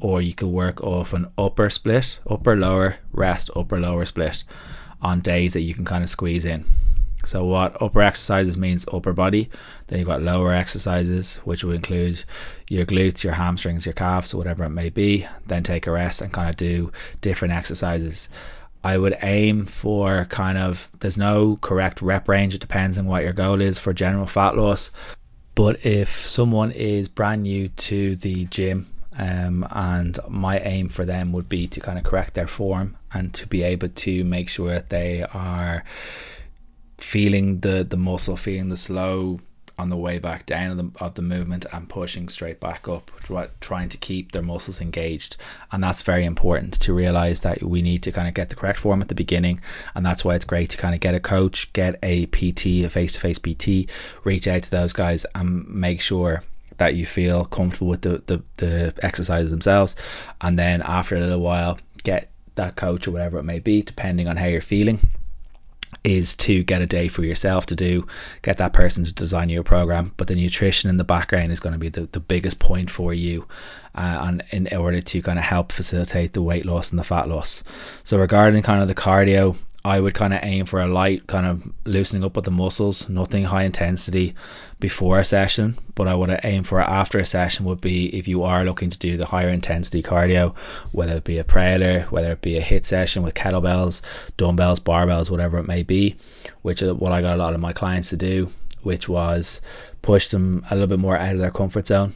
or 0.00 0.20
you 0.20 0.34
could 0.34 0.48
work 0.48 0.82
off 0.82 1.12
an 1.12 1.28
upper 1.38 1.70
split, 1.70 2.18
upper 2.28 2.56
lower, 2.56 2.96
rest, 3.12 3.50
upper 3.54 3.78
lower 3.78 4.04
split 4.04 4.42
on 5.00 5.20
days 5.20 5.52
that 5.52 5.60
you 5.60 5.74
can 5.74 5.84
kind 5.84 6.02
of 6.02 6.10
squeeze 6.10 6.44
in. 6.44 6.64
So, 7.26 7.44
what 7.44 7.80
upper 7.82 8.02
exercises 8.02 8.56
means 8.56 8.86
upper 8.92 9.12
body. 9.12 9.50
Then 9.88 9.98
you've 9.98 10.08
got 10.08 10.22
lower 10.22 10.52
exercises, 10.52 11.36
which 11.38 11.64
will 11.64 11.72
include 11.72 12.24
your 12.68 12.86
glutes, 12.86 13.24
your 13.24 13.34
hamstrings, 13.34 13.84
your 13.84 13.92
calves, 13.92 14.34
whatever 14.34 14.64
it 14.64 14.70
may 14.70 14.90
be. 14.90 15.26
Then 15.46 15.62
take 15.62 15.86
a 15.86 15.90
rest 15.90 16.22
and 16.22 16.32
kind 16.32 16.48
of 16.48 16.56
do 16.56 16.92
different 17.20 17.54
exercises. 17.54 18.28
I 18.84 18.98
would 18.98 19.16
aim 19.22 19.64
for 19.64 20.26
kind 20.26 20.56
of, 20.56 20.90
there's 21.00 21.18
no 21.18 21.56
correct 21.56 22.00
rep 22.00 22.28
range. 22.28 22.54
It 22.54 22.60
depends 22.60 22.96
on 22.96 23.06
what 23.06 23.24
your 23.24 23.32
goal 23.32 23.60
is 23.60 23.78
for 23.78 23.92
general 23.92 24.26
fat 24.26 24.56
loss. 24.56 24.92
But 25.56 25.84
if 25.84 26.10
someone 26.10 26.70
is 26.70 27.08
brand 27.08 27.42
new 27.42 27.68
to 27.68 28.14
the 28.14 28.44
gym, 28.44 28.86
um, 29.18 29.66
and 29.70 30.18
my 30.28 30.58
aim 30.58 30.88
for 30.88 31.04
them 31.04 31.32
would 31.32 31.48
be 31.48 31.66
to 31.68 31.80
kind 31.80 31.98
of 31.98 32.04
correct 32.04 32.34
their 32.34 32.46
form 32.46 32.96
and 33.12 33.32
to 33.34 33.46
be 33.46 33.62
able 33.62 33.88
to 33.88 34.24
make 34.24 34.48
sure 34.48 34.68
that 34.74 34.90
they 34.90 35.24
are 35.32 35.84
feeling 36.98 37.60
the 37.60 37.84
the 37.84 37.96
muscle, 37.96 38.36
feeling 38.36 38.68
the 38.68 38.76
slow 38.76 39.40
on 39.78 39.90
the 39.90 39.96
way 39.96 40.18
back 40.18 40.46
down 40.46 40.70
of 40.70 40.76
the, 40.78 41.04
of 41.04 41.14
the 41.14 41.22
movement 41.22 41.66
and 41.72 41.88
pushing 41.88 42.28
straight 42.28 42.60
back 42.60 42.88
up, 42.88 43.10
trying 43.60 43.88
to 43.90 43.98
keep 43.98 44.32
their 44.32 44.42
muscles 44.42 44.80
engaged. 44.80 45.36
And 45.70 45.82
that's 45.82 46.02
very 46.02 46.24
important 46.24 46.80
to 46.80 46.94
realize 46.94 47.40
that 47.40 47.62
we 47.62 47.82
need 47.82 48.02
to 48.04 48.12
kind 48.12 48.26
of 48.26 48.34
get 48.34 48.48
the 48.48 48.56
correct 48.56 48.78
form 48.78 49.02
at 49.02 49.08
the 49.08 49.14
beginning. 49.14 49.60
And 49.94 50.04
that's 50.04 50.24
why 50.24 50.34
it's 50.34 50.46
great 50.46 50.70
to 50.70 50.78
kind 50.78 50.94
of 50.94 51.00
get 51.00 51.14
a 51.14 51.20
coach, 51.20 51.72
get 51.74 51.98
a 52.02 52.26
PT, 52.26 52.84
a 52.84 52.88
face 52.88 53.12
to 53.12 53.20
face 53.20 53.38
PT, 53.38 53.90
reach 54.24 54.48
out 54.48 54.62
to 54.62 54.70
those 54.70 54.92
guys 54.92 55.26
and 55.34 55.68
make 55.68 56.00
sure 56.00 56.42
that 56.78 56.94
you 56.94 57.04
feel 57.04 57.44
comfortable 57.44 57.88
with 57.88 58.02
the, 58.02 58.22
the, 58.26 58.42
the 58.56 58.94
exercises 59.02 59.50
themselves. 59.50 59.94
And 60.40 60.58
then 60.58 60.82
after 60.82 61.16
a 61.16 61.20
little 61.20 61.40
while, 61.40 61.78
get 62.02 62.30
that 62.54 62.76
coach 62.76 63.06
or 63.06 63.10
whatever 63.10 63.38
it 63.38 63.44
may 63.44 63.58
be, 63.58 63.82
depending 63.82 64.26
on 64.26 64.38
how 64.38 64.46
you're 64.46 64.62
feeling 64.62 65.00
is 66.04 66.36
to 66.36 66.62
get 66.62 66.82
a 66.82 66.86
day 66.86 67.08
for 67.08 67.24
yourself 67.24 67.66
to 67.66 67.76
do, 67.76 68.06
get 68.42 68.58
that 68.58 68.72
person 68.72 69.04
to 69.04 69.12
design 69.12 69.48
your 69.48 69.62
program. 69.62 70.12
But 70.16 70.28
the 70.28 70.36
nutrition 70.36 70.88
in 70.88 70.96
the 70.96 71.04
background 71.04 71.52
is 71.52 71.60
going 71.60 71.72
to 71.72 71.78
be 71.78 71.88
the, 71.88 72.06
the 72.12 72.20
biggest 72.20 72.58
point 72.58 72.90
for 72.90 73.12
you, 73.12 73.46
uh, 73.94 74.18
and 74.22 74.42
in 74.50 74.68
order 74.76 75.00
to 75.00 75.22
kind 75.22 75.38
of 75.38 75.44
help 75.44 75.72
facilitate 75.72 76.32
the 76.32 76.42
weight 76.42 76.66
loss 76.66 76.90
and 76.90 76.98
the 76.98 77.04
fat 77.04 77.28
loss. 77.28 77.64
So 78.04 78.18
regarding 78.18 78.62
kind 78.62 78.82
of 78.82 78.88
the 78.88 78.94
cardio, 78.94 79.56
I 79.86 80.00
would 80.00 80.14
kind 80.14 80.34
of 80.34 80.40
aim 80.42 80.66
for 80.66 80.80
a 80.80 80.88
light 80.88 81.28
kind 81.28 81.46
of 81.46 81.72
loosening 81.84 82.24
up 82.24 82.36
of 82.36 82.42
the 82.42 82.50
muscles, 82.50 83.08
nothing 83.08 83.44
high 83.44 83.62
intensity 83.62 84.34
before 84.80 85.20
a 85.20 85.24
session, 85.24 85.76
but 85.94 86.08
I 86.08 86.14
would 86.16 86.40
aim 86.42 86.64
for 86.64 86.80
after 86.80 87.20
a 87.20 87.24
session 87.24 87.64
would 87.66 87.80
be 87.80 88.08
if 88.08 88.26
you 88.26 88.42
are 88.42 88.64
looking 88.64 88.90
to 88.90 88.98
do 88.98 89.16
the 89.16 89.26
higher 89.26 89.48
intensity 89.48 90.02
cardio, 90.02 90.56
whether 90.90 91.12
it 91.12 91.22
be 91.22 91.38
a 91.38 91.44
predator, 91.44 92.08
whether 92.10 92.32
it 92.32 92.42
be 92.42 92.58
a 92.58 92.62
HIIT 92.62 92.84
session 92.84 93.22
with 93.22 93.34
kettlebells, 93.34 94.02
dumbbells, 94.36 94.80
barbells, 94.80 95.30
whatever 95.30 95.56
it 95.58 95.68
may 95.68 95.84
be, 95.84 96.16
which 96.62 96.82
is 96.82 96.92
what 96.92 97.12
I 97.12 97.22
got 97.22 97.36
a 97.36 97.42
lot 97.42 97.54
of 97.54 97.60
my 97.60 97.72
clients 97.72 98.10
to 98.10 98.16
do, 98.16 98.50
which 98.82 99.08
was 99.08 99.60
push 100.02 100.30
them 100.30 100.64
a 100.68 100.74
little 100.74 100.88
bit 100.88 100.98
more 100.98 101.16
out 101.16 101.36
of 101.36 101.40
their 101.40 101.52
comfort 101.52 101.86
zone 101.86 102.12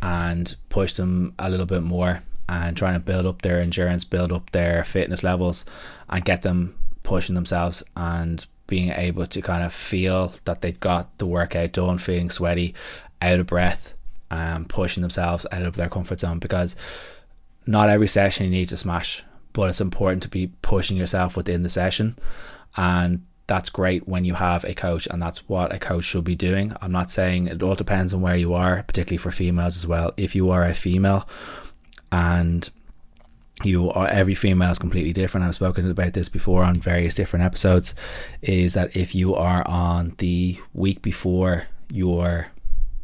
and 0.00 0.54
push 0.68 0.92
them 0.92 1.34
a 1.40 1.50
little 1.50 1.66
bit 1.66 1.82
more 1.82 2.22
and 2.48 2.76
trying 2.76 2.94
to 2.94 3.00
build 3.00 3.26
up 3.26 3.42
their 3.42 3.60
endurance, 3.60 4.04
build 4.04 4.30
up 4.30 4.50
their 4.50 4.84
fitness 4.84 5.24
levels, 5.24 5.64
and 6.08 6.24
get 6.24 6.42
them 6.42 6.77
pushing 7.08 7.34
themselves 7.34 7.82
and 7.96 8.46
being 8.66 8.90
able 8.90 9.24
to 9.24 9.40
kind 9.40 9.64
of 9.64 9.72
feel 9.72 10.30
that 10.44 10.60
they've 10.60 10.78
got 10.78 11.16
the 11.16 11.24
workout 11.24 11.72
done, 11.72 11.96
feeling 11.96 12.28
sweaty, 12.28 12.74
out 13.22 13.40
of 13.40 13.46
breath, 13.46 13.94
and 14.30 14.56
um, 14.56 14.64
pushing 14.66 15.00
themselves 15.00 15.46
out 15.50 15.62
of 15.62 15.74
their 15.74 15.88
comfort 15.88 16.20
zone 16.20 16.38
because 16.38 16.76
not 17.66 17.88
every 17.88 18.08
session 18.08 18.44
you 18.44 18.50
need 18.50 18.68
to 18.68 18.76
smash, 18.76 19.24
but 19.54 19.70
it's 19.70 19.80
important 19.80 20.22
to 20.22 20.28
be 20.28 20.52
pushing 20.60 20.98
yourself 20.98 21.34
within 21.34 21.62
the 21.62 21.70
session. 21.70 22.14
And 22.76 23.24
that's 23.46 23.70
great 23.70 24.06
when 24.06 24.26
you 24.26 24.34
have 24.34 24.64
a 24.64 24.74
coach, 24.74 25.08
and 25.10 25.22
that's 25.22 25.48
what 25.48 25.74
a 25.74 25.78
coach 25.78 26.04
should 26.04 26.24
be 26.24 26.36
doing. 26.36 26.76
I'm 26.82 26.92
not 26.92 27.10
saying 27.10 27.46
it 27.46 27.62
all 27.62 27.74
depends 27.74 28.12
on 28.12 28.20
where 28.20 28.36
you 28.36 28.52
are, 28.52 28.82
particularly 28.82 29.16
for 29.16 29.30
females 29.30 29.78
as 29.78 29.86
well. 29.86 30.12
If 30.18 30.34
you 30.34 30.50
are 30.50 30.66
a 30.66 30.74
female 30.74 31.26
and 32.12 32.68
you 33.64 33.90
are 33.90 34.06
every 34.08 34.34
female 34.34 34.70
is 34.70 34.78
completely 34.78 35.12
different. 35.12 35.46
I've 35.46 35.54
spoken 35.54 35.90
about 35.90 36.12
this 36.12 36.28
before 36.28 36.62
on 36.62 36.74
various 36.74 37.14
different 37.14 37.44
episodes. 37.44 37.94
Is 38.42 38.74
that 38.74 38.96
if 38.96 39.14
you 39.14 39.34
are 39.34 39.66
on 39.66 40.14
the 40.18 40.58
week 40.72 41.02
before 41.02 41.68
your 41.90 42.48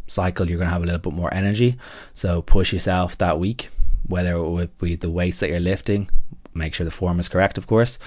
cycle, 0.07 0.49
you're 0.49 0.59
going 0.59 0.69
to 0.69 0.73
have 0.73 0.83
a 0.83 0.87
little 0.87 1.01
bit 1.01 1.13
more 1.13 1.33
energy. 1.33 1.77
So 2.13 2.43
push 2.43 2.73
yourself 2.73 3.19
that 3.19 3.39
week, 3.39 3.69
whether 4.07 4.35
it 4.35 4.49
would 4.49 4.79
be 4.79 4.95
the 4.95 5.11
weights 5.11 5.41
that 5.41 5.51
you're 5.51 5.61
lifting. 5.61 6.09
Make 6.55 6.75
sure 6.75 6.85
the 6.85 6.91
form 6.91 7.19
is 7.19 7.29
correct, 7.29 7.59
of 7.59 7.67
course. 7.67 7.99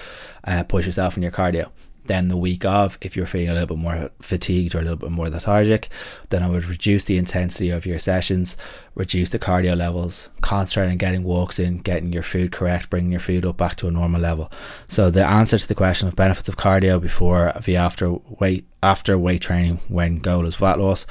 Uh, 0.44 0.62
push 0.64 0.86
yourself 0.86 1.16
in 1.16 1.22
your 1.22 1.32
cardio. 1.32 1.70
Then 2.08 2.28
the 2.28 2.36
week 2.36 2.64
of, 2.64 2.98
if 3.00 3.16
you're 3.16 3.26
feeling 3.26 3.50
a 3.50 3.52
little 3.52 3.68
bit 3.68 3.78
more 3.78 4.10
fatigued 4.20 4.74
or 4.74 4.78
a 4.78 4.82
little 4.82 4.96
bit 4.96 5.10
more 5.10 5.28
lethargic, 5.28 5.88
then 6.30 6.42
I 6.42 6.48
would 6.48 6.64
reduce 6.64 7.04
the 7.04 7.18
intensity 7.18 7.70
of 7.70 7.86
your 7.86 7.98
sessions, 7.98 8.56
reduce 8.94 9.30
the 9.30 9.38
cardio 9.38 9.76
levels, 9.76 10.30
concentrate 10.40 10.90
on 10.90 10.96
getting 10.96 11.22
walks 11.22 11.58
in, 11.58 11.78
getting 11.78 12.12
your 12.12 12.22
food 12.22 12.50
correct, 12.50 12.90
bringing 12.90 13.12
your 13.12 13.20
food 13.20 13.44
up 13.44 13.56
back 13.56 13.76
to 13.76 13.88
a 13.88 13.90
normal 13.92 14.20
level. 14.20 14.50
So 14.88 15.10
the 15.10 15.24
answer 15.24 15.58
to 15.58 15.68
the 15.68 15.74
question 15.74 16.08
of 16.08 16.16
benefits 16.16 16.48
of 16.48 16.56
cardio 16.56 17.00
before 17.00 17.52
via 17.60 17.78
after 17.78 18.12
weight 18.12 18.66
after 18.82 19.18
weight 19.18 19.42
training 19.42 19.80
when 19.88 20.18
goal 20.18 20.46
is 20.46 20.56
fat 20.56 20.78
loss, 20.78 21.06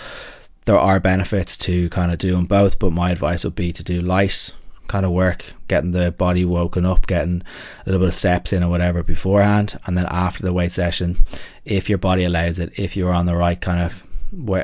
there 0.66 0.80
are 0.80 1.00
benefits 1.00 1.56
to 1.58 1.90
kind 1.90 2.12
of 2.12 2.18
doing 2.18 2.46
both, 2.46 2.80
but 2.80 2.92
my 2.92 3.12
advice 3.12 3.46
would 3.46 3.56
be 3.56 3.72
to 3.72 3.84
do 3.84 4.02
light 4.02 4.52
kind 4.88 5.06
of 5.06 5.12
work, 5.12 5.45
getting 5.67 5.91
the 5.91 6.12
body 6.12 6.45
woken 6.45 6.86
up, 6.86 7.08
getting 7.08 7.41
a 7.41 7.89
little 7.89 8.00
bit 8.00 8.10
of 8.10 8.13
steps 8.13 8.54
in 8.54 8.63
or 8.63 8.69
whatever 8.69 9.04
beforehand, 9.04 9.80
and 9.86 9.97
then 9.97 10.08
after 10.10 10.43
the 10.43 10.54
weight 10.54 10.71
session, 10.71 11.17
if 11.65 11.89
your 11.89 11.97
body 11.97 12.23
allows 12.23 12.60
it, 12.60 12.78
if 12.78 12.95
you're 12.95 13.13
on 13.13 13.26
the 13.26 13.36
right 13.36 13.60
kind 13.60 13.82
of 13.82 14.04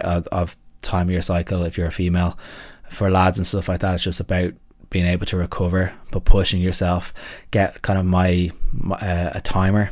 of, 0.02 0.28
of 0.28 0.58
time 0.82 1.08
of 1.08 1.12
your 1.12 1.22
cycle, 1.22 1.64
if 1.64 1.78
you're 1.78 1.88
a 1.88 1.92
female, 1.92 2.38
for 2.90 3.10
lads 3.10 3.38
and 3.38 3.48
stuff 3.48 3.70
like 3.70 3.80
that, 3.80 3.96
it's 3.96 4.04
just 4.04 4.20
about 4.20 4.54
being 4.90 5.06
able 5.06 5.26
to 5.26 5.38
recover, 5.38 5.94
but 6.12 6.26
pushing 6.26 6.62
yourself. 6.62 7.14
Get 7.52 7.82
kind 7.82 7.98
of 7.98 8.06
my, 8.06 8.52
my 8.72 8.96
uh, 8.98 9.32
a 9.36 9.42
timer 9.42 9.90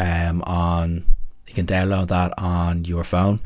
um 0.00 0.42
on 0.42 1.04
you 1.46 1.54
can 1.54 1.66
download 1.66 2.08
that 2.08 2.34
on 2.36 2.84
your 2.84 3.04
phone 3.04 3.38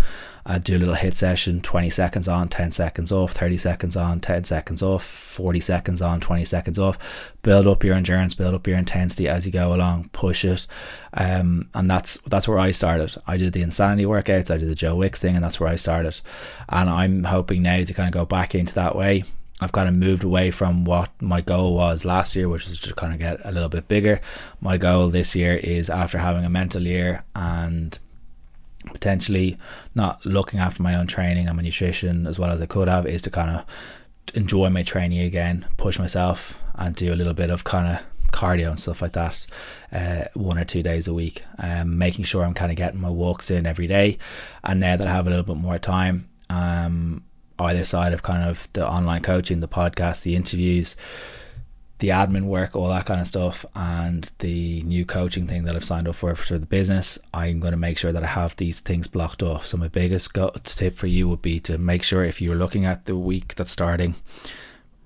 I'd 0.49 0.65
do 0.65 0.77
a 0.77 0.79
little 0.79 0.95
HIIT 0.95 1.15
session 1.15 1.61
20 1.61 1.91
seconds 1.91 2.27
on 2.27 2.49
10 2.49 2.71
seconds 2.71 3.13
off 3.13 3.33
30 3.33 3.59
seconds 3.59 3.97
on 3.99 4.19
10 4.19 4.45
seconds 4.45 4.83
off 4.83 5.05
40 5.05 5.61
seconds 5.61 6.01
on 6.01 6.21
20 6.21 6.45
seconds 6.47 6.79
off. 6.79 6.99
Build 7.43 7.67
up 7.67 7.85
your 7.85 7.95
endurance 7.95 8.33
build 8.33 8.55
up 8.55 8.67
your 8.67 8.79
intensity 8.79 9.29
as 9.29 9.45
you 9.45 9.53
go 9.53 9.75
along 9.75 10.09
push 10.13 10.47
it. 10.47 10.67
Um, 11.13 11.69
and 11.75 11.91
that's 11.91 12.17
that's 12.23 12.49
where 12.49 12.59
I 12.59 12.71
started. 12.71 13.15
I 13.27 13.37
did 13.37 13.53
the 13.53 13.63
insanity 13.63 14.05
workouts 14.05 14.51
I 14.51 14.57
did 14.57 14.71
the 14.71 14.75
Joe 14.75 14.97
Wicks 14.97 15.21
thing 15.21 15.37
and 15.37 15.45
that's 15.45 15.61
where 15.61 15.69
I 15.69 15.77
started. 15.77 16.19
And 16.71 16.89
I'm 16.89 17.25
hoping 17.25 17.63
now 17.63 17.85
to 17.85 17.95
kind 17.95 18.09
of 18.09 18.15
go 18.15 18.25
back 18.25 18.55
into 18.55 18.75
that 18.75 18.97
way. 18.97 19.25
I've 19.61 19.73
kind 19.73 19.89
of 19.89 19.95
moved 19.95 20.25
away 20.25 20.51
from 20.51 20.85
what 20.85 21.11
my 21.21 21.41
goal 21.41 21.75
was 21.75 22.05
last 22.05 22.37
year, 22.37 22.49
which 22.49 22.69
was 22.69 22.81
to 22.81 22.95
kind 22.95 23.13
of 23.13 23.19
get 23.19 23.41
a 23.45 23.51
little 23.51 23.69
bit 23.69 23.89
bigger. 23.89 24.21
My 24.61 24.79
goal 24.79 25.09
this 25.11 25.35
year 25.35 25.57
is 25.57 25.91
after 25.91 26.19
having 26.19 26.45
a 26.45 26.49
mental 26.49 26.83
year 26.83 27.25
and 27.35 27.99
potentially 28.92 29.57
not 29.94 30.24
looking 30.24 30.61
after 30.61 30.83
my 30.83 30.94
own 30.94 31.07
training 31.07 31.46
and 31.46 31.57
my 31.57 31.62
nutrition 31.62 32.27
as 32.27 32.38
well 32.38 32.51
as 32.51 32.61
I 32.61 32.66
could 32.66 32.88
have 32.88 33.07
is 33.07 33.22
to 33.22 33.31
kind 33.31 33.51
of 33.51 33.64
enjoy 34.35 34.68
my 34.70 34.83
training 34.83 35.20
again, 35.20 35.66
push 35.77 35.98
myself, 35.98 36.62
and 36.74 36.94
do 36.94 37.12
a 37.12 37.16
little 37.16 37.35
bit 37.35 37.51
of 37.51 37.64
kind 37.64 37.87
of 37.88 38.05
cardio 38.31 38.68
and 38.68 38.79
stuff 38.79 39.01
like 39.01 39.12
that 39.12 39.46
uh, 39.92 40.24
one 40.35 40.59
or 40.59 40.64
two 40.64 40.83
days 40.83 41.09
a 41.09 41.14
week 41.14 41.42
um, 41.59 41.96
making 41.96 42.24
sure 42.24 42.44
I'm 42.44 42.53
kind 42.53 42.70
of 42.70 42.77
getting 42.77 43.01
my 43.01 43.11
walks 43.11 43.51
in 43.51 43.66
every 43.66 43.87
day. 43.87 44.18
And 44.62 44.81
now 44.81 44.96
that 44.96 45.07
I 45.07 45.12
have 45.12 45.27
a 45.27 45.31
little 45.31 45.44
bit 45.44 45.57
more 45.57 45.79
time 45.79 46.29
um, 46.51 47.24
either 47.59 47.85
side 47.85 48.12
of 48.12 48.22
kind 48.22 48.48
of 48.48 48.70
the 48.74 48.87
online 48.87 49.22
coaching 49.22 49.61
the 49.61 49.68
podcast 49.68 50.22
the 50.22 50.37
interviews 50.37 50.96
the 51.99 52.09
admin 52.09 52.45
work, 52.45 52.77
all 52.77 52.89
that 52.89 53.07
kind 53.07 53.21
of 53.21 53.27
stuff, 53.27 53.67
and 53.75 54.31
the 54.39 54.83
new 54.83 55.05
coaching 55.05 55.47
thing 55.47 55.65
that 55.65 55.75
I've 55.75 55.85
signed 55.85 56.07
up 56.07 56.15
for 56.15 56.35
for 56.35 56.59
the 56.59 56.67
business, 56.67 57.19
I'm 57.35 57.61
going 57.61 57.73
to 57.73 57.79
make 57.79 57.99
sure 57.99 58.13
that 58.13 58.23
I 58.23 58.29
have 58.29 58.55
these 58.57 58.81
things 58.81 59.09
blocked 59.09 59.43
off. 59.43 59.67
So 59.67 59.77
my 59.77 59.89
biggest 59.89 60.33
tip 60.65 60.95
for 60.95 61.09
you 61.09 61.29
would 61.29 61.43
be 61.43 61.59
to 61.61 61.77
make 61.77 62.03
sure 62.03 62.25
if 62.25 62.41
you're 62.41 62.55
looking 62.55 62.85
at 62.85 63.07
the 63.07 63.17
week 63.17 63.55
that's 63.57 63.73
starting, 63.73 64.15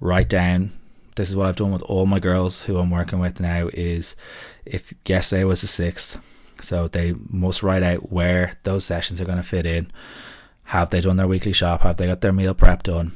write 0.00 0.28
down. 0.28 0.72
This 1.14 1.28
is 1.28 1.36
what 1.36 1.46
I've 1.46 1.56
done 1.56 1.72
with 1.72 1.82
all 1.82 2.06
my 2.06 2.18
girls 2.18 2.62
who 2.62 2.78
I'm 2.78 2.90
working 2.90 3.18
with 3.18 3.40
now. 3.40 3.68
Is 3.72 4.16
if 4.64 4.92
yesterday 5.06 5.44
was 5.44 5.62
the 5.62 5.66
sixth, 5.66 6.18
so 6.60 6.88
they 6.88 7.14
must 7.30 7.62
write 7.62 7.82
out 7.82 8.12
where 8.12 8.54
those 8.64 8.84
sessions 8.84 9.20
are 9.20 9.26
going 9.26 9.38
to 9.38 9.42
fit 9.42 9.66
in. 9.66 9.90
Have 10.64 10.90
they 10.90 11.00
done 11.00 11.16
their 11.16 11.28
weekly 11.28 11.52
shop? 11.52 11.82
Have 11.82 11.96
they 11.96 12.06
got 12.06 12.20
their 12.20 12.32
meal 12.32 12.54
prep 12.54 12.82
done? 12.82 13.12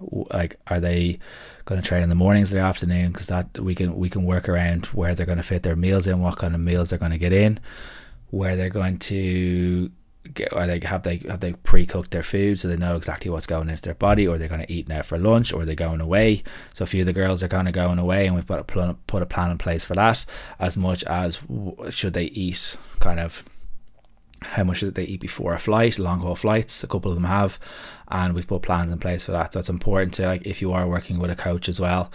Like, 0.00 0.58
are 0.66 0.80
they 0.80 1.18
going 1.64 1.80
to 1.80 1.86
train 1.86 2.02
in 2.02 2.08
the 2.08 2.14
mornings 2.14 2.52
or 2.52 2.56
the 2.58 2.62
afternoon 2.62 3.12
because 3.12 3.28
that 3.28 3.58
we 3.58 3.74
can 3.74 3.96
we 3.96 4.08
can 4.08 4.24
work 4.24 4.48
around 4.48 4.86
where 4.86 5.14
they're 5.14 5.26
going 5.26 5.38
to 5.38 5.44
fit 5.44 5.62
their 5.62 5.76
meals 5.76 6.06
in, 6.06 6.20
what 6.20 6.38
kind 6.38 6.54
of 6.54 6.60
meals 6.60 6.90
they're 6.90 6.98
going 6.98 7.12
to 7.12 7.18
get 7.18 7.32
in, 7.32 7.58
where 8.30 8.56
they're 8.56 8.70
going 8.70 8.98
to 8.98 9.90
get, 10.34 10.52
or 10.52 10.66
they 10.66 10.80
have 10.80 11.02
they 11.02 11.18
have 11.28 11.40
they 11.40 11.52
pre-cooked 11.52 12.10
their 12.10 12.22
food 12.22 12.58
so 12.58 12.68
they 12.68 12.76
know 12.76 12.96
exactly 12.96 13.30
what's 13.30 13.46
going 13.46 13.68
into 13.68 13.82
their 13.82 13.94
body, 13.94 14.26
or 14.26 14.38
they're 14.38 14.48
going 14.48 14.64
to 14.64 14.72
eat 14.72 14.88
now 14.88 15.02
for 15.02 15.18
lunch, 15.18 15.52
or 15.52 15.64
they're 15.64 15.74
going 15.74 16.00
away. 16.00 16.42
So 16.72 16.84
a 16.84 16.86
few 16.86 17.02
of 17.02 17.06
the 17.06 17.12
girls 17.12 17.42
are 17.42 17.48
kind 17.48 17.68
of 17.68 17.74
going 17.74 17.98
away, 17.98 18.26
and 18.26 18.34
we've 18.34 18.48
a 18.50 18.64
plan, 18.64 18.96
put 19.06 19.22
a 19.22 19.26
plan 19.26 19.50
in 19.50 19.58
place 19.58 19.84
for 19.84 19.94
that. 19.94 20.24
As 20.58 20.76
much 20.76 21.04
as 21.04 21.40
should 21.90 22.12
they 22.12 22.26
eat 22.26 22.76
kind 23.00 23.20
of 23.20 23.44
how 24.42 24.64
much 24.64 24.80
did 24.80 24.94
they 24.94 25.04
eat 25.04 25.20
before 25.20 25.54
a 25.54 25.58
flight, 25.58 25.98
long 25.98 26.20
haul 26.20 26.34
flights. 26.34 26.84
A 26.84 26.86
couple 26.86 27.10
of 27.10 27.16
them 27.16 27.24
have, 27.24 27.58
and 28.08 28.34
we've 28.34 28.46
put 28.46 28.62
plans 28.62 28.92
in 28.92 28.98
place 28.98 29.24
for 29.24 29.32
that. 29.32 29.52
So 29.52 29.58
it's 29.58 29.68
important 29.68 30.14
to 30.14 30.26
like 30.26 30.46
if 30.46 30.60
you 30.60 30.72
are 30.72 30.86
working 30.86 31.18
with 31.18 31.30
a 31.30 31.36
coach 31.36 31.68
as 31.68 31.80
well 31.80 32.10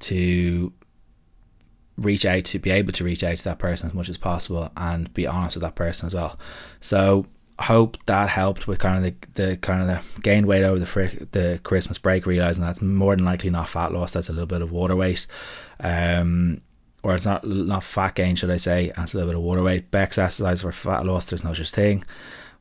to 0.00 0.72
reach 1.96 2.26
out 2.26 2.44
to 2.44 2.58
be 2.58 2.70
able 2.70 2.92
to 2.92 3.04
reach 3.04 3.24
out 3.24 3.38
to 3.38 3.44
that 3.44 3.58
person 3.58 3.88
as 3.88 3.94
much 3.94 4.08
as 4.08 4.18
possible 4.18 4.70
and 4.76 5.12
be 5.14 5.26
honest 5.26 5.56
with 5.56 5.62
that 5.62 5.74
person 5.74 6.06
as 6.06 6.14
well. 6.14 6.38
So 6.80 7.26
hope 7.58 7.96
that 8.04 8.28
helped 8.28 8.68
with 8.68 8.78
kind 8.78 9.04
of 9.04 9.14
the, 9.34 9.42
the 9.42 9.56
kind 9.56 9.82
of 9.82 9.88
the 9.88 10.20
gained 10.20 10.46
weight 10.46 10.62
over 10.62 10.78
the 10.78 10.86
fr- 10.86 11.24
the 11.32 11.60
Christmas 11.62 11.98
break, 11.98 12.26
realizing 12.26 12.64
that's 12.64 12.82
more 12.82 13.16
than 13.16 13.24
likely 13.24 13.50
not 13.50 13.68
fat 13.68 13.92
loss. 13.92 14.12
That's 14.12 14.28
a 14.28 14.32
little 14.32 14.46
bit 14.46 14.62
of 14.62 14.72
water 14.72 14.96
weight, 14.96 15.26
um, 15.80 16.60
or 17.06 17.14
it's 17.14 17.24
not 17.24 17.46
not 17.46 17.84
fat 17.84 18.16
gain, 18.16 18.34
should 18.34 18.50
I 18.50 18.56
say? 18.56 18.92
It's 18.98 19.14
a 19.14 19.16
little 19.16 19.30
bit 19.30 19.36
of 19.36 19.42
water 19.42 19.62
weight. 19.62 19.92
Bex 19.92 20.18
exercise 20.18 20.62
for 20.62 20.72
fat 20.72 21.06
loss. 21.06 21.26
There's 21.26 21.44
no 21.44 21.52
such 21.52 21.70
thing. 21.70 22.04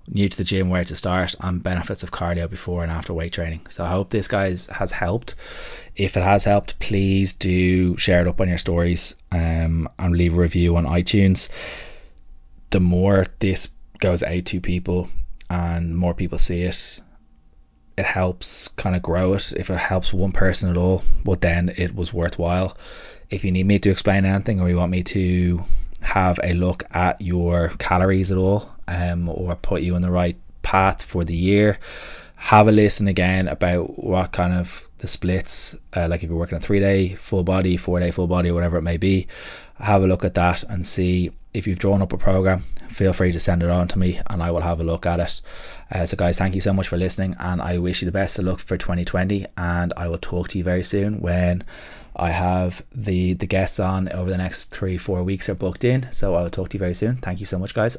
New 0.07 0.29
to 0.29 0.37
the 0.37 0.43
gym, 0.43 0.69
where 0.69 0.83
to 0.83 0.95
start, 0.95 1.33
and 1.39 1.63
benefits 1.63 2.03
of 2.03 2.11
cardio 2.11 2.47
before 2.47 2.83
and 2.83 2.91
after 2.91 3.11
weight 3.11 3.33
training. 3.33 3.65
So 3.69 3.83
I 3.83 3.89
hope 3.89 4.11
this 4.11 4.27
guys 4.27 4.67
has 4.67 4.91
helped. 4.91 5.33
If 5.95 6.15
it 6.15 6.21
has 6.21 6.43
helped, 6.43 6.77
please 6.77 7.33
do 7.33 7.97
share 7.97 8.21
it 8.21 8.27
up 8.27 8.39
on 8.39 8.47
your 8.47 8.59
stories 8.59 9.15
um, 9.31 9.89
and 9.97 10.15
leave 10.15 10.37
a 10.37 10.41
review 10.41 10.75
on 10.75 10.85
iTunes. 10.85 11.49
The 12.69 12.79
more 12.79 13.25
this 13.39 13.69
goes 13.99 14.21
out 14.21 14.45
to 14.45 14.61
people 14.61 15.09
and 15.49 15.97
more 15.97 16.13
people 16.13 16.37
see 16.37 16.61
it, 16.61 17.01
it 17.97 18.05
helps 18.05 18.67
kind 18.69 18.95
of 18.95 19.01
grow 19.01 19.33
it. 19.33 19.53
If 19.53 19.69
it 19.69 19.77
helps 19.77 20.13
one 20.13 20.31
person 20.31 20.69
at 20.69 20.77
all, 20.77 21.03
but 21.23 21.41
then 21.41 21.73
it 21.77 21.95
was 21.95 22.13
worthwhile. 22.13 22.77
If 23.29 23.43
you 23.45 23.51
need 23.51 23.65
me 23.65 23.79
to 23.79 23.89
explain 23.89 24.25
anything 24.25 24.59
or 24.59 24.69
you 24.69 24.77
want 24.77 24.91
me 24.91 25.03
to 25.03 25.63
have 26.01 26.39
a 26.43 26.53
look 26.53 26.83
at 26.91 27.21
your 27.21 27.69
calories 27.79 28.31
at 28.31 28.37
all, 28.37 28.71
um, 28.87 29.29
or 29.29 29.55
put 29.55 29.81
you 29.81 29.95
on 29.95 30.01
the 30.01 30.11
right 30.11 30.37
path 30.61 31.01
for 31.01 31.23
the 31.23 31.35
year, 31.35 31.79
have 32.35 32.67
a 32.67 32.71
listen 32.71 33.07
again 33.07 33.47
about 33.47 33.97
what 34.03 34.31
kind 34.31 34.53
of 34.53 34.89
the 34.99 35.07
splits, 35.07 35.75
uh, 35.95 36.07
like 36.07 36.21
if 36.21 36.29
you're 36.29 36.37
working 36.37 36.57
a 36.57 36.61
three 36.61 36.79
day 36.79 37.09
full 37.15 37.43
body, 37.43 37.77
four 37.77 37.99
day 37.99 38.11
full 38.11 38.27
body, 38.27 38.51
whatever 38.51 38.77
it 38.77 38.83
may 38.83 38.97
be, 38.97 39.27
have 39.79 40.03
a 40.03 40.07
look 40.07 40.23
at 40.23 40.35
that 40.35 40.63
and 40.63 40.85
see 40.85 41.31
if 41.55 41.65
you've 41.65 41.79
drawn 41.79 42.01
up 42.01 42.13
a 42.13 42.17
program, 42.17 42.59
feel 42.89 43.13
free 43.13 43.31
to 43.31 43.39
send 43.39 43.63
it 43.63 43.69
on 43.69 43.87
to 43.87 43.97
me 43.97 44.19
and 44.29 44.43
I 44.43 44.51
will 44.51 44.61
have 44.61 44.79
a 44.79 44.83
look 44.83 45.05
at 45.05 45.19
it. 45.19 45.41
Uh, 45.91 46.05
so, 46.05 46.17
guys, 46.17 46.37
thank 46.37 46.55
you 46.55 46.61
so 46.61 46.73
much 46.73 46.87
for 46.87 46.97
listening, 46.97 47.35
and 47.39 47.61
I 47.61 47.77
wish 47.77 48.01
you 48.01 48.07
the 48.07 48.11
best 48.11 48.39
of 48.39 48.45
luck 48.45 48.59
for 48.59 48.75
2020. 48.75 49.45
And 49.55 49.93
I 49.95 50.07
will 50.07 50.17
talk 50.17 50.47
to 50.49 50.57
you 50.57 50.63
very 50.63 50.83
soon 50.83 51.21
when 51.21 51.63
I 52.15 52.31
have 52.31 52.83
the 52.93 53.33
the 53.33 53.45
guests 53.45 53.79
on 53.79 54.09
over 54.09 54.29
the 54.29 54.37
next 54.37 54.65
three 54.65 54.97
four 54.97 55.23
weeks 55.23 55.47
are 55.47 55.55
booked 55.55 55.83
in. 55.83 56.11
So 56.11 56.35
I 56.35 56.41
will 56.41 56.49
talk 56.49 56.69
to 56.69 56.75
you 56.75 56.79
very 56.79 56.95
soon. 56.95 57.17
Thank 57.17 57.39
you 57.39 57.45
so 57.45 57.59
much, 57.59 57.73
guys. 57.73 57.97